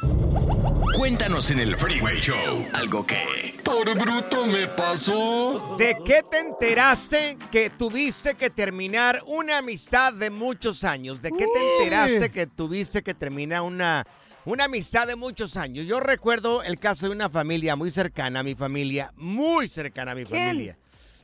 Cuéntanos 0.95 1.51
en 1.51 1.59
el 1.59 1.75
Freeway 1.75 2.19
Show 2.19 2.67
algo 2.73 3.05
que... 3.05 3.57
Por 3.63 3.93
bruto 3.97 4.47
me 4.47 4.67
pasó. 4.67 5.75
¿De 5.77 5.97
qué 6.05 6.23
te 6.29 6.39
enteraste 6.39 7.37
que 7.51 7.69
tuviste 7.69 8.35
que 8.35 8.49
terminar 8.49 9.21
una 9.27 9.59
amistad 9.59 10.13
de 10.13 10.29
muchos 10.29 10.83
años? 10.83 11.21
¿De 11.21 11.31
qué 11.31 11.45
te 11.45 11.77
enteraste 11.83 12.31
que 12.31 12.47
tuviste 12.47 13.03
que 13.03 13.13
terminar 13.13 13.61
una, 13.61 14.05
una 14.45 14.65
amistad 14.65 15.07
de 15.07 15.15
muchos 15.15 15.55
años? 15.55 15.85
Yo 15.85 15.99
recuerdo 15.99 16.63
el 16.63 16.79
caso 16.79 17.05
de 17.07 17.11
una 17.15 17.29
familia 17.29 17.75
muy 17.75 17.91
cercana 17.91 18.39
a 18.39 18.43
mi 18.43 18.55
familia, 18.55 19.11
muy 19.15 19.67
cercana 19.67 20.11
a 20.11 20.15
mi 20.15 20.23
¿Quién? 20.25 20.47
familia. 20.47 20.77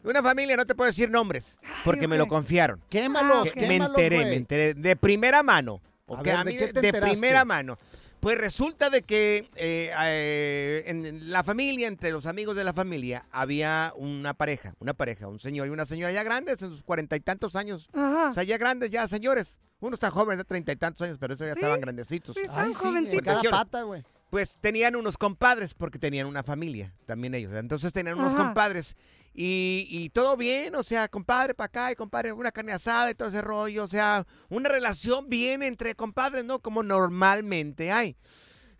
Una 0.03 0.21
familia, 0.21 0.55
no 0.55 0.65
te 0.65 0.75
puedo 0.75 0.89
decir 0.89 1.09
nombres, 1.09 1.57
porque 1.83 2.07
me 2.07 2.17
lo 2.17 2.27
confiaron. 2.27 2.79
Quémalos, 2.89 3.47
Ah, 3.47 3.51
Que 3.53 3.61
ok. 3.61 3.67
me 3.67 3.75
enteré, 3.77 4.25
me 4.25 4.35
enteré 4.35 4.73
de 4.75 4.95
primera 4.95 5.41
mano. 5.41 5.81
A 6.07 6.13
ok, 6.13 6.23
ver, 6.23 6.35
a 6.35 6.43
¿de 6.43 6.51
mí 6.51 6.57
qué 6.57 6.67
de, 6.67 6.73
te 6.73 6.81
de 6.81 6.87
enteraste? 6.89 7.11
primera 7.17 7.43
mano. 7.43 7.79
Pues 8.25 8.39
resulta 8.39 8.89
de 8.89 9.03
que 9.03 9.47
eh, 9.55 9.91
eh, 9.99 10.83
en 10.87 11.29
la 11.31 11.43
familia, 11.43 11.87
entre 11.87 12.09
los 12.11 12.25
amigos 12.25 12.55
de 12.55 12.63
la 12.63 12.73
familia, 12.73 13.27
había 13.31 13.93
una 13.97 14.33
pareja, 14.33 14.73
una 14.79 14.95
pareja, 14.95 15.27
un 15.27 15.37
señor 15.37 15.67
y 15.67 15.69
una 15.69 15.85
señora 15.85 16.11
ya 16.11 16.23
grandes, 16.23 16.59
en 16.63 16.71
sus 16.71 16.81
cuarenta 16.81 17.15
y 17.15 17.19
tantos 17.19 17.55
años. 17.55 17.87
Ajá. 17.93 18.29
O 18.31 18.33
sea, 18.33 18.41
ya 18.41 18.57
grandes, 18.57 18.89
ya 18.89 19.07
señores. 19.07 19.59
Uno 19.79 19.93
está 19.93 20.09
joven, 20.09 20.39
de 20.39 20.43
treinta 20.43 20.71
y 20.71 20.75
tantos 20.75 21.03
años, 21.03 21.19
pero 21.19 21.35
eso 21.35 21.45
ya 21.45 21.53
Sí, 21.53 21.59
estaban 21.59 21.79
grandecitos. 21.81 22.33
sí, 22.33 22.41
están 22.41 22.65
Ay, 22.65 22.73
sí, 22.73 22.79
jovencitos. 22.79 23.23
cada 23.43 23.51
pata, 23.51 23.83
güey. 23.83 24.03
Pues 24.31 24.57
tenían 24.59 24.95
unos 24.95 25.19
compadres, 25.19 25.75
porque 25.75 25.99
tenían 25.99 26.25
una 26.25 26.41
familia, 26.41 26.95
también 27.05 27.35
ellos. 27.35 27.53
Entonces 27.53 27.93
tenían 27.93 28.17
unos 28.17 28.33
Ajá. 28.33 28.43
compadres. 28.45 28.95
Y, 29.37 29.87
y 29.89 30.09
todo 30.11 30.37
bien, 30.37 30.75
o 30.75 30.83
sea, 30.83 31.09
compadre 31.09 31.53
para 31.53 31.65
acá 31.65 31.91
y 31.91 31.95
compadre, 31.95 32.31
una 32.31 32.53
carne 32.53 32.71
asada 32.71 33.11
y 33.11 33.15
todo 33.15 33.27
ese 33.27 33.41
rollo. 33.41 33.83
O 33.83 33.87
sea, 33.87 34.25
una 34.49 34.69
relación 34.69 35.27
bien 35.27 35.61
entre 35.61 35.93
compadres, 35.93 36.45
¿no? 36.45 36.59
Como 36.59 36.83
normalmente 36.83 37.91
hay. 37.91 38.15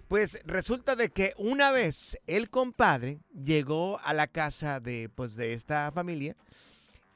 Pues 0.08 0.40
resulta 0.46 0.96
de 0.96 1.10
que 1.10 1.34
una 1.38 1.72
vez 1.72 2.18
el 2.26 2.50
compadre 2.50 3.20
llegó 3.34 4.00
a 4.00 4.14
la 4.14 4.28
casa 4.28 4.80
de, 4.80 5.10
pues, 5.14 5.36
de 5.36 5.54
esta 5.54 5.92
familia 5.92 6.38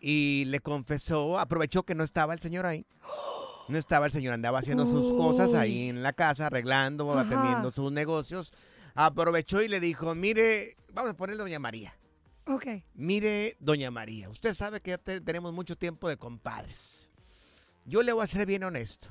y 0.02 0.44
le 0.48 0.60
confesó, 0.60 1.40
aprovechó 1.40 1.84
que 1.84 1.96
no 1.96 2.04
estaba 2.04 2.34
el 2.34 2.42
señor 2.42 2.66
ahí. 2.66 2.86
No 3.70 3.78
estaba 3.78 4.08
el 4.08 4.12
señor, 4.12 4.34
andaba 4.34 4.60
haciendo 4.60 4.88
sus 4.88 5.14
cosas 5.14 5.54
ahí 5.54 5.90
en 5.90 6.02
la 6.02 6.12
casa, 6.12 6.48
arreglando, 6.48 7.12
Ajá. 7.12 7.22
atendiendo 7.22 7.72
sus 7.72 7.92
negocios. 7.92 8.52
Aprovechó 8.96 9.62
y 9.62 9.68
le 9.68 9.80
dijo, 9.80 10.16
mire, 10.16 10.76
vamos 10.92 11.12
a 11.12 11.14
ponerle 11.14 11.44
Doña 11.44 11.60
María. 11.60 11.94
Ok. 12.50 12.66
Mire, 12.96 13.56
Doña 13.60 13.92
María, 13.92 14.30
usted 14.30 14.54
sabe 14.54 14.82
que 14.82 14.92
ya 14.92 14.98
te- 14.98 15.22
tenemos 15.22 15.54
mucho 15.54 15.78
tiempo 15.78 16.10
de 16.10 16.18
compadres. 16.18 17.10
Yo 17.86 18.02
le 18.02 18.12
voy 18.12 18.24
a 18.24 18.28
ser 18.28 18.46
bien 18.46 18.64
honesto. 18.64 19.08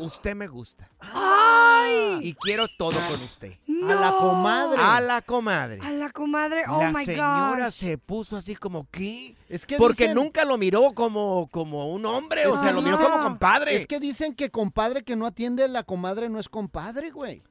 usted 0.00 0.36
me 0.36 0.46
gusta. 0.46 0.88
¡Ay! 1.00 2.20
Y 2.22 2.34
quiero 2.34 2.66
todo 2.78 2.92
con 3.10 3.20
usted. 3.24 3.54
A 3.82 3.94
la 3.94 4.10
comadre. 4.12 4.80
A 4.80 5.00
la 5.00 5.20
comadre. 5.22 5.80
A 5.82 5.90
la 5.90 6.08
comadre. 6.10 6.62
Oh 6.68 6.80
la 6.80 6.92
my 6.92 7.04
señora 7.04 7.64
gosh. 7.66 7.74
se 7.74 7.98
puso 7.98 8.36
así 8.36 8.54
como, 8.54 8.86
¿qué? 8.92 9.34
Es 9.48 9.66
que 9.66 9.76
Porque 9.76 10.04
dicen- 10.04 10.14
nunca 10.14 10.44
lo 10.44 10.56
miró 10.56 10.92
como, 10.94 11.48
como 11.50 11.92
un 11.92 12.06
hombre, 12.06 12.46
o 12.46 12.54
sea, 12.62 12.70
lo 12.70 12.80
miró 12.82 12.96
como 13.00 13.20
compadre. 13.24 13.74
Es 13.74 13.88
que 13.88 13.98
dicen 13.98 14.34
que 14.36 14.50
compadre 14.50 15.02
que 15.02 15.16
no 15.16 15.26
atiende 15.26 15.64
a 15.64 15.68
la 15.68 15.82
comadre 15.82 16.28
no 16.28 16.38
es 16.38 16.48
compadre, 16.48 17.10
güey. 17.10 17.42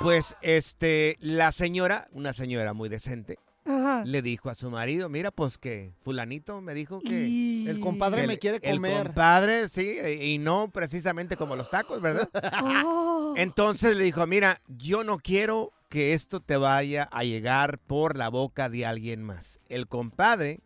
Pues, 0.00 0.34
este, 0.42 1.16
la 1.20 1.52
señora, 1.52 2.08
una 2.10 2.32
señora 2.32 2.72
muy 2.72 2.88
decente, 2.88 3.38
Ajá. 3.64 4.02
le 4.04 4.22
dijo 4.22 4.50
a 4.50 4.54
su 4.54 4.70
marido, 4.70 5.08
mira, 5.08 5.30
pues 5.30 5.56
que 5.58 5.92
fulanito 6.02 6.60
me 6.60 6.74
dijo 6.74 7.00
que... 7.00 7.64
El 7.68 7.78
compadre 7.80 8.22
que 8.22 8.26
me 8.26 8.32
el- 8.34 8.38
quiere 8.40 8.60
comer. 8.60 8.92
El 9.00 9.06
compadre, 9.06 9.68
sí, 9.68 9.98
y 10.20 10.38
no 10.38 10.68
precisamente 10.72 11.36
como 11.36 11.54
los 11.56 11.70
tacos, 11.70 12.00
¿verdad? 12.00 12.28
Oh. 12.62 13.34
Entonces 13.36 13.96
le 13.96 14.04
dijo, 14.04 14.26
mira, 14.26 14.60
yo 14.66 15.04
no 15.04 15.18
quiero 15.18 15.72
que 15.88 16.14
esto 16.14 16.40
te 16.40 16.56
vaya 16.56 17.08
a 17.12 17.22
llegar 17.22 17.78
por 17.78 18.16
la 18.16 18.28
boca 18.30 18.68
de 18.68 18.84
alguien 18.86 19.22
más. 19.22 19.60
El 19.68 19.86
compadre, 19.86 20.60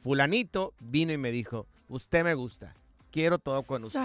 fulanito, 0.00 0.74
vino 0.80 1.12
y 1.12 1.18
me 1.18 1.30
dijo, 1.30 1.66
usted 1.88 2.24
me 2.24 2.34
gusta, 2.34 2.74
quiero 3.10 3.38
todo 3.38 3.62
con 3.62 3.84
usted. 3.84 4.00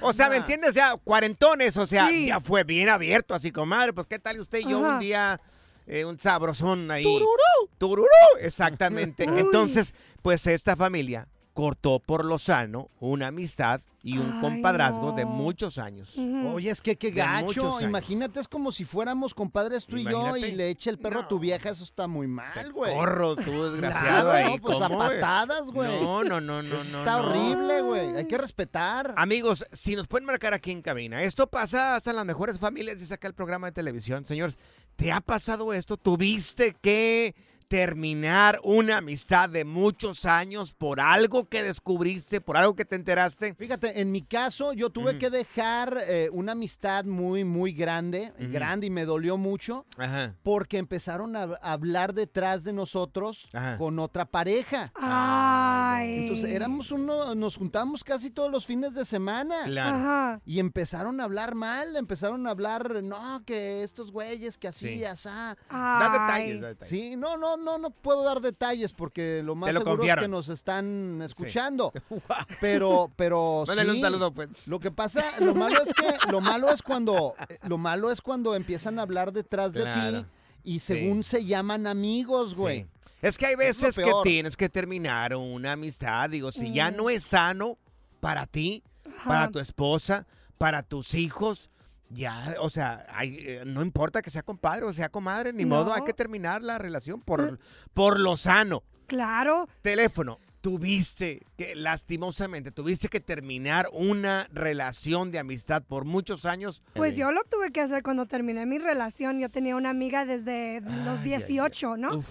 O 0.00 0.12
sea, 0.12 0.28
¿me 0.28 0.36
entiendes? 0.36 0.74
Ya, 0.74 0.96
cuarentones, 0.96 1.76
o 1.76 1.86
sea, 1.86 2.08
Sí. 2.08 2.26
ya 2.26 2.40
fue 2.40 2.64
bien 2.64 2.88
abierto, 2.88 3.34
así, 3.34 3.50
comadre, 3.50 3.92
pues 3.92 4.06
qué 4.06 4.18
tal 4.18 4.40
usted 4.40 4.60
y 4.60 4.68
yo 4.70 4.78
Ajá. 4.84 4.94
un 4.94 5.00
día, 5.00 5.40
eh, 5.86 6.04
un 6.04 6.18
sabrosón 6.18 6.90
ahí. 6.90 7.02
¡Tururú! 7.04 7.68
Tururú, 7.78 8.06
exactamente. 8.40 9.28
Uy. 9.28 9.40
Entonces, 9.40 9.94
pues 10.22 10.46
esta 10.46 10.76
familia 10.76 11.28
cortó 11.52 12.00
por 12.00 12.24
lo 12.24 12.38
sano 12.38 12.90
una 12.98 13.28
amistad 13.28 13.80
y 14.02 14.18
un 14.18 14.32
Ay, 14.34 14.40
compadrazgo 14.40 15.12
de 15.12 15.24
muchos 15.24 15.78
años. 15.78 16.12
Oye, 16.52 16.68
es 16.68 16.82
que 16.82 16.96
qué 16.96 17.10
De 17.10 17.20
gacho. 17.20 17.80
Imagínate, 17.80 18.38
es 18.40 18.48
como 18.48 18.70
si 18.70 18.84
fuéramos 18.84 19.32
compadres 19.34 19.86
tú 19.86 19.96
y 19.96 20.04
yo 20.04 20.36
y 20.36 20.50
le 20.52 20.68
eche 20.68 20.90
el 20.90 20.98
perro 20.98 21.20
a 21.20 21.28
tu 21.28 21.38
vieja. 21.38 21.70
Eso 21.70 21.84
está 21.84 22.06
muy 22.06 22.26
mal, 22.26 22.70
güey. 22.72 22.92
Corro, 22.92 23.34
tú 23.36 23.70
desgraciado 23.70 24.30
Claro, 24.30 24.52
ahí. 24.52 24.58
pues 24.58 24.80
a 24.80 24.88
patadas, 24.90 25.64
güey. 25.70 26.02
No, 26.02 26.22
no, 26.22 26.38
no, 26.40 26.62
no, 26.62 26.82
Eso 26.82 26.90
no. 26.92 26.98
está 26.98 27.18
no. 27.22 27.28
horrible, 27.28 27.80
güey. 27.80 28.16
Hay 28.16 28.26
que 28.26 28.36
respetar. 28.36 29.14
Amigos, 29.16 29.64
si 29.72 29.96
nos 29.96 30.06
pueden 30.06 30.26
marcar 30.26 30.52
aquí 30.52 30.70
en 30.70 30.82
cabina, 30.82 31.22
esto 31.22 31.46
pasa 31.46 31.94
hasta 31.94 32.10
en 32.10 32.16
las 32.16 32.26
mejores 32.26 32.58
familias, 32.58 32.98
dice 32.98 33.14
acá 33.14 33.28
el 33.28 33.34
programa 33.34 33.68
de 33.68 33.72
televisión. 33.72 34.26
Señor, 34.26 34.52
¿te 34.96 35.12
ha 35.12 35.20
pasado 35.20 35.72
esto? 35.72 35.96
¿Tuviste 35.96 36.74
que 36.80 37.34
terminar 37.78 38.60
una 38.62 38.98
amistad 38.98 39.48
de 39.48 39.64
muchos 39.64 40.26
años 40.26 40.72
por 40.72 41.00
algo 41.00 41.48
que 41.48 41.64
descubriste, 41.64 42.40
por 42.40 42.56
algo 42.56 42.76
que 42.76 42.84
te 42.84 42.94
enteraste? 42.94 43.52
Fíjate, 43.54 44.00
en 44.00 44.12
mi 44.12 44.22
caso, 44.22 44.72
yo 44.74 44.90
tuve 44.90 45.18
que 45.18 45.28
dejar 45.28 45.98
eh, 46.06 46.28
una 46.32 46.52
amistad 46.52 47.04
muy, 47.04 47.42
muy 47.42 47.72
grande, 47.72 48.32
grande 48.38 48.86
y 48.86 48.90
me 48.90 49.04
dolió 49.04 49.36
mucho 49.38 49.86
Ajá. 49.98 50.36
porque 50.44 50.78
empezaron 50.78 51.34
a 51.34 51.42
hablar 51.62 52.14
detrás 52.14 52.62
de 52.62 52.72
nosotros 52.72 53.48
Ajá. 53.52 53.76
con 53.76 53.98
otra 53.98 54.24
pareja. 54.24 54.92
Ay. 54.94 56.18
Entonces 56.28 56.50
éramos 56.50 56.92
uno, 56.92 57.34
nos 57.34 57.56
juntábamos 57.56 58.04
casi 58.04 58.30
todos 58.30 58.52
los 58.52 58.66
fines 58.66 58.94
de 58.94 59.04
semana. 59.04 59.64
Claro. 59.64 59.96
Ajá. 59.96 60.40
Y 60.46 60.60
empezaron 60.60 61.20
a 61.20 61.24
hablar 61.24 61.56
mal, 61.56 61.96
empezaron 61.96 62.46
a 62.46 62.50
hablar, 62.50 63.02
no, 63.02 63.42
que 63.44 63.82
estos 63.82 64.12
güeyes, 64.12 64.58
que 64.58 64.68
así, 64.68 64.98
Sí. 64.98 65.04
asá. 65.04 65.56
Da 65.70 66.10
detalles, 66.12 66.60
da 66.60 66.68
detalles. 66.68 66.88
Sí, 66.88 67.16
no, 67.16 67.36
no, 67.36 67.63
no, 67.64 67.78
no 67.78 67.90
puedo 67.90 68.22
dar 68.22 68.40
detalles 68.40 68.92
porque 68.92 69.42
lo 69.42 69.54
más 69.54 69.74
lo 69.74 69.80
seguro 69.80 70.04
es 70.04 70.14
que 70.16 70.28
nos 70.28 70.48
están 70.48 71.20
escuchando. 71.22 71.92
Pero, 72.60 73.10
pero 73.16 73.64
Mándale 73.66 73.90
sí. 73.90 73.96
un 73.96 74.02
saludo, 74.02 74.32
pues. 74.32 74.68
Lo 74.68 74.78
que 74.78 74.90
pasa, 74.90 75.24
lo 75.40 75.54
malo 75.54 75.82
es 75.82 75.92
que, 75.92 76.30
lo 76.30 76.40
malo 76.40 76.70
es 76.70 76.82
cuando, 76.82 77.34
lo 77.62 77.78
malo 77.78 78.10
es 78.10 78.20
cuando 78.20 78.54
empiezan 78.54 78.98
a 78.98 79.02
hablar 79.02 79.32
detrás 79.32 79.72
de 79.72 79.84
ti 79.84 80.26
y 80.62 80.78
según 80.80 81.24
se 81.24 81.44
llaman 81.44 81.86
amigos, 81.86 82.54
güey. 82.54 82.82
Sí. 82.82 82.86
Es 83.22 83.38
que 83.38 83.46
hay 83.46 83.54
veces 83.54 83.94
que 83.96 84.12
tienes 84.22 84.56
que 84.56 84.68
terminar 84.68 85.34
una 85.34 85.72
amistad. 85.72 86.28
Digo, 86.28 86.52
si 86.52 86.72
ya 86.72 86.90
no 86.90 87.08
es 87.08 87.24
sano 87.24 87.78
para 88.20 88.46
ti, 88.46 88.82
para 89.24 89.50
tu 89.50 89.60
esposa, 89.60 90.26
para 90.58 90.82
tus 90.82 91.14
hijos, 91.14 91.70
ya, 92.14 92.54
o 92.60 92.70
sea, 92.70 93.06
hay, 93.12 93.36
eh, 93.40 93.62
no 93.66 93.82
importa 93.82 94.22
que 94.22 94.30
sea 94.30 94.42
compadre 94.42 94.86
o 94.86 94.92
sea 94.92 95.08
comadre, 95.10 95.52
ni 95.52 95.64
No. 95.64 95.76
modo, 95.76 95.92
hay 95.94 96.02
que 96.02 96.14
terminar 96.14 96.62
la 96.62 96.78
relación 96.78 97.20
por, 97.20 97.58
por 97.92 98.18
lo 98.20 98.36
sano. 98.36 98.82
Claro. 99.06 99.68
Teléfono. 99.82 100.38
Tuviste 100.62 101.42
que, 101.58 101.74
lastimosamente, 101.74 102.70
tuviste 102.70 103.08
que 103.08 103.20
terminar 103.20 103.90
una 103.92 104.48
relación 104.50 105.30
de 105.30 105.38
amistad 105.38 105.82
por 105.82 106.06
muchos 106.06 106.46
años. 106.46 106.82
Pues 106.94 107.18
yo 107.18 107.32
lo 107.32 107.42
tuve 107.44 107.70
que 107.70 107.82
hacer 107.82 108.02
cuando 108.02 108.24
terminé 108.24 108.64
mi 108.64 108.78
relación. 108.78 109.38
Yo 109.40 109.50
tenía 109.50 109.76
una 109.76 109.90
amiga 109.90 110.24
desde 110.24 110.80
los 111.04 111.22
18, 111.22 111.98
¿no? 111.98 112.24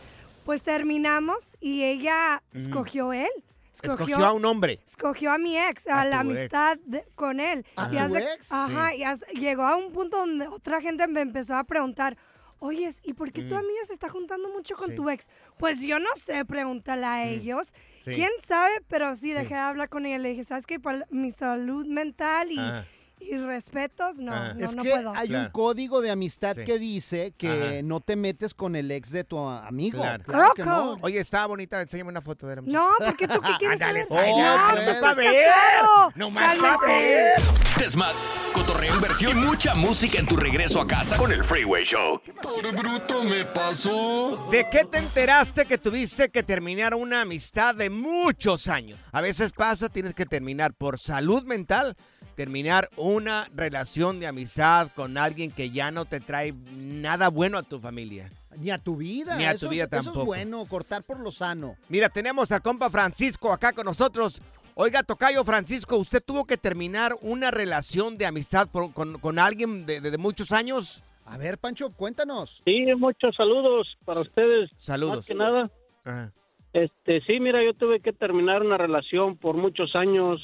Pues 0.45 0.63
terminamos 0.63 1.55
y 1.61 1.83
ella 1.83 2.41
Mm. 2.53 2.57
escogió 2.57 3.13
él. 3.13 3.29
Escogió 3.73 4.17
a 4.23 4.33
un 4.33 4.45
hombre. 4.45 4.79
Escogió 4.85 5.31
a 5.31 5.37
mi 5.37 5.57
ex, 5.57 5.87
a, 5.87 6.01
A 6.01 6.05
la 6.05 6.21
tu 6.21 6.21
amistad 6.21 6.77
de- 6.85 7.05
con 7.15 7.39
él. 7.39 7.65
¿A 7.75 7.89
Y 7.91 8.07
tu 8.07 8.15
ex? 8.17 8.51
Ajá, 8.51 8.91
Sí. 8.91 8.97
y 8.97 9.03
hasta- 9.03 9.27
llegó 9.31 9.63
a 9.65 9.75
un 9.75 9.91
punto 9.91 10.17
donde 10.17 10.47
otra 10.47 10.79
gente 10.81 11.07
me 11.07 11.21
empezó 11.21 11.55
a 11.55 11.63
preguntar, 11.63 12.15
oye, 12.59 12.87
¿y 13.03 13.13
por 13.13 13.31
qué 13.31 13.41
tu 13.43 13.55
Mm. 13.55 13.57
amiga 13.57 13.83
se 13.85 13.93
está 13.93 14.09
juntando 14.09 14.47
mucho 14.49 14.75
con 14.75 14.89
Sí. 14.89 14.95
tu 14.95 15.09
ex? 15.09 15.29
Pues 15.57 15.81
yo 15.81 15.99
no 15.99 16.09
sé, 16.15 16.45
pregúntale 16.45 17.05
a 17.05 17.25
ellos. 17.25 17.73
Sí. 17.99 18.11
¿Quién 18.13 18.31
sabe? 18.45 18.71
Pero 18.87 19.15
sí, 19.15 19.31
dejé 19.33 19.55
de 19.55 19.59
hablar 19.59 19.89
con 19.89 20.05
ella. 20.05 20.17
Le 20.19 20.29
dije, 20.29 20.43
¿sabes 20.43 20.65
qué? 20.65 20.79
Por 20.79 21.05
mi 21.11 21.31
salud 21.31 21.85
mental 21.85 22.51
y, 22.51 22.59
Ajá. 22.59 22.85
Y 23.31 23.37
respetos, 23.37 24.17
no, 24.17 24.33
Ajá. 24.33 24.53
no, 24.53 24.65
es 24.65 24.75
no 24.75 24.83
que 24.83 24.89
puedo. 24.91 25.13
hay 25.15 25.33
un 25.35 25.49
código 25.49 26.01
de 26.01 26.11
amistad 26.11 26.55
Sí. 26.55 26.63
que 26.63 26.77
dice 26.79 27.33
que 27.37 27.49
Ajá. 27.49 27.81
no 27.83 27.99
te 28.01 28.15
metes 28.15 28.53
con 28.53 28.75
el 28.75 28.91
ex 28.91 29.11
de 29.11 29.23
tu 29.23 29.39
amigo. 29.39 29.99
Claro. 30.01 30.23
Claro 30.23 30.53
que 30.55 30.63
Loco. 30.63 30.71
no. 30.75 30.97
Oye, 31.01 31.19
estaba 31.19 31.47
bonita, 31.47 31.81
enséñame 31.81 32.09
una 32.09 32.21
foto 32.21 32.47
de 32.47 32.55
la 32.57 32.61
muchacha. 32.61 32.77
No, 32.79 33.05
porque 33.05 33.27
tú 33.27 33.41
qué 33.41 33.51
quieres 33.59 33.79
saber. 33.79 34.05
ay, 34.11 34.31
no, 34.31 34.67
no, 34.67 34.73
pues, 34.75 34.87
estás 34.89 35.11
a 35.17 35.21
ver. 35.21 35.45
casado. 35.45 36.11
Nomás 36.15 36.57
Cálmate. 36.57 36.85
a 36.85 36.87
ver. 36.87 37.33
Desmat, 37.79 38.13
cotorreo, 38.53 38.93
inversión 38.95 39.37
y 39.37 39.41
mucha 39.41 39.73
música 39.75 40.19
en 40.19 40.27
tu 40.27 40.37
regreso 40.37 40.79
a 40.79 40.87
casa 40.87 41.17
con 41.17 41.31
el 41.33 41.43
Freeway 41.43 41.83
Show. 41.83 42.21
Por 42.41 42.71
bruto 42.75 43.23
me 43.23 43.43
pasó. 43.45 44.47
¿De 44.51 44.67
qué 44.69 44.85
te 44.85 44.99
enteraste 44.99 45.65
que 45.65 45.77
tuviste 45.77 46.29
que 46.29 46.43
terminar 46.43 46.93
una 46.93 47.21
amistad 47.21 47.75
de 47.75 47.89
muchos 47.89 48.67
años? 48.67 48.99
A 49.11 49.21
veces 49.21 49.51
pasa, 49.51 49.89
tienes 49.89 50.13
que 50.13 50.25
terminar 50.25 50.73
por 50.73 50.99
salud 50.99 51.43
mental, 51.43 51.97
terminar 52.35 52.89
una 52.97 53.47
relación 53.55 54.19
de 54.19 54.27
amistad 54.27 54.89
con 54.95 55.17
alguien 55.17 55.51
que 55.51 55.69
ya 55.71 55.91
no 55.91 56.05
te 56.05 56.19
trae 56.19 56.53
nada 56.75 57.29
bueno 57.29 57.57
a 57.57 57.63
tu 57.63 57.79
familia. 57.79 58.29
Ni 58.59 58.69
a 58.69 58.77
tu 58.77 58.97
vida. 58.97 59.35
Ni 59.37 59.45
a 59.45 59.51
tu 59.51 59.55
Eso 59.57 59.65
es- 59.67 59.71
vida 59.71 59.83
Eso 59.85 59.95
tampoco. 59.95 60.19
es 60.21 60.25
bueno, 60.25 60.65
cortar 60.65 61.03
por 61.03 61.19
lo 61.19 61.31
sano. 61.31 61.75
Mira, 61.89 62.09
tenemos 62.09 62.51
al 62.51 62.61
compa 62.61 62.89
Francisco 62.89 63.51
acá 63.51 63.73
con 63.73 63.85
nosotros. 63.85 64.41
Oiga, 64.75 65.03
Tocayo 65.03 65.43
Francisco, 65.43 65.97
¿usted 65.97 66.21
tuvo 66.23 66.45
que 66.45 66.57
terminar 66.57 67.13
una 67.21 67.51
relación 67.51 68.17
de 68.17 68.25
amistad 68.25 68.67
por- 68.67 68.91
con, 68.93 69.19
con 69.19 69.37
alguien 69.39 69.85
de, 69.85 70.01
de- 70.01 70.11
de 70.11 70.17
muchos 70.17 70.51
años? 70.51 71.03
A 71.25 71.37
ver, 71.37 71.57
Pancho, 71.57 71.91
cuéntanos. 71.91 72.61
Sí, 72.65 72.85
muchos 72.97 73.35
saludos 73.35 73.87
para 74.03 74.19
ustedes. 74.21 74.69
Saludos. 74.77 75.17
Más 75.17 75.25
que 75.25 75.35
nada, 75.35 75.71
Ajá. 76.03 76.31
este, 76.73 77.21
sí, 77.21 77.39
mira, 77.39 77.63
yo 77.63 77.73
tuve 77.73 77.99
que 78.01 78.13
terminar 78.13 78.61
una 78.61 78.77
relación 78.77 79.37
por 79.37 79.55
muchos 79.55 79.95
años 79.95 80.41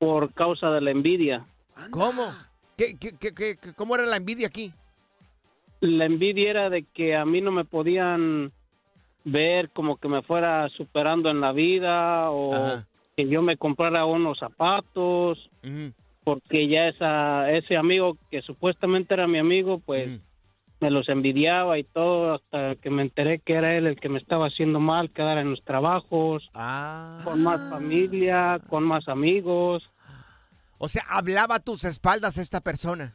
por 0.00 0.32
causa 0.32 0.70
de 0.70 0.80
la 0.80 0.90
envidia. 0.90 1.44
¿Cómo? 1.90 2.32
¿Qué, 2.76 2.96
qué, 2.98 3.12
qué- 3.20 3.34
qué- 3.34 3.74
cómo 3.76 3.94
era 3.94 4.06
la 4.06 4.16
envidia 4.16 4.46
aquí? 4.48 4.72
La 5.80 6.06
envidia 6.06 6.50
era 6.50 6.70
de 6.70 6.84
que 6.84 7.14
a 7.14 7.24
mí 7.26 7.42
no 7.42 7.52
me 7.52 7.66
podían 7.66 8.50
ver 9.24 9.68
como 9.70 9.98
que 9.98 10.08
me 10.08 10.22
fuera 10.22 10.66
superando 10.70 11.30
en 11.30 11.40
la 11.42 11.52
vida 11.52 12.30
o 12.30 12.54
Ajá. 12.54 12.86
que 13.14 13.28
yo 13.28 13.42
me 13.42 13.58
comprara 13.58 14.06
unos 14.06 14.38
zapatos 14.38 15.50
porque 16.24 16.66
ya 16.68 16.88
esa 16.88 17.50
ese 17.50 17.76
amigo 17.76 18.16
que 18.30 18.40
supuestamente 18.40 19.12
era 19.12 19.26
mi 19.26 19.38
amigo 19.38 19.80
pues 19.84 20.18
me 20.80 20.90
los 20.90 21.08
envidiaba 21.08 21.78
y 21.78 21.84
todo 21.84 22.34
hasta 22.34 22.74
que 22.76 22.90
me 22.90 23.02
enteré 23.02 23.38
que 23.40 23.52
era 23.54 23.76
él 23.76 23.86
el 23.86 24.00
que 24.00 24.08
me 24.08 24.18
estaba 24.18 24.46
haciendo 24.46 24.80
mal 24.80 25.10
quedar 25.10 25.38
en 25.38 25.50
los 25.50 25.62
trabajos 25.64 26.48
Ah. 26.54 27.20
con 27.24 27.42
más 27.42 27.68
familia 27.70 28.60
con 28.68 28.84
más 28.84 29.06
amigos 29.08 29.82
O 30.78 30.88
sea, 30.88 31.02
hablaba 31.10 31.56
a 31.56 31.60
tus 31.60 31.84
espaldas 31.84 32.38
esta 32.38 32.60
persona. 32.62 33.14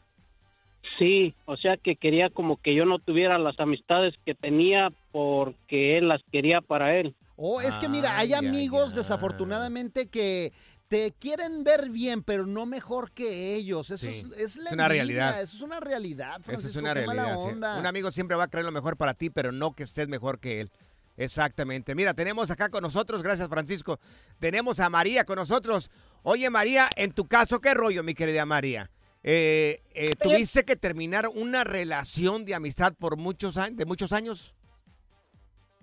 Sí, 0.99 1.33
o 1.45 1.57
sea 1.57 1.75
que 1.77 1.95
quería 1.95 2.29
como 2.29 2.57
que 2.57 2.75
yo 2.75 2.85
no 2.85 2.99
tuviera 2.99 3.37
las 3.39 3.59
amistades 3.59 4.13
que 4.25 4.35
tenía 4.35 4.91
porque 5.11 5.97
él 5.97 6.07
las 6.07 6.21
quería 6.31 6.61
para 6.61 6.95
él. 6.97 7.15
Oh, 7.37 7.59
es 7.59 7.77
que 7.79 7.89
mira, 7.89 8.17
hay 8.17 8.33
amigos 8.33 8.95
desafortunadamente 8.95 10.07
que 10.07 10.53
te 10.87 11.11
quieren 11.19 11.63
ver 11.63 11.89
bien, 11.89 12.21
pero 12.23 12.45
no 12.45 12.65
mejor 12.65 13.11
que 13.11 13.55
ellos. 13.55 13.89
Eso 13.89 14.05
Sí, 14.05 14.23
es, 14.37 14.39
es 14.39 14.55
la 14.57 14.69
es 14.69 14.73
una 14.73 14.85
envidia, 14.85 14.87
realidad. 14.87 15.41
Eso 15.41 15.55
es 15.57 15.61
una 15.63 15.79
realidad, 15.79 16.35
Eso 16.35 16.39
es 16.39 16.45
Francisco, 16.45 16.79
una 16.79 16.93
qué 16.93 17.05
mala 17.05 17.23
realidad. 17.25 17.43
sí. 17.47 17.53
onda. 17.53 17.79
Un 17.79 17.85
amigo 17.85 18.11
siempre 18.11 18.37
va 18.37 18.43
a 18.43 18.47
creer 18.49 18.65
lo 18.65 18.71
mejor 18.71 18.95
para 18.97 19.13
ti, 19.13 19.29
pero 19.29 19.51
no 19.51 19.73
que 19.73 19.83
estés 19.83 20.07
mejor 20.07 20.39
que 20.39 20.61
él. 20.61 20.71
Exactamente. 21.17 21.95
Mira, 21.95 22.13
tenemos 22.13 22.51
acá 22.51 22.69
con 22.69 22.81
nosotros, 22.83 23.23
gracias 23.23 23.47
Francisco, 23.47 23.99
tenemos 24.39 24.79
a 24.79 24.89
María 24.89 25.23
con 25.23 25.37
nosotros. 25.37 25.89
Oye 26.23 26.49
María, 26.49 26.89
en 26.95 27.11
tu 27.13 27.25
caso, 27.25 27.61
¿qué 27.61 27.73
rollo, 27.73 28.03
mi 28.03 28.13
querida 28.13 28.45
María? 28.45 28.91
eh, 29.27 29.81
eh, 29.95 30.15
¿tuviste 30.21 30.65
que 30.65 30.75
terminar 30.75 31.27
una 31.33 31.63
relación 31.63 32.45
de 32.45 32.53
amistad 32.53 32.93
por 32.93 33.17
muchos 33.17 33.57
años, 33.57 33.77
de 33.77 33.85
muchos 33.85 34.11
años? 34.11 34.53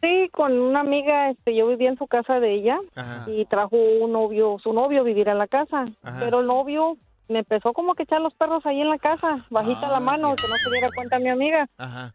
Sí, 0.03 0.29
con 0.33 0.53
una 0.61 0.81
amiga, 0.81 1.31
este, 1.31 1.55
yo 1.55 1.69
vivía 1.69 1.89
en 1.89 1.97
su 1.97 2.09
casa 2.09 2.41
de 2.41 2.55
ella 2.55 2.79
Ajá. 2.97 3.25
y 3.31 3.45
trajo 3.47 3.77
un 3.77 4.13
novio, 4.13 4.59
su 4.61 4.73
novio 4.73 5.05
vivir 5.05 5.29
en 5.29 5.39
la 5.39 5.47
casa, 5.47 5.87
Ajá. 6.03 6.19
pero 6.19 6.41
el 6.41 6.47
novio 6.49 6.97
me 7.29 7.39
empezó 7.39 7.73
como 7.73 7.95
que 7.95 8.03
echar 8.03 8.21
los 8.21 8.35
perros 8.35 8.67
ahí 8.67 8.81
en 8.81 8.91
la 8.91 8.99
casa, 8.99 9.47
bajita 9.49 9.89
la 9.89 10.01
mano, 10.01 10.35
que 10.35 10.49
no 10.49 10.57
se 10.57 10.71
diera 10.71 10.89
cuenta 10.95 11.21
mi 11.21 11.29
amiga. 11.29 11.69
Ajá. 11.79 12.13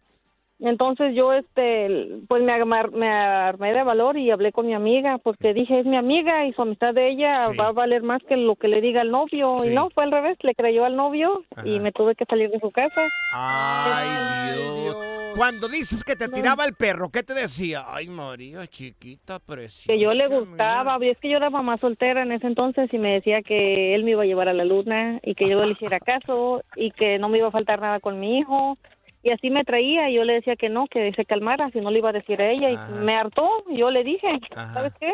Entonces 0.59 1.13
yo, 1.15 1.33
este, 1.33 2.19
pues 2.27 2.41
me, 2.41 2.65
me 2.65 3.09
armé 3.09 3.73
de 3.73 3.83
valor 3.83 4.17
y 4.17 4.31
hablé 4.31 4.51
con 4.51 4.65
mi 4.65 4.73
amiga, 4.73 5.19
porque 5.19 5.53
dije, 5.53 5.79
es 5.79 5.85
mi 5.85 5.97
amiga 5.97 6.47
y 6.47 6.53
su 6.53 6.63
amistad 6.63 6.95
de 6.95 7.09
ella 7.09 7.49
va 7.59 7.67
a 7.67 7.71
valer 7.73 8.01
más 8.01 8.23
que 8.23 8.37
lo 8.37 8.55
que 8.55 8.67
le 8.67 8.81
diga 8.81 9.03
el 9.03 9.11
novio. 9.11 9.57
Sí. 9.61 9.69
Y 9.69 9.75
no, 9.75 9.89
fue 9.91 10.05
al 10.05 10.11
revés, 10.11 10.37
le 10.41 10.55
creyó 10.55 10.85
al 10.85 10.95
novio 10.95 11.43
y 11.63 11.79
me 11.79 11.91
tuve 11.91 12.15
que 12.15 12.25
salir 12.25 12.49
de 12.49 12.59
su 12.59 12.71
casa. 12.71 13.01
Ay, 13.35 14.83
Dios. 14.83 14.97
Cuando 15.37 15.67
dices 15.67 16.03
que 16.03 16.15
te 16.15 16.27
tiraba 16.29 16.65
el 16.65 16.73
perro, 16.73 17.09
¿qué 17.09 17.21
te 17.21 17.35
decía? 17.35 17.83
Ay, 17.87 18.07
María, 18.07 18.65
chiquita, 18.65 19.37
preciosa. 19.37 19.93
Que 19.93 19.99
yo 19.99 20.11
le 20.15 20.25
gustaba, 20.27 20.97
y 20.99 21.09
es 21.09 21.19
que 21.19 21.29
yo 21.29 21.37
era 21.37 21.51
mamá 21.51 21.77
soltera 21.77 22.23
en 22.23 22.31
ese 22.31 22.47
entonces 22.47 22.91
y 22.91 22.97
me 22.97 23.13
decía 23.13 23.43
que 23.43 23.93
él 23.93 24.03
me 24.03 24.11
iba 24.11 24.23
a 24.23 24.25
llevar 24.25 24.49
a 24.49 24.53
la 24.53 24.65
luna 24.65 25.19
y 25.21 25.35
que 25.35 25.47
yo 25.47 25.61
le 25.61 25.73
hiciera 25.73 25.99
caso 25.99 26.63
y 26.75 26.89
que 26.89 27.19
no 27.19 27.29
me 27.29 27.37
iba 27.37 27.49
a 27.49 27.51
faltar 27.51 27.79
nada 27.79 27.99
con 27.99 28.19
mi 28.19 28.39
hijo. 28.39 28.79
Y 29.27 29.31
así 29.31 29.49
me 29.49 29.65
traía 29.65 30.09
y 30.09 30.13
yo 30.13 30.23
le 30.23 30.35
decía 30.35 30.55
que 30.55 30.69
no, 30.69 30.87
que 30.87 31.11
se 31.11 31.25
calmara, 31.25 31.69
si 31.71 31.81
no 31.81 31.91
le 31.91 31.99
iba 31.99 32.11
a 32.11 32.13
decir 32.13 32.41
a 32.41 32.49
ella. 32.49 32.69
Ajá. 32.69 32.91
Y 32.91 33.03
me 33.03 33.13
hartó 33.13 33.45
y 33.69 33.75
yo 33.75 33.91
le 33.91 34.05
dije, 34.05 34.39
Ajá. 34.55 34.73
¿sabes 34.73 34.93
qué? 35.01 35.13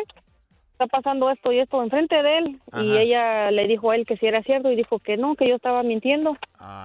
Está 0.70 0.86
pasando 0.86 1.28
esto 1.30 1.50
y 1.50 1.58
esto 1.58 1.82
enfrente 1.82 2.22
de 2.22 2.38
él. 2.38 2.60
Y 2.80 2.96
ella 2.96 3.50
le 3.50 3.66
dijo 3.66 3.90
a 3.90 3.96
él 3.96 4.06
que 4.06 4.16
si 4.16 4.26
era 4.26 4.40
cierto 4.44 4.70
y 4.70 4.76
dijo 4.76 5.00
que 5.00 5.16
no, 5.16 5.34
que 5.34 5.48
yo 5.48 5.56
estaba 5.56 5.82
mintiendo. 5.82 6.36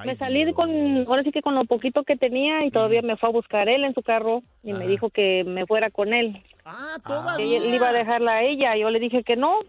me 0.06 0.16
salí 0.16 0.52
con, 0.54 0.72
ahora 1.08 1.22
sí 1.22 1.32
que 1.32 1.44
con 1.44 1.54
lo 1.54 1.66
poquito 1.66 2.04
que 2.04 2.16
tenía 2.18 2.66
y 2.66 2.72
todavía 2.72 3.04
me 3.04 3.16
fue 3.16 3.30
a 3.30 3.32
buscar 3.32 3.70
él 3.70 3.84
en 3.84 3.94
su 3.94 4.02
carro 4.02 4.42
y 4.64 4.74
me 4.74 4.88
dijo 4.88 5.12
que 5.12 5.44
me 5.44 5.68
fuera 5.68 5.92
con 5.92 6.14
él. 6.16 6.42
Ah, 6.66 6.96
Que 6.98 7.02
todavía. 7.04 7.58
él 7.58 7.74
iba 7.76 7.90
a 7.90 7.94
dejarla 7.94 8.32
a 8.38 8.44
ella. 8.44 8.76
Yo 8.76 8.90
le 8.90 9.00
dije 9.00 9.24
que 9.24 9.36
no. 9.36 9.60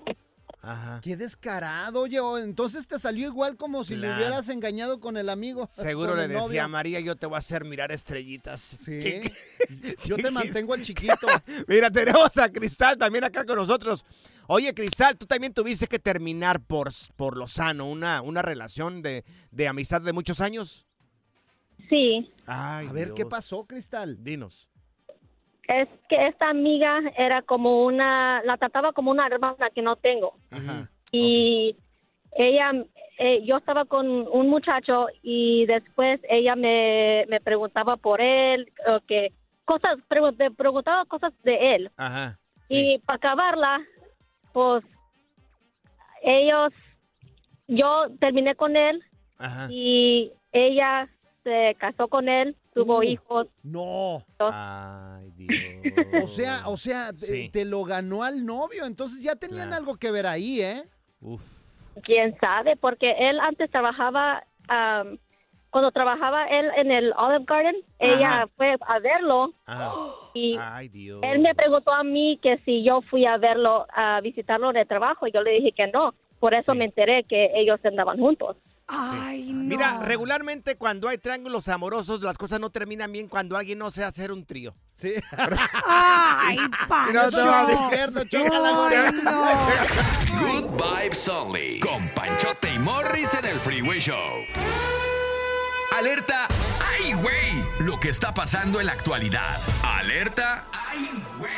Qué 1.03 1.17
descarado, 1.17 2.01
oye. 2.03 2.19
Entonces 2.43 2.87
te 2.87 2.99
salió 2.99 3.27
igual 3.29 3.57
como 3.57 3.83
si 3.83 3.95
le 3.95 4.03
Claro. 4.07 4.17
hubieras 4.17 4.49
engañado 4.51 5.01
con 5.01 5.17
el 5.17 5.29
amigo. 5.31 5.67
Seguro 5.71 6.15
le 6.15 6.29
decía 6.29 6.41
novio. 6.43 6.63
a 6.65 6.69
María, 6.69 7.01
yo 7.01 7.17
te 7.17 7.27
voy 7.27 7.37
a 7.37 7.39
hacer 7.39 7.65
mirar 7.65 7.93
estrellitas. 7.93 8.61
Sí. 8.61 9.01
Yo 10.05 10.17
te 10.17 10.31
mantengo 10.31 10.75
al 10.75 10.83
chiquito. 10.83 11.27
Mira, 11.69 11.91
tenemos 11.91 12.37
a 12.39 12.51
Cristal 12.51 12.97
también 12.99 13.25
acá 13.25 13.45
con 13.45 13.57
nosotros. 13.57 14.05
Oye, 14.49 14.75
Cristal, 14.75 15.17
tú 15.17 15.27
también 15.27 15.55
tuviste 15.55 15.87
que 15.87 15.99
terminar 16.01 16.61
por, 16.61 16.91
por 17.17 17.37
lo 17.37 17.47
sano, 17.47 17.89
una, 17.89 18.21
una 18.21 18.43
relación 18.43 19.01
de, 19.03 19.25
de 19.53 19.69
amistad 19.69 20.01
de 20.01 20.13
muchos 20.13 20.41
años. 20.41 20.87
Sí. 21.89 22.29
Ay, 22.47 22.89
a 22.89 22.93
ver, 22.93 23.15
¿qué 23.15 23.25
pasó, 23.27 23.65
Cristal? 23.65 24.19
Dinos. 24.25 24.69
Es 25.79 25.89
que 26.09 26.27
esta 26.27 26.51
amiga 26.51 27.01
era 27.17 27.43
como 27.43 27.85
una, 27.85 28.43
la 28.45 28.57
trataba 28.57 28.93
como 28.93 29.13
una 29.13 29.27
hermana 29.29 29.71
que 29.73 29.83
no 29.83 29.95
tengo. 29.95 30.35
Y 31.13 31.77
ella, 32.33 32.73
eh, 33.19 33.43
yo 33.45 33.59
estaba 33.59 33.85
con 33.85 34.09
un 34.09 34.49
muchacho 34.49 35.07
y 35.23 35.67
después 35.67 36.19
ella 36.29 36.57
me, 36.57 37.25
me 37.29 37.41
preguntaba 37.41 37.97
por 37.97 38.21
él, 38.21 38.69
o 38.89 38.99
que 39.07 39.33
cosas, 39.65 39.97
pregu- 40.09 40.57
preguntaba 40.57 41.05
cosas 41.05 41.33
de 41.45 41.77
él. 41.77 41.91
Ajá. 41.97 42.37
Y 42.69 42.99
para 42.99 43.17
acabarla, 43.19 43.81
pues 44.53 44.83
ellos, 46.23 46.73
yo 47.69 48.07
terminé 48.19 48.57
con 48.57 48.77
él 48.77 49.03
Ajá. 49.39 49.69
y 49.71 50.33
ella 50.53 51.09
se 51.43 51.75
casó 51.79 52.09
con 52.09 52.29
él, 52.29 52.55
tuvo 52.75 52.99
Uh. 52.99 53.03
hijos. 53.03 53.47
No. 53.63 54.23
Ay, 54.39 55.31
Dios. 55.37 55.60
O 56.23 56.27
sea, 56.29 56.63
o 56.67 56.77
sea, 56.77 57.13
te, 57.13 57.27
Sí. 57.27 57.49
te 57.51 57.65
lo 57.65 57.85
ganó 57.85 58.23
al 58.23 58.45
novio. 58.45 58.85
Entonces 58.85 59.23
ya 59.23 59.37
tenían 59.37 59.69
Claro. 59.69 59.83
algo 59.83 59.97
que 59.97 60.11
ver 60.11 60.27
ahí, 60.27 60.61
¿eh? 60.61 60.83
quién 62.03 62.37
sabe, 62.41 62.77
porque 62.77 63.11
él 63.19 63.39
antes 63.41 63.71
trabajaba, 63.71 64.43
am, 64.69 65.19
cuando 65.71 65.91
trabajaba 65.93 66.47
él 66.49 66.71
en 66.77 66.91
el 66.91 67.13
Olive 67.17 67.45
Garden, 67.47 67.77
ella 67.99 68.49
fue 68.57 68.77
a 68.81 68.99
verlo 68.99 69.53
Ajá. 69.67 69.93
y 70.35 70.57
Ay, 70.59 70.89
Dios. 70.89 71.21
él 71.23 71.41
me 71.41 71.55
preguntó 71.55 71.93
a 71.93 72.03
mí 72.03 72.39
que 72.43 72.59
si 72.65 72.83
yo 72.83 73.03
fui 73.03 73.27
a 73.27 73.37
verlo, 73.37 73.87
a 73.93 74.21
visitarlo 74.21 74.73
de 74.73 74.85
trabajo, 74.87 75.27
y 75.27 75.33
yo 75.33 75.43
le 75.43 75.53
dije 75.53 75.73
que 75.73 75.87
no. 75.89 76.15
Por 76.39 76.55
eso 76.55 76.75
me 76.75 76.87
enteré 76.87 77.25
que 77.25 77.51
ellos 77.55 77.79
andaban 77.85 78.19
juntos. 78.19 78.57
Ay, 78.93 79.53
no. 79.53 79.63
Mira, 79.65 80.01
regularmente 80.03 80.77
cuando 80.77 81.09
hay 81.09 81.19
triángulos 81.19 81.69
amorosos, 81.69 82.21
las 82.23 82.37
cosas 82.37 82.59
no 82.59 82.71
terminan 82.71 83.13
bien 83.13 83.29
cuando 83.29 83.57
alguien 83.57 83.79
no 83.79 83.91
sabe 83.91 84.07
hacer 84.07 84.33
un 84.33 84.45
trío. 84.45 84.75
Sí. 84.95 85.15
Ay, 85.87 86.59
Pancho. 86.89 87.13
No, 87.13 87.31
no, 87.31 87.69
no, 87.69 87.91
cierto, 87.91 88.21
Good 90.41 90.71
Vibes 90.77 91.29
Only. 91.29 91.81
Con 91.81 92.09
Panchote 92.15 92.75
y 92.75 92.79
Morris 92.79 93.33
en 93.35 93.45
el 93.45 93.57
Freeway 93.57 94.01
Show. 94.01 94.45
Alerta. 95.97 96.49
¡Ay, 96.81 97.13
güey! 97.13 97.70
Lo 97.81 97.99
que 97.99 98.11
está 98.11 98.35
pasando 98.35 98.79
en 98.81 98.87
la 98.87 98.93
actualidad. 98.93 99.59
Alerta. 99.83 100.67
¡Ay, 100.71 101.09
güey! 101.39 101.51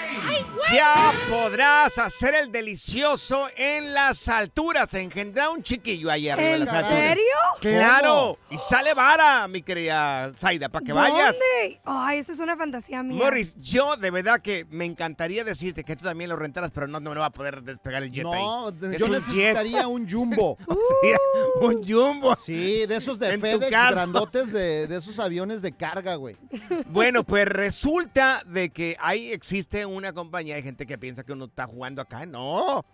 Ya 0.73 1.11
podrás 1.29 1.99
hacer 1.99 2.35
el 2.35 2.53
delicioso 2.53 3.49
en 3.57 3.93
las 3.93 4.29
alturas. 4.29 4.95
Engendra 4.95 5.51
un 5.51 5.63
chiquillo 5.65 6.11
ahí 6.11 6.29
arriba 6.29 6.49
¿En 6.49 6.55
en 6.61 6.65
las 6.67 6.75
alturas. 6.77 7.01
serio? 7.09 7.25
Claro. 7.61 8.39
Y 8.51 8.57
sale 8.57 8.95
vara, 8.95 9.49
mi 9.49 9.63
querida 9.63 10.33
Zaida, 10.37 10.69
para 10.69 10.85
que 10.85 10.93
vayas. 10.93 11.33
¿Dónde? 11.37 11.81
Ay, 11.85 12.19
eso 12.21 12.33
es 12.33 12.39
una 12.39 12.57
fantasía 12.57 13.03
mía. 13.03 13.19
Morris, 13.23 13.55
yo 13.57 13.97
de 13.97 14.11
verdad 14.13 14.41
que 14.41 14.65
me 14.71 14.85
encantaría 14.85 15.43
decirte 15.43 15.83
que 15.83 15.97
tú 15.97 16.05
también 16.05 16.31
lo 16.31 16.37
rentaras, 16.37 16.71
pero 16.71 16.87
no, 16.87 17.01
no 17.01 17.11
me 17.11 17.19
va 17.19 17.27
a 17.27 17.31
poder 17.31 17.63
despegar 17.63 18.03
el 18.05 18.13
jet 18.13 18.23
No, 18.23 18.69
ahí. 18.69 18.75
de- 18.79 18.95
Es 18.95 19.01
yo 19.01 19.07
un 19.07 19.13
necesitaría 19.13 19.79
jet. 19.79 19.87
un 19.87 20.09
jumbo. 20.09 20.57
Un 21.61 21.83
jumbo. 21.87 22.37
Sí, 22.45 22.87
de 22.87 22.97
esos 22.97 23.19
de 23.19 23.39
FedEx 23.39 23.71
grandotes, 23.71 24.53
de, 24.53 24.87
de 24.87 24.97
esos 24.99 25.19
aviones 25.19 25.63
de 25.63 25.73
carga, 25.73 26.12
güey. 26.17 26.37
Bueno, 26.89 27.25
pues 27.25 27.47
resulta 27.47 28.43
de 28.47 28.71
que 28.71 28.97
ahí 29.01 29.33
existe 29.33 29.87
una 29.87 30.13
compañía, 30.13 30.57
hay 30.57 30.63
gente 30.63 30.87
que 30.87 30.99
piensa 30.99 31.23
que 31.25 31.33
uno 31.33 31.47
está 31.47 31.67
jugando 31.67 32.03
acá. 32.03 32.27
No. 32.27 32.85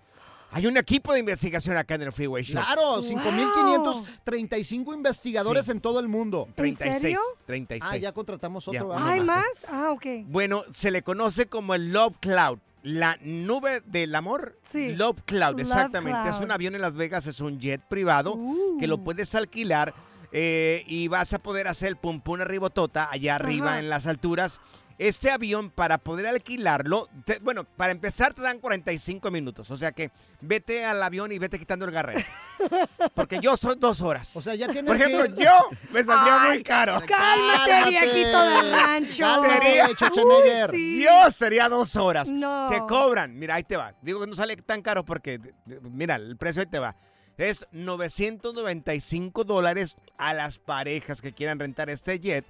Hay 0.50 0.66
un 0.66 0.78
equipo 0.78 1.12
de 1.12 1.18
investigación 1.20 1.76
acá 1.76 1.96
en 1.96 2.02
el 2.02 2.12
Freeway 2.12 2.42
Show. 2.42 2.62
Claro, 2.62 3.02
5.535 3.02 4.94
investigadores 4.94 5.66
Sí. 5.66 5.72
en 5.72 5.80
todo 5.80 6.00
el 6.00 6.08
mundo. 6.08 6.48
36. 6.54 7.16
36. 7.46 7.82
Ah, 7.92 7.96
ya 7.96 8.12
contratamos 8.12 8.64
Ya, 8.72 8.82
otro. 8.84 8.94
ah, 8.98 9.10
¿Hay 9.10 9.20
más. 9.20 9.44
más? 9.44 9.66
Ah, 9.68 9.90
ok. 9.92 10.06
Bueno, 10.26 10.64
se 10.72 10.90
le 10.90 11.02
conoce 11.02 11.46
como 11.46 11.74
el 11.74 11.92
Love 11.92 12.16
Cloud. 12.20 12.58
La 12.82 13.18
nube 13.22 13.82
del 13.84 14.14
amor. 14.14 14.56
Sí. 14.64 14.94
Love 14.94 15.20
Cloud, 15.26 15.50
Love 15.50 15.60
exactamente. 15.60 16.30
Es 16.30 16.36
un 16.38 16.50
avión 16.50 16.74
en 16.76 16.80
Las 16.80 16.94
Vegas, 16.94 17.26
es 17.26 17.40
un 17.40 17.58
jet 17.58 17.82
privado 17.82 18.38
que 18.78 18.86
lo 18.86 18.98
puedes 19.02 19.34
alquilar 19.34 19.92
eh, 20.32 20.84
y 20.86 21.08
vas 21.08 21.32
a 21.32 21.38
poder 21.38 21.68
hacer 21.68 21.88
el 21.88 21.96
pum 21.96 22.20
pum 22.20 22.40
arribotota 22.40 23.08
allá 23.10 23.34
arriba 23.36 23.70
Ajá. 23.72 23.78
en 23.78 23.90
las 23.90 24.06
alturas. 24.06 24.60
Este 24.98 25.30
avión, 25.30 25.70
para 25.70 25.98
poder 25.98 26.26
alquilarlo, 26.26 27.08
te- 27.24 27.38
bueno, 27.38 27.62
para 27.62 27.92
empezar 27.92 28.34
te 28.34 28.42
dan 28.42 28.58
45 28.58 29.30
minutos. 29.30 29.70
O 29.70 29.76
sea 29.76 29.92
que 29.92 30.10
vete 30.40 30.84
al 30.84 31.00
avión 31.00 31.30
y 31.30 31.38
vete 31.38 31.56
quitando 31.56 31.84
el 31.84 31.92
garrero. 31.92 32.18
Porque 33.14 33.38
yo 33.40 33.56
son 33.56 33.78
dos 33.78 34.00
horas. 34.00 34.34
O 34.34 34.42
sea, 34.42 34.56
ya 34.56 34.66
tienes 34.66 34.92
Por 34.92 34.96
ejemplo, 35.00 35.32
que- 35.36 35.44
yo 35.44 35.52
me 35.92 36.02
saldría 36.02 36.42
Ay, 36.42 36.48
muy 36.50 36.62
caro. 36.64 36.94
Cálmate, 37.06 37.70
Cálmate. 37.70 37.90
viejito 37.90 38.44
de 38.44 38.72
rancho. 38.72 39.22
Cálmate, 39.22 39.54
Sería- 39.54 39.86
Schwarzenegger. 39.90 40.70
Uy, 40.72 40.76
sí. 40.76 40.98
Dios, 40.98 41.36
sería 41.36 41.68
dos 41.68 41.94
horas. 41.94 42.26
No. 42.26 42.68
Te 42.68 42.78
cobran. 42.80 43.38
Mira, 43.38 43.54
ahí 43.54 43.62
te 43.62 43.76
va. 43.76 43.94
Digo 44.02 44.18
que 44.20 44.26
no 44.26 44.34
sale 44.34 44.56
tan 44.56 44.82
caro 44.82 45.04
porque, 45.04 45.38
mira, 45.92 46.16
el 46.16 46.36
precio 46.36 46.60
ahí 46.62 46.66
te 46.66 46.80
va. 46.80 46.96
Es 47.38 47.66
995 47.72 49.44
dólares 49.44 49.96
a 50.18 50.34
las 50.34 50.58
parejas 50.58 51.22
que 51.22 51.32
quieran 51.32 51.58
rentar 51.58 51.88
este 51.88 52.18
jet. 52.18 52.44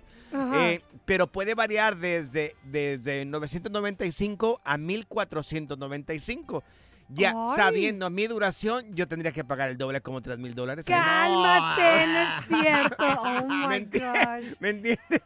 Eh, 0.55 0.81
pero 1.05 1.27
puede 1.27 1.55
variar 1.55 1.97
desde, 1.97 2.57
desde 2.65 3.25
995 3.25 4.61
a 4.65 4.79
1495. 4.79 6.65
Ya 7.11 7.31
Ay. 7.37 7.57
sabiendo 7.57 8.11
mi 8.11 8.27
duración, 8.27 8.95
yo 8.95 9.09
tendría 9.09 9.33
que 9.33 9.43
pagar 9.45 9.71
el 9.71 9.79
doble 9.79 10.01
como 10.03 10.21
3 10.21 10.39
mil 10.39 10.55
dólares. 10.55 10.85
Cálmate, 10.87 12.07
no 12.07 12.21
es 12.21 12.63
cierto. 12.63 12.97
Oh 13.21 13.69
my 13.69 13.81
gosh. 13.81 14.55
¿Me 14.61 14.71
entiendes? 14.71 15.23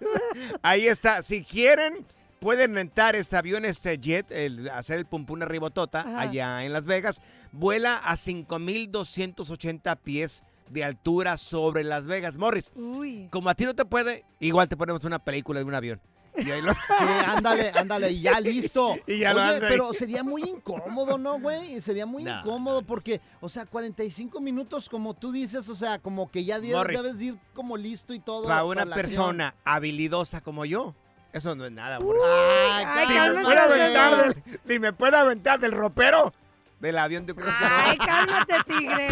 Ahí 0.62 0.86
está. 0.86 1.22
Si 1.22 1.42
quieren, 1.42 2.06
pueden 2.42 2.74
rentar 2.74 3.14
este 3.14 3.36
avión, 3.36 3.64
este 3.64 3.96
jet, 3.98 4.26
el, 4.32 4.68
hacer 4.70 4.98
el 4.98 5.06
pum 5.06 5.24
pum 5.24 5.40
ribotota 5.42 6.00
Ajá. 6.00 6.20
allá 6.22 6.64
en 6.64 6.72
Las 6.72 6.84
Vegas. 6.84 7.22
Vuela 7.52 7.98
a 7.98 8.16
5.280 8.16 9.96
pies 10.02 10.42
de 10.68 10.82
altura 10.82 11.36
sobre 11.38 11.84
Las 11.84 12.04
Vegas. 12.04 12.36
Morris, 12.36 12.72
Uy. 12.74 13.28
como 13.30 13.48
a 13.48 13.54
ti 13.54 13.64
no 13.64 13.74
te 13.74 13.84
puede, 13.84 14.24
igual 14.40 14.68
te 14.68 14.76
ponemos 14.76 15.04
una 15.04 15.20
película 15.20 15.60
de 15.60 15.64
un 15.66 15.74
avión. 15.74 16.00
Sí, 16.36 16.50
ándale, 17.26 17.70
ándale, 17.74 18.10
y 18.10 18.22
ya 18.22 18.40
listo. 18.40 18.96
Y 19.06 19.18
ya 19.18 19.34
lo 19.34 19.40
Oye, 19.42 19.50
ahí. 19.50 19.60
pero 19.60 19.92
sería 19.92 20.24
muy 20.24 20.42
incómodo, 20.42 21.18
¿no, 21.18 21.38
güey? 21.38 21.80
Sería 21.80 22.06
muy 22.06 22.26
incómodo 22.26 22.82
porque, 22.82 23.20
o 23.40 23.48
sea, 23.50 23.66
45 23.66 24.40
minutos, 24.40 24.88
como 24.88 25.14
tú 25.14 25.30
dices, 25.30 25.68
o 25.68 25.74
sea, 25.76 25.98
como 26.00 26.28
que 26.30 26.44
ya 26.44 26.58
de- 26.58 26.72
Morris. 26.72 27.02
debes 27.02 27.20
ir 27.22 27.36
como 27.54 27.76
listo 27.76 28.14
y 28.14 28.18
todo. 28.18 28.44
Para 28.48 28.64
una 28.64 28.82
acción. 28.82 28.96
persona 28.98 29.54
habilidosa 29.64 30.40
como 30.40 30.64
yo, 30.64 30.94
eso 31.32 31.54
no 31.54 31.64
es 31.64 31.72
nada, 31.72 31.98
bro. 31.98 32.18
Ay, 32.24 33.06
si, 33.06 33.12
me 33.14 33.42
puede 33.42 33.58
aventar 33.58 34.24
del, 34.24 34.42
si 34.66 34.78
me 34.78 34.92
puede 34.92 35.16
aventar 35.16 35.60
del 35.60 35.72
ropero, 35.72 36.32
del 36.80 36.98
avión, 36.98 37.26
¿tú 37.26 37.34
crees 37.34 37.54
que 37.54 37.64
no? 37.64 37.70
Ay, 37.70 37.98
cálmate, 37.98 38.54
tigre. 38.66 39.08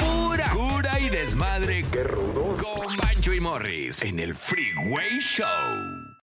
Pura 0.00 0.50
cura 0.50 0.98
y 1.00 1.08
desmadre. 1.08 1.84
Qué 1.92 2.04
rudos. 2.04 2.62
Con 2.62 2.96
Bancho 2.96 3.32
y 3.32 3.40
Morris 3.40 4.02
en 4.02 4.18
el 4.18 4.34
Freeway 4.34 5.18
Show. 5.20 6.05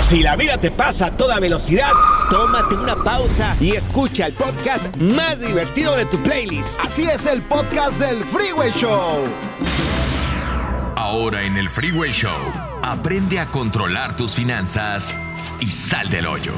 Si 0.00 0.22
la 0.22 0.36
vida 0.36 0.58
te 0.58 0.70
pasa 0.70 1.06
a 1.06 1.16
toda 1.16 1.40
velocidad, 1.40 1.90
tómate 2.30 2.74
una 2.74 3.02
pausa 3.02 3.56
y 3.60 3.72
escucha 3.72 4.26
el 4.26 4.34
podcast 4.34 4.94
más 4.96 5.40
divertido 5.40 5.96
de 5.96 6.06
tu 6.06 6.22
playlist. 6.22 6.78
Así 6.80 7.02
es 7.04 7.26
el 7.26 7.42
podcast 7.42 7.98
del 7.98 8.22
Freeway 8.24 8.70
Show. 8.72 9.24
Ahora 10.96 11.42
en 11.42 11.56
el 11.56 11.68
Freeway 11.68 12.12
Show, 12.12 12.30
aprende 12.82 13.38
a 13.40 13.46
controlar 13.46 14.16
tus 14.16 14.34
finanzas 14.34 15.18
y 15.60 15.66
sal 15.66 16.08
del 16.10 16.26
hoyo. 16.26 16.52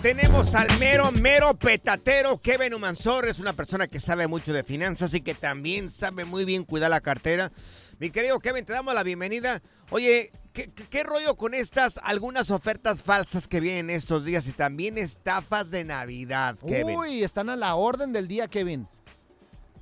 Tenemos 0.00 0.54
al 0.54 0.68
mero, 0.78 1.10
mero 1.12 1.54
petatero 1.54 2.38
Kevin 2.38 2.74
Humansor. 2.74 3.26
Es 3.26 3.38
una 3.38 3.54
persona 3.54 3.88
que 3.88 3.98
sabe 3.98 4.26
mucho 4.26 4.52
de 4.52 4.62
finanzas 4.62 5.14
y 5.14 5.22
que 5.22 5.34
también 5.34 5.90
sabe 5.90 6.24
muy 6.24 6.44
bien 6.44 6.64
cuidar 6.64 6.90
la 6.90 7.00
cartera. 7.00 7.50
Mi 7.98 8.10
querido 8.10 8.38
Kevin, 8.38 8.64
te 8.64 8.74
damos 8.74 8.94
la 8.94 9.02
bienvenida. 9.02 9.62
Oye, 9.90 10.30
¿qué, 10.54 10.70
qué- 10.72 10.86
qué 10.86 11.02
rollo 11.02 11.36
con 11.36 11.52
estas 11.52 12.00
algunas 12.02 12.50
ofertas 12.50 13.02
falsas 13.02 13.46
que 13.46 13.60
vienen 13.60 13.90
estos 13.90 14.24
días 14.24 14.48
y 14.48 14.52
también 14.52 14.96
estafas 14.96 15.70
de 15.70 15.84
Navidad, 15.84 16.56
Kevin? 16.66 16.96
Uy, 16.96 17.22
están 17.22 17.50
a 17.50 17.56
la 17.56 17.74
orden 17.74 18.12
del 18.14 18.26
día, 18.28 18.48
Kevin. 18.48 18.86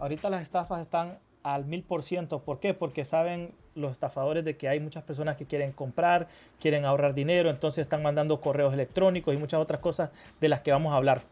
Ahorita 0.01 0.29
las 0.31 0.43
estafas 0.43 0.81
están 0.81 1.19
al 1.45 1.65
mil 1.67 1.85
por 1.85 2.03
ciento. 2.03 2.41
¿Por 2.43 2.59
qué? 2.59 2.75
Porque 2.75 3.05
saben 3.05 3.55
los 3.75 3.93
estafadores 3.93 4.45
de 4.45 4.57
que 4.57 4.69
hay 4.69 4.81
muchas 4.81 5.03
personas 5.05 5.37
que 5.37 5.47
quieren 5.47 5.73
comprar, 5.73 6.29
quieren 6.61 6.85
ahorrar 6.85 7.15
dinero, 7.15 7.51
entonces 7.51 7.83
están 7.83 8.03
mandando 8.03 8.41
correos 8.41 8.73
electrónicos 8.75 9.33
y 9.35 9.37
muchas 9.39 9.61
otras 9.61 9.81
cosas 9.81 10.11
de 10.41 10.49
las 10.49 10.61
que 10.61 10.73
vamos 10.73 10.93
a 10.93 10.97
hablar. 10.97 11.23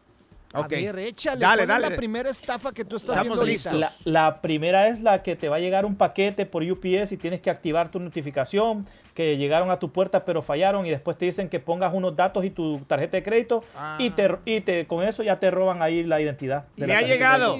A 0.53 0.67
ver, 0.67 0.99
échale. 0.99 1.39
Dale, 1.41 1.57
¿cuál 1.65 1.67
dale. 1.67 1.85
es 1.85 1.91
la 1.91 1.97
primera 1.97 2.29
estafa 2.29 2.71
que 2.71 2.83
tú 2.85 2.97
estás 2.97 3.15
La, 3.15 3.21
viendo 3.23 3.39
ahorita? 3.41 3.73
la- 3.73 3.93
la 4.03 4.41
primera 4.41 4.87
es 4.87 5.01
la 5.01 5.23
que 5.23 5.35
te 5.35 5.49
va 5.49 5.55
a 5.57 5.59
llegar 5.59 5.85
un 5.85 5.95
paquete 5.95 6.45
por 6.45 6.63
UPS 6.63 7.11
y 7.13 7.17
tienes 7.17 7.41
que 7.41 7.49
activar 7.49 7.89
tu 7.89 7.99
notificación, 7.99 8.85
que 9.13 9.37
llegaron 9.37 9.71
a 9.71 9.79
tu 9.79 9.91
puerta 9.91 10.23
pero 10.25 10.41
fallaron 10.41 10.85
y 10.85 10.89
después 10.89 11.17
te 11.17 11.25
dicen 11.25 11.49
que 11.49 11.59
pongas 11.59 11.93
unos 11.93 12.15
datos 12.15 12.45
y 12.45 12.49
tu 12.49 12.79
tarjeta 12.87 13.17
de 13.17 13.23
crédito 13.23 13.63
y, 13.99 14.09
te, 14.11 14.29
y 14.45 14.61
te, 14.61 14.87
con 14.87 15.03
eso 15.03 15.21
ya 15.23 15.39
te 15.39 15.51
roban 15.51 15.81
ahí 15.81 16.03
la 16.03 16.21
identidad. 16.21 16.65
de 16.77 16.87
Me 16.87 16.93
la 16.93 16.99
ha 16.99 17.01
llegado, 17.01 17.57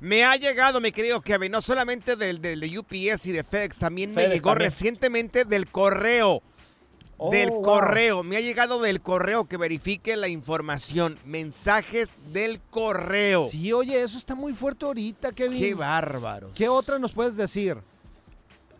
me 0.00 0.24
ha 0.24 0.36
llegado, 0.36 0.80
mi 0.80 0.92
querido 0.92 1.20
Kevin, 1.20 1.52
no 1.52 1.62
solamente 1.62 2.16
del, 2.16 2.40
del 2.40 2.60
de 2.60 2.78
UPS 2.78 3.26
y 3.26 3.32
de 3.32 3.44
FedEx, 3.44 3.78
también 3.78 4.14
me 4.14 4.28
llegó 4.28 4.50
también. 4.50 4.70
recientemente 4.70 5.44
del 5.44 5.66
correo. 5.70 6.42
Oh, 7.26 7.30
del 7.30 7.50
wow. 7.50 7.62
correo, 7.62 8.22
me 8.22 8.36
ha 8.36 8.40
llegado 8.40 8.80
del 8.82 9.00
correo 9.00 9.44
que 9.46 9.56
verifique 9.56 10.16
la 10.16 10.28
información, 10.28 11.18
mensajes 11.24 12.32
del 12.32 12.60
correo. 12.70 13.48
Sí, 13.48 13.72
oye, 13.72 14.02
eso 14.02 14.18
está 14.18 14.34
muy 14.34 14.52
fuerte 14.52 14.84
ahorita, 14.84 15.32
Kevin. 15.32 15.58
Qué 15.60 15.74
bárbaro. 15.74 16.50
¿Qué 16.54 16.68
otra 16.68 16.98
nos 16.98 17.12
puedes 17.12 17.36
decir? 17.36 17.78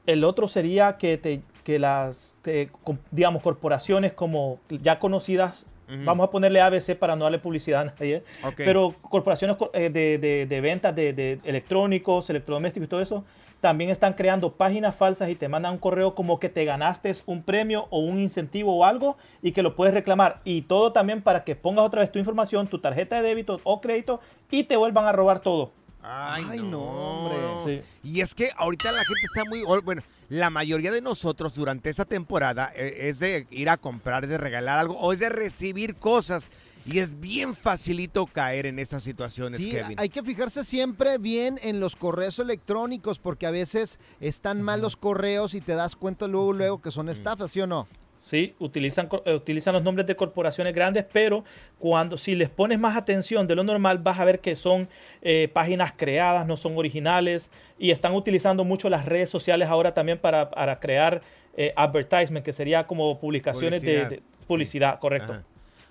El 0.07 0.25
otro 0.25 0.49
sería 0.49 0.99
que, 0.99 1.17
te, 1.17 1.41
que 1.65 1.79
las, 1.79 2.35
te- 2.43 2.71
digamos, 3.11 3.41
corporaciones 3.43 4.13
como 4.13 4.61
ya 4.69 4.99
conocidas, 4.99 5.65
vamos 6.05 6.27
a 6.27 6.31
ponerle 6.31 6.61
ABC 6.61 6.97
para 6.99 7.15
no 7.15 7.25
darle 7.25 7.39
publicidad 7.39 7.83
a 7.83 7.85
nadie, 7.85 8.23
pero 8.57 8.95
corporaciones 9.03 9.57
co- 9.57 9.71
eh, 9.75 9.91
de, 9.91 10.19
de- 10.19 10.47
de 10.47 10.61
ventas 10.61 10.95
de, 10.95 11.13
de 11.13 11.39
electrónicos, 11.45 12.29
electrodomésticos 12.31 12.87
y 12.87 12.89
todo 12.89 13.01
eso, 13.03 13.25
también 13.65 13.89
están 13.89 14.13
creando 14.13 14.53
páginas 14.53 14.95
falsas 14.95 15.31
y 15.31 15.37
te 15.37 15.49
mandan 15.49 15.73
un 15.73 15.79
correo 15.79 16.15
como 16.15 16.39
que 16.39 16.51
te 16.51 16.67
ganaste 16.67 17.11
un 17.25 17.43
premio 17.43 17.87
o 17.89 18.01
un 18.01 18.21
incentivo 18.21 18.77
o 18.77 18.85
algo 18.85 19.17
y 19.41 19.53
que 19.53 19.63
lo 19.63 19.75
puedes 19.75 19.95
reclamar. 19.95 20.43
Y 20.45 20.61
todo 20.61 20.93
también 20.93 21.23
para 21.23 21.45
que 21.45 21.57
pongas 21.57 21.87
otra 21.87 22.03
vez 22.03 22.13
tu 22.13 22.19
información, 22.19 22.67
tu 22.67 22.79
tarjeta 22.79 23.17
de 23.17 23.23
débito 23.23 23.63
o 23.65 23.81
crédito 23.81 24.21
y 24.51 24.65
te 24.65 24.77
vuelvan 24.77 25.07
a 25.07 25.13
robar 25.13 25.41
todo. 25.41 25.73
Ay, 26.03 26.61
no, 26.63 26.83
hombre. 26.83 27.39
Sí. 27.65 27.87
Y 28.03 28.21
es 28.21 28.35
que 28.35 28.51
ahorita 28.55 28.93
la 28.93 28.99
gente 28.99 29.23
está 29.25 29.47
muy... 29.49 29.63
Bueno, 29.83 30.03
la 30.29 30.51
mayoría 30.51 30.93
de 30.93 31.01
nosotros 31.01 31.55
durante 31.55 31.89
esta 31.89 32.05
temporada 32.05 32.71
eh, 32.75 33.09
es 33.09 33.19
de 33.19 33.47
ir 33.49 33.71
a 33.71 33.79
comprar, 33.79 34.25
es 34.25 34.31
de 34.31 34.37
regalar 34.37 34.79
algo 34.79 34.99
o 34.99 35.15
es 35.15 35.21
de 35.21 35.31
recibir 35.31 35.97
cosas. 35.97 36.51
Y 36.87 36.99
es 36.99 37.19
bien 37.21 37.55
facilito 37.57 38.27
caer 38.27 38.67
en 38.67 38.79
esas 38.79 39.03
situaciones, 39.03 39.61
Sí, 39.61 39.71
Kevin. 39.71 39.99
hay 39.99 40.09
que 40.11 40.23
fijarse 40.23 40.65
siempre 40.65 41.17
bien 41.19 41.59
en 41.63 41.81
los 41.81 41.97
correos 41.97 42.39
electrónicos 42.39 43.19
porque 43.19 43.47
a 43.47 43.51
veces 43.51 43.99
están 44.21 44.61
mal 44.61 44.83
los 44.83 44.97
correos 44.97 45.55
y 45.55 45.61
te 45.61 45.75
das 45.75 45.97
cuenta 45.97 46.27
luego 46.27 46.53
luego 46.53 46.83
que 46.83 46.91
son 46.91 47.09
estafas, 47.09 47.53
¿sí 47.53 47.61
o 47.61 47.67
no? 47.67 47.89
Sí, 48.17 48.55
utilizan, 48.59 49.09
eh, 49.25 49.35
utilizan 49.35 49.75
los 49.75 49.83
nombres 49.83 50.07
de 50.07 50.15
corporaciones 50.15 50.75
grandes, 50.75 51.05
pero 51.13 51.45
cuando 51.79 52.17
si 52.17 52.35
les 52.35 52.49
pones 52.49 52.79
más 52.79 52.97
atención 52.97 53.47
de 53.47 53.55
lo 53.55 53.65
normal, 53.65 53.99
vas 53.99 54.19
a 54.21 54.25
ver 54.25 54.41
que 54.41 54.55
son 54.57 54.89
eh, 55.21 55.49
páginas 55.53 55.93
creadas, 55.97 56.47
no 56.47 56.57
son 56.57 56.77
originales, 56.79 57.51
y 57.79 57.91
están 57.91 58.15
utilizando 58.15 58.65
mucho 58.65 58.89
las 58.89 59.05
redes 59.05 59.29
sociales 59.31 59.69
ahora 59.69 59.93
también 59.95 60.19
para, 60.19 60.51
para 60.51 60.81
crear 60.81 61.23
eh, 61.57 61.73
advertisement, 61.77 62.45
que 62.45 62.53
sería 62.53 62.87
como 62.87 63.19
publicaciones 63.21 63.81
Publicidad. 63.81 64.09
de, 64.11 64.17
de 64.17 64.23
publicidad, 64.47 64.99
correcto. 65.01 65.33
Ajá. 65.35 65.45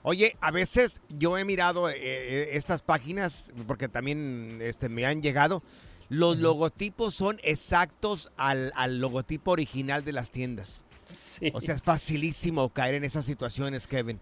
Oye, 0.03 0.35
a 0.41 0.51
veces 0.51 0.99
yo 1.09 1.37
he 1.37 1.45
mirado 1.45 1.89
eh, 1.89 1.95
eh, 1.97 2.49
estas 2.53 2.81
páginas, 2.81 3.51
porque 3.67 3.87
también 3.87 4.59
este, 4.61 4.89
me 4.89 5.05
han 5.05 5.21
llegado, 5.21 5.63
los 6.09 6.37
logotipos 6.37 7.15
son 7.15 7.39
exactos 7.43 8.29
al, 8.37 8.71
al 8.75 8.99
logotipo 8.99 9.51
original 9.51 10.03
de 10.03 10.11
las 10.11 10.29
tiendas. 10.29 10.83
Sí. 11.05 11.51
O 11.53 11.61
sea, 11.61 11.75
es 11.75 11.81
facilísimo 11.81 12.69
caer 12.69 12.95
en 12.95 13.03
esas 13.05 13.25
situaciones, 13.25 13.87
Kevin. 13.87 14.19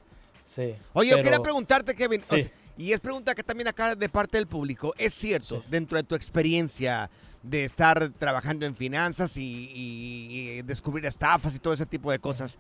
Sí, 0.48 0.74
Oye, 0.94 1.12
yo 1.12 1.22
quería 1.22 1.40
preguntarte, 1.40 1.96
Kevin, 1.96 2.22
o 2.30 2.36
Sí. 2.36 2.44
sea, 2.44 2.52
y 2.78 2.94
es 2.94 3.00
pregunta 3.00 3.34
que 3.36 3.44
también 3.44 3.68
acá 3.68 3.96
de 3.96 4.10
parte 4.10 4.38
del 4.38 4.48
público, 4.48 4.94
¿es 4.98 5.14
cierto, 5.14 5.64
dentro 5.70 5.98
de 5.98 6.04
tu 6.04 6.16
experiencia 6.16 7.10
de 7.44 7.66
estar 7.66 8.10
trabajando 8.20 8.66
en 8.66 8.76
finanzas 8.76 9.36
y, 9.38 9.42
y- 9.74 10.50
y 10.58 10.62
descubrir 10.62 11.06
estafas 11.06 11.56
y 11.56 11.60
todo 11.60 11.74
ese 11.74 11.86
tipo 11.86 12.12
de 12.12 12.20
cosas, 12.20 12.58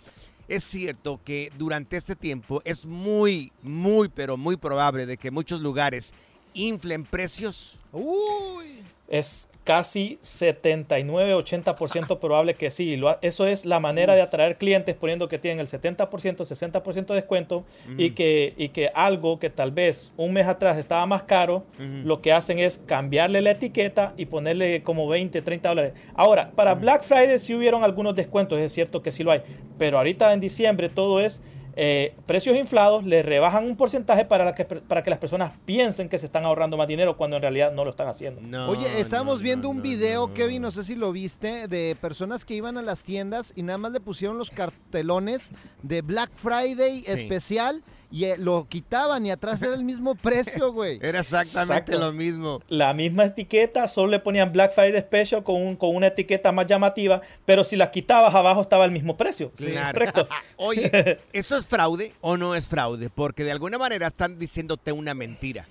es 0.47 0.63
cierto 0.63 1.19
que 1.23 1.51
durante 1.57 1.97
este 1.97 2.15
tiempo 2.15 2.61
es 2.65 2.85
muy, 2.85 3.51
muy, 3.61 4.09
pero 4.09 4.37
muy 4.37 4.57
probable 4.57 5.05
de 5.05 5.17
que 5.17 5.31
muchos 5.31 5.61
lugares 5.61 6.13
inflen 6.53 7.05
precios? 7.05 7.80
Uy. 7.93 8.83
Es 9.07 9.51
casi 9.63 10.17
79-80% 10.23 12.19
probable 12.19 12.55
que 12.55 12.71
sí. 12.71 12.95
Lo 12.97 13.17
eso 13.21 13.45
es 13.45 13.65
la 13.65 13.79
manera 13.79 14.15
de 14.15 14.21
atraer 14.21 14.57
clientes 14.57 14.95
poniendo 14.95 15.27
que 15.27 15.37
tienen 15.37 15.59
el 15.59 15.67
70%, 15.67 16.07
60% 16.07 17.05
de 17.07 17.15
descuento 17.15 17.63
y, 17.97 18.11
que, 18.11 18.53
y 18.57 18.69
que 18.69 18.89
algo 18.93 19.37
que 19.39 19.49
tal 19.49 19.71
vez 19.71 20.13
un 20.17 20.33
mes 20.33 20.47
atrás 20.47 20.77
estaba 20.77 21.05
más 21.05 21.23
caro, 21.23 21.63
lo 21.77 22.21
que 22.21 22.31
hacen 22.33 22.59
es 22.59 22.77
cambiarle 22.85 23.41
la 23.41 23.51
etiqueta 23.51 24.13
y 24.17 24.25
ponerle 24.25 24.81
como 24.83 25.07
20, 25.07 25.41
30 25.41 25.69
dólares. 25.69 25.93
Ahora, 26.15 26.51
para 26.51 26.73
Black 26.73 27.03
Friday 27.03 27.37
sí 27.39 27.53
hubieron 27.53 27.83
algunos 27.83 28.15
descuentos, 28.15 28.59
es 28.59 28.73
cierto 28.73 29.03
que 29.03 29.11
sí 29.11 29.23
lo 29.23 29.31
hay, 29.31 29.41
pero 29.77 29.97
ahorita 29.97 30.33
en 30.33 30.39
diciembre 30.39 30.89
todo 30.89 31.21
es... 31.21 31.41
eh, 31.75 32.13
precios 32.25 32.55
inflados, 32.57 33.03
le 33.05 33.21
rebajan 33.21 33.65
un 33.65 33.75
porcentaje 33.75 34.25
para, 34.25 34.43
la 34.45 34.55
que, 34.55 34.65
para 34.65 35.03
que 35.03 35.09
las 35.09 35.19
personas 35.19 35.53
piensen 35.65 36.09
que 36.09 36.17
se 36.17 36.25
están 36.25 36.45
ahorrando 36.45 36.77
más 36.77 36.87
dinero 36.87 37.17
cuando 37.17 37.37
en 37.37 37.41
realidad 37.41 37.71
no 37.71 37.83
lo 37.83 37.91
están 37.91 38.07
haciendo. 38.07 38.41
Oye, 38.69 38.99
estábamos 38.99 39.41
viendo 39.41 39.69
un 39.69 39.81
video, 39.81 40.33
Kevin, 40.33 40.61
no 40.61 40.71
sé 40.71 40.83
si 40.83 40.95
lo 40.95 41.11
viste, 41.11 41.67
de 41.67 41.95
personas 41.99 42.45
que 42.45 42.53
iban 42.55 42.77
a 42.77 42.81
las 42.81 43.03
tiendas 43.03 43.53
y 43.55 43.63
nada 43.63 43.77
más 43.77 43.91
le 43.91 43.99
pusieron 43.99 44.37
los 44.37 44.51
cartelones 44.51 45.51
de 45.83 46.01
Black 46.01 46.31
Friday 46.35 47.01
Sí. 47.01 47.11
especial 47.11 47.83
y 48.11 48.25
eh, 48.25 48.37
lo 48.37 48.67
quitaban 48.67 49.25
y 49.25 49.31
atrás 49.31 49.61
era 49.61 49.73
el 49.73 49.83
mismo 49.83 50.15
precio, 50.15 50.71
güey. 50.73 50.99
Era 51.01 51.21
exactamente 51.21 51.97
lo 51.97 52.11
mismo. 52.11 52.61
La 52.67 52.93
misma 52.93 53.25
etiqueta, 53.25 53.87
solo 53.87 54.11
le 54.11 54.19
ponían 54.19 54.51
Black 54.51 54.73
Friday 54.73 55.01
Special 55.01 55.43
con, 55.43 55.77
con 55.77 55.95
una 55.95 56.07
etiqueta 56.07 56.51
más 56.51 56.67
llamativa, 56.67 57.21
pero 57.45 57.63
si 57.63 57.77
la 57.77 57.89
quitabas 57.89 58.35
abajo 58.35 58.61
estaba 58.61 58.85
el 58.85 58.91
mismo 58.91 59.15
precio. 59.15 59.51
Correcto. 59.57 60.27
Oye, 60.57 61.19
¿eso 61.33 61.57
es 61.57 61.65
fraude 61.65 62.13
o 62.21 62.35
no 62.37 62.55
es 62.55 62.67
fraude? 62.67 63.09
Porque 63.09 63.43
de 63.43 63.51
alguna 63.51 63.77
manera 63.77 64.07
están 64.07 64.37
diciéndote 64.37 64.91
una 64.91 65.13
mentira. 65.13 65.65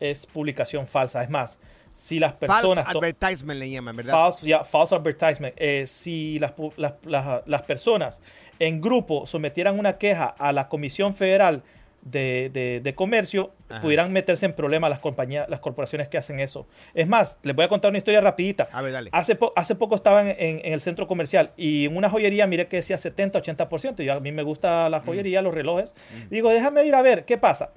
Es 0.00 0.26
publicación 0.26 0.86
falsa. 0.86 1.22
Es 1.22 1.30
más, 1.30 1.58
si 1.98 2.20
las 2.20 2.34
personas... 2.34 2.84
False 2.84 2.96
advertisement 2.96 3.58
le 3.58 3.70
llaman, 3.70 3.96
¿verdad? 3.96 4.12
False, 4.12 4.58
false 4.62 4.94
advertisement. 4.94 5.52
Eh, 5.56 5.84
si 5.88 6.38
las, 6.38 6.52
las, 6.76 6.92
las, 7.04 7.42
las, 7.44 7.62
personas 7.62 8.22
en 8.60 8.80
grupo 8.80 9.26
sometieran 9.26 9.76
una 9.76 9.98
queja 9.98 10.26
a 10.26 10.52
la 10.52 10.68
Comisión 10.68 11.12
Federal 11.12 11.64
de, 12.02 12.50
de, 12.52 12.80
de 12.80 12.94
Comercio, 12.94 13.52
Ajá. 13.68 13.80
pudieran 13.82 14.12
meterse 14.12 14.46
en 14.46 14.52
problemas 14.52 14.90
las 14.90 15.00
compañías, 15.00 15.48
las 15.48 15.58
corporaciones 15.58 16.08
que 16.08 16.16
hacen 16.16 16.38
eso. 16.38 16.68
Es 16.94 17.08
más, 17.08 17.40
les 17.42 17.56
voy 17.56 17.64
a 17.64 17.68
contar 17.68 17.88
una 17.90 17.98
historia 17.98 18.20
rapidita. 18.20 18.68
A 18.70 18.80
ver, 18.80 18.92
dale. 18.92 19.10
Hace, 19.12 19.34
po 19.34 19.52
hace 19.56 19.74
poco 19.74 19.96
estaba 19.96 20.22
en, 20.22 20.36
en, 20.38 20.60
en, 20.64 20.72
el 20.74 20.80
centro 20.80 21.08
comercial 21.08 21.50
y 21.56 21.86
en 21.86 21.96
una 21.96 22.08
joyería 22.08 22.46
miré 22.46 22.68
que 22.68 22.76
decía 22.76 22.96
70, 22.96 23.42
80%. 23.42 24.04
Y 24.04 24.08
a 24.08 24.20
mí 24.20 24.30
me 24.30 24.44
gusta 24.44 24.88
la 24.88 25.00
joyería, 25.00 25.40
mm. 25.40 25.44
los 25.44 25.52
relojes. 25.52 25.96
Mm. 26.14 26.28
Digo, 26.30 26.50
déjame 26.50 26.86
ir 26.86 26.94
a 26.94 27.02
ver, 27.02 27.24
¿qué 27.24 27.38
pasa? 27.38 27.72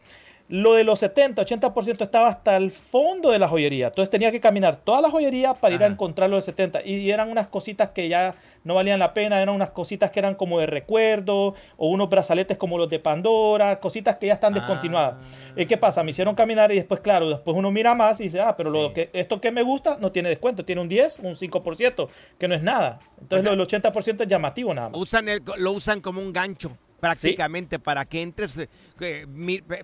Lo 0.51 0.73
de 0.73 0.83
los 0.83 0.99
70, 0.99 1.41
80% 1.41 2.01
estaba 2.01 2.27
hasta 2.27 2.57
el 2.57 2.71
fondo 2.71 3.31
de 3.31 3.39
la 3.39 3.47
joyería. 3.47 3.87
Entonces 3.87 4.09
tenía 4.09 4.33
que 4.33 4.41
caminar 4.41 4.75
toda 4.75 4.99
la 4.99 5.09
joyería 5.09 5.53
para 5.53 5.75
ir 5.75 5.81
a 5.81 5.87
encontrar 5.87 6.29
los 6.29 6.45
de 6.45 6.51
70. 6.51 6.85
Y 6.85 7.09
eran 7.09 7.29
unas 7.29 7.47
cositas 7.47 7.91
que 7.91 8.09
ya 8.09 8.35
no 8.65 8.75
valían 8.75 8.99
la 8.99 9.13
pena. 9.13 9.41
Eran 9.41 9.55
unas 9.55 9.69
cositas 9.69 10.11
que 10.11 10.19
eran 10.19 10.35
como 10.35 10.59
de 10.59 10.65
recuerdo. 10.65 11.55
O 11.77 11.87
unos 11.87 12.09
brazaletes 12.09 12.57
como 12.57 12.77
los 12.77 12.89
de 12.89 12.99
Pandora. 12.99 13.79
Cositas 13.79 14.17
que 14.17 14.27
ya 14.27 14.33
están 14.33 14.53
descontinuadas. 14.53 15.15
Ah. 15.57 15.65
¿Qué 15.65 15.77
pasa? 15.77 16.03
Me 16.03 16.11
hicieron 16.11 16.35
caminar 16.35 16.69
y 16.73 16.75
después, 16.75 16.99
claro, 16.99 17.29
después 17.29 17.55
uno 17.55 17.71
mira 17.71 17.95
más 17.95 18.19
y 18.19 18.25
dice, 18.25 18.41
ah, 18.41 18.57
pero 18.57 18.73
sí. 18.73 18.77
lo 18.77 18.91
que, 18.91 19.09
esto 19.13 19.39
que 19.39 19.51
me 19.51 19.63
gusta 19.63 19.99
no 20.01 20.11
tiene 20.11 20.27
descuento. 20.27 20.65
Tiene 20.65 20.81
un 20.81 20.89
10, 20.89 21.19
un 21.19 21.35
5%, 21.35 22.09
que 22.37 22.49
no 22.49 22.55
es 22.55 22.61
nada. 22.61 22.99
Entonces 23.21 23.45
o 23.45 23.49
sea, 23.49 23.55
lo 23.55 23.65
del 23.65 23.81
80% 23.81 24.23
es 24.23 24.27
llamativo 24.27 24.73
nada 24.73 24.89
más. 24.89 24.99
Usan 24.99 25.29
el, 25.29 25.41
lo 25.59 25.71
usan 25.71 26.01
como 26.01 26.19
un 26.19 26.33
gancho 26.33 26.71
prácticamente 27.01 27.77
sí. 27.77 27.81
para 27.81 28.05
que 28.05 28.21
entres 28.21 28.53
eh, 29.01 29.27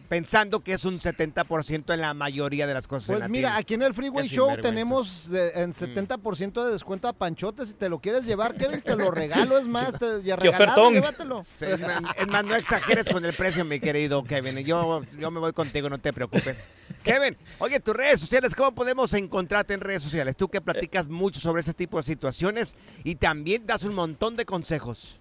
pensando 0.07 0.61
que 0.61 0.74
es 0.74 0.86
un 0.86 0.99
70% 0.99 1.93
en 1.93 2.01
la 2.01 2.13
mayoría 2.13 2.68
de 2.68 2.74
las 2.74 2.88
cosas. 2.88 3.18
Pues 3.18 3.30
mira, 3.30 3.57
aquí 3.57 3.74
en 3.74 3.82
el 3.82 3.93
Freeway 3.93 4.28
Show 4.30 4.55
tenemos 4.61 5.30
de, 5.30 5.49
en 5.55 5.74
70% 5.74 6.63
de 6.63 6.72
descuento 6.72 7.07
a 7.07 7.13
panchotes. 7.13 7.70
Si 7.70 7.74
te 7.74 7.89
lo 7.89 7.99
quieres 7.99 8.26
llevar, 8.26 8.55
Kevin, 8.55 8.82
te 8.82 8.95
lo 8.95 9.11
regalo. 9.11 9.57
Es 9.57 9.68
más, 9.68 9.93
te, 9.99 10.22
ya 10.24 10.38
¿Qué 10.38 10.51
regalado, 10.51 10.91
llévatelo. 10.91 11.43
Sí, 11.43 11.65
es 11.65 12.28
más, 12.28 12.45
no 12.45 12.55
exageres 12.55 13.09
con 13.09 13.26
el 13.26 13.34
precio, 13.34 13.65
mi 13.65 13.80
querido 13.80 14.24
Kevin. 14.24 14.59
Yo, 14.59 15.01
yo 15.20 15.32
me 15.32 15.39
voy 15.39 15.53
contigo, 15.53 15.89
no 15.89 15.97
te 15.97 16.13
preocupes. 16.13 16.59
Kevin, 17.03 17.36
oye, 17.57 17.80
tus 17.80 17.95
redes 17.95 18.22
sociales, 18.22 18.53
¿cómo 18.55 18.74
podemos 18.76 19.11
encontrarte 19.13 19.74
en 19.74 19.82
redes 19.82 20.03
sociales? 20.03 20.38
Tú 20.38 20.47
que 20.49 20.61
platicas 20.61 21.07
mucho 21.07 21.39
sobre 21.39 21.61
este 21.61 21.74
tipo 21.74 21.97
de 21.97 22.03
situaciones 22.03 22.76
y 23.03 23.15
también 23.15 23.65
das 23.65 23.84
un 23.84 23.95
montón 23.95 24.36
de 24.36 24.45
consejos. 24.45 25.20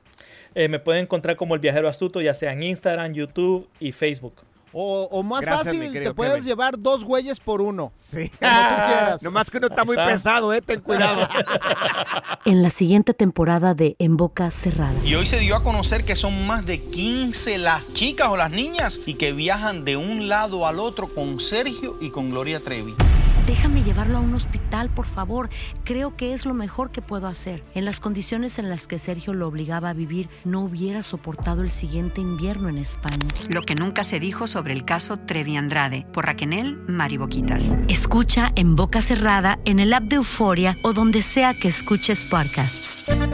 Eh, 0.58 0.68
me 0.68 0.78
pueden 0.78 1.02
encontrar 1.02 1.36
como 1.36 1.54
el 1.54 1.60
viajero 1.60 1.86
astuto, 1.86 2.22
ya 2.22 2.32
sea 2.32 2.54
en 2.54 2.62
Instagram, 2.62 3.12
YouTube 3.12 3.68
y 3.78 3.92
Facebook. 3.92 4.36
O, 4.72 5.06
o 5.10 5.22
más 5.22 5.42
Gracias, 5.42 5.76
fácil, 5.76 5.92
te 5.92 6.14
puedes 6.14 6.36
Kevin. 6.36 6.48
llevar 6.48 6.78
dos 6.78 7.04
güeyes 7.04 7.38
por 7.40 7.60
uno. 7.60 7.92
Sí. 7.94 8.30
Como 8.40 8.50
tú 8.50 8.74
quieras. 8.86 9.22
Nomás 9.22 9.50
que 9.50 9.58
uno 9.58 9.66
está, 9.66 9.82
está, 9.82 9.84
muy 9.84 9.96
pesado, 10.12 10.54
¿eh? 10.54 10.62
Ten 10.62 10.80
cuidado. 10.80 11.28
en 12.46 12.62
la 12.62 12.70
siguiente 12.70 13.12
temporada 13.12 13.74
de 13.74 13.96
En 13.98 14.16
Boca 14.16 14.50
Cerrada. 14.50 14.94
Y 15.04 15.14
hoy 15.14 15.26
se 15.26 15.38
dio 15.40 15.56
a 15.56 15.62
conocer 15.62 16.04
que 16.04 16.16
son 16.16 16.46
más 16.46 16.64
de 16.64 16.80
15 16.80 17.58
las 17.58 17.92
chicas 17.92 18.28
o 18.28 18.38
las 18.38 18.50
niñas 18.50 18.98
y 19.04 19.14
que 19.14 19.34
viajan 19.34 19.84
de 19.84 19.98
un 19.98 20.28
lado 20.28 20.66
al 20.66 20.80
otro 20.80 21.08
con 21.08 21.38
Sergio 21.38 21.98
y 22.00 22.08
con 22.08 22.30
Gloria 22.30 22.60
Trevi. 22.60 22.94
Déjame 23.46 23.84
llevarlo 23.84 24.18
a 24.18 24.20
un 24.20 24.34
hospital, 24.34 24.90
por 24.90 25.06
favor. 25.06 25.48
Creo 25.84 26.16
que 26.16 26.34
es 26.34 26.46
lo 26.46 26.54
mejor 26.54 26.90
que 26.90 27.00
puedo 27.00 27.28
hacer. 27.28 27.62
En 27.74 27.84
las 27.84 28.00
condiciones 28.00 28.58
en 28.58 28.68
las 28.68 28.88
que 28.88 28.98
Sergio 28.98 29.34
lo 29.34 29.46
obligaba 29.46 29.90
a 29.90 29.94
vivir, 29.94 30.28
no 30.44 30.60
hubiera 30.62 31.04
soportado 31.04 31.62
el 31.62 31.70
siguiente 31.70 32.20
invierno 32.20 32.68
en 32.68 32.78
España. 32.78 33.28
Lo 33.50 33.62
que 33.62 33.76
nunca 33.76 34.02
se 34.02 34.18
dijo 34.18 34.46
sobre 34.46 34.72
el 34.72 34.84
caso 34.84 35.16
Trevi 35.16 35.56
Andrade, 35.56 36.06
por 36.12 36.26
Raquel 36.26 36.76
Mariboquitas. 36.88 37.64
Escucha 37.88 38.50
en 38.56 38.74
boca 38.74 39.00
cerrada, 39.00 39.58
en 39.64 39.78
el 39.78 39.92
app 39.94 40.04
de 40.04 40.16
Euforia 40.16 40.76
o 40.82 40.92
donde 40.92 41.22
sea 41.22 41.54
que 41.54 41.68
escuches 41.68 42.24
podcasts. 42.24 43.15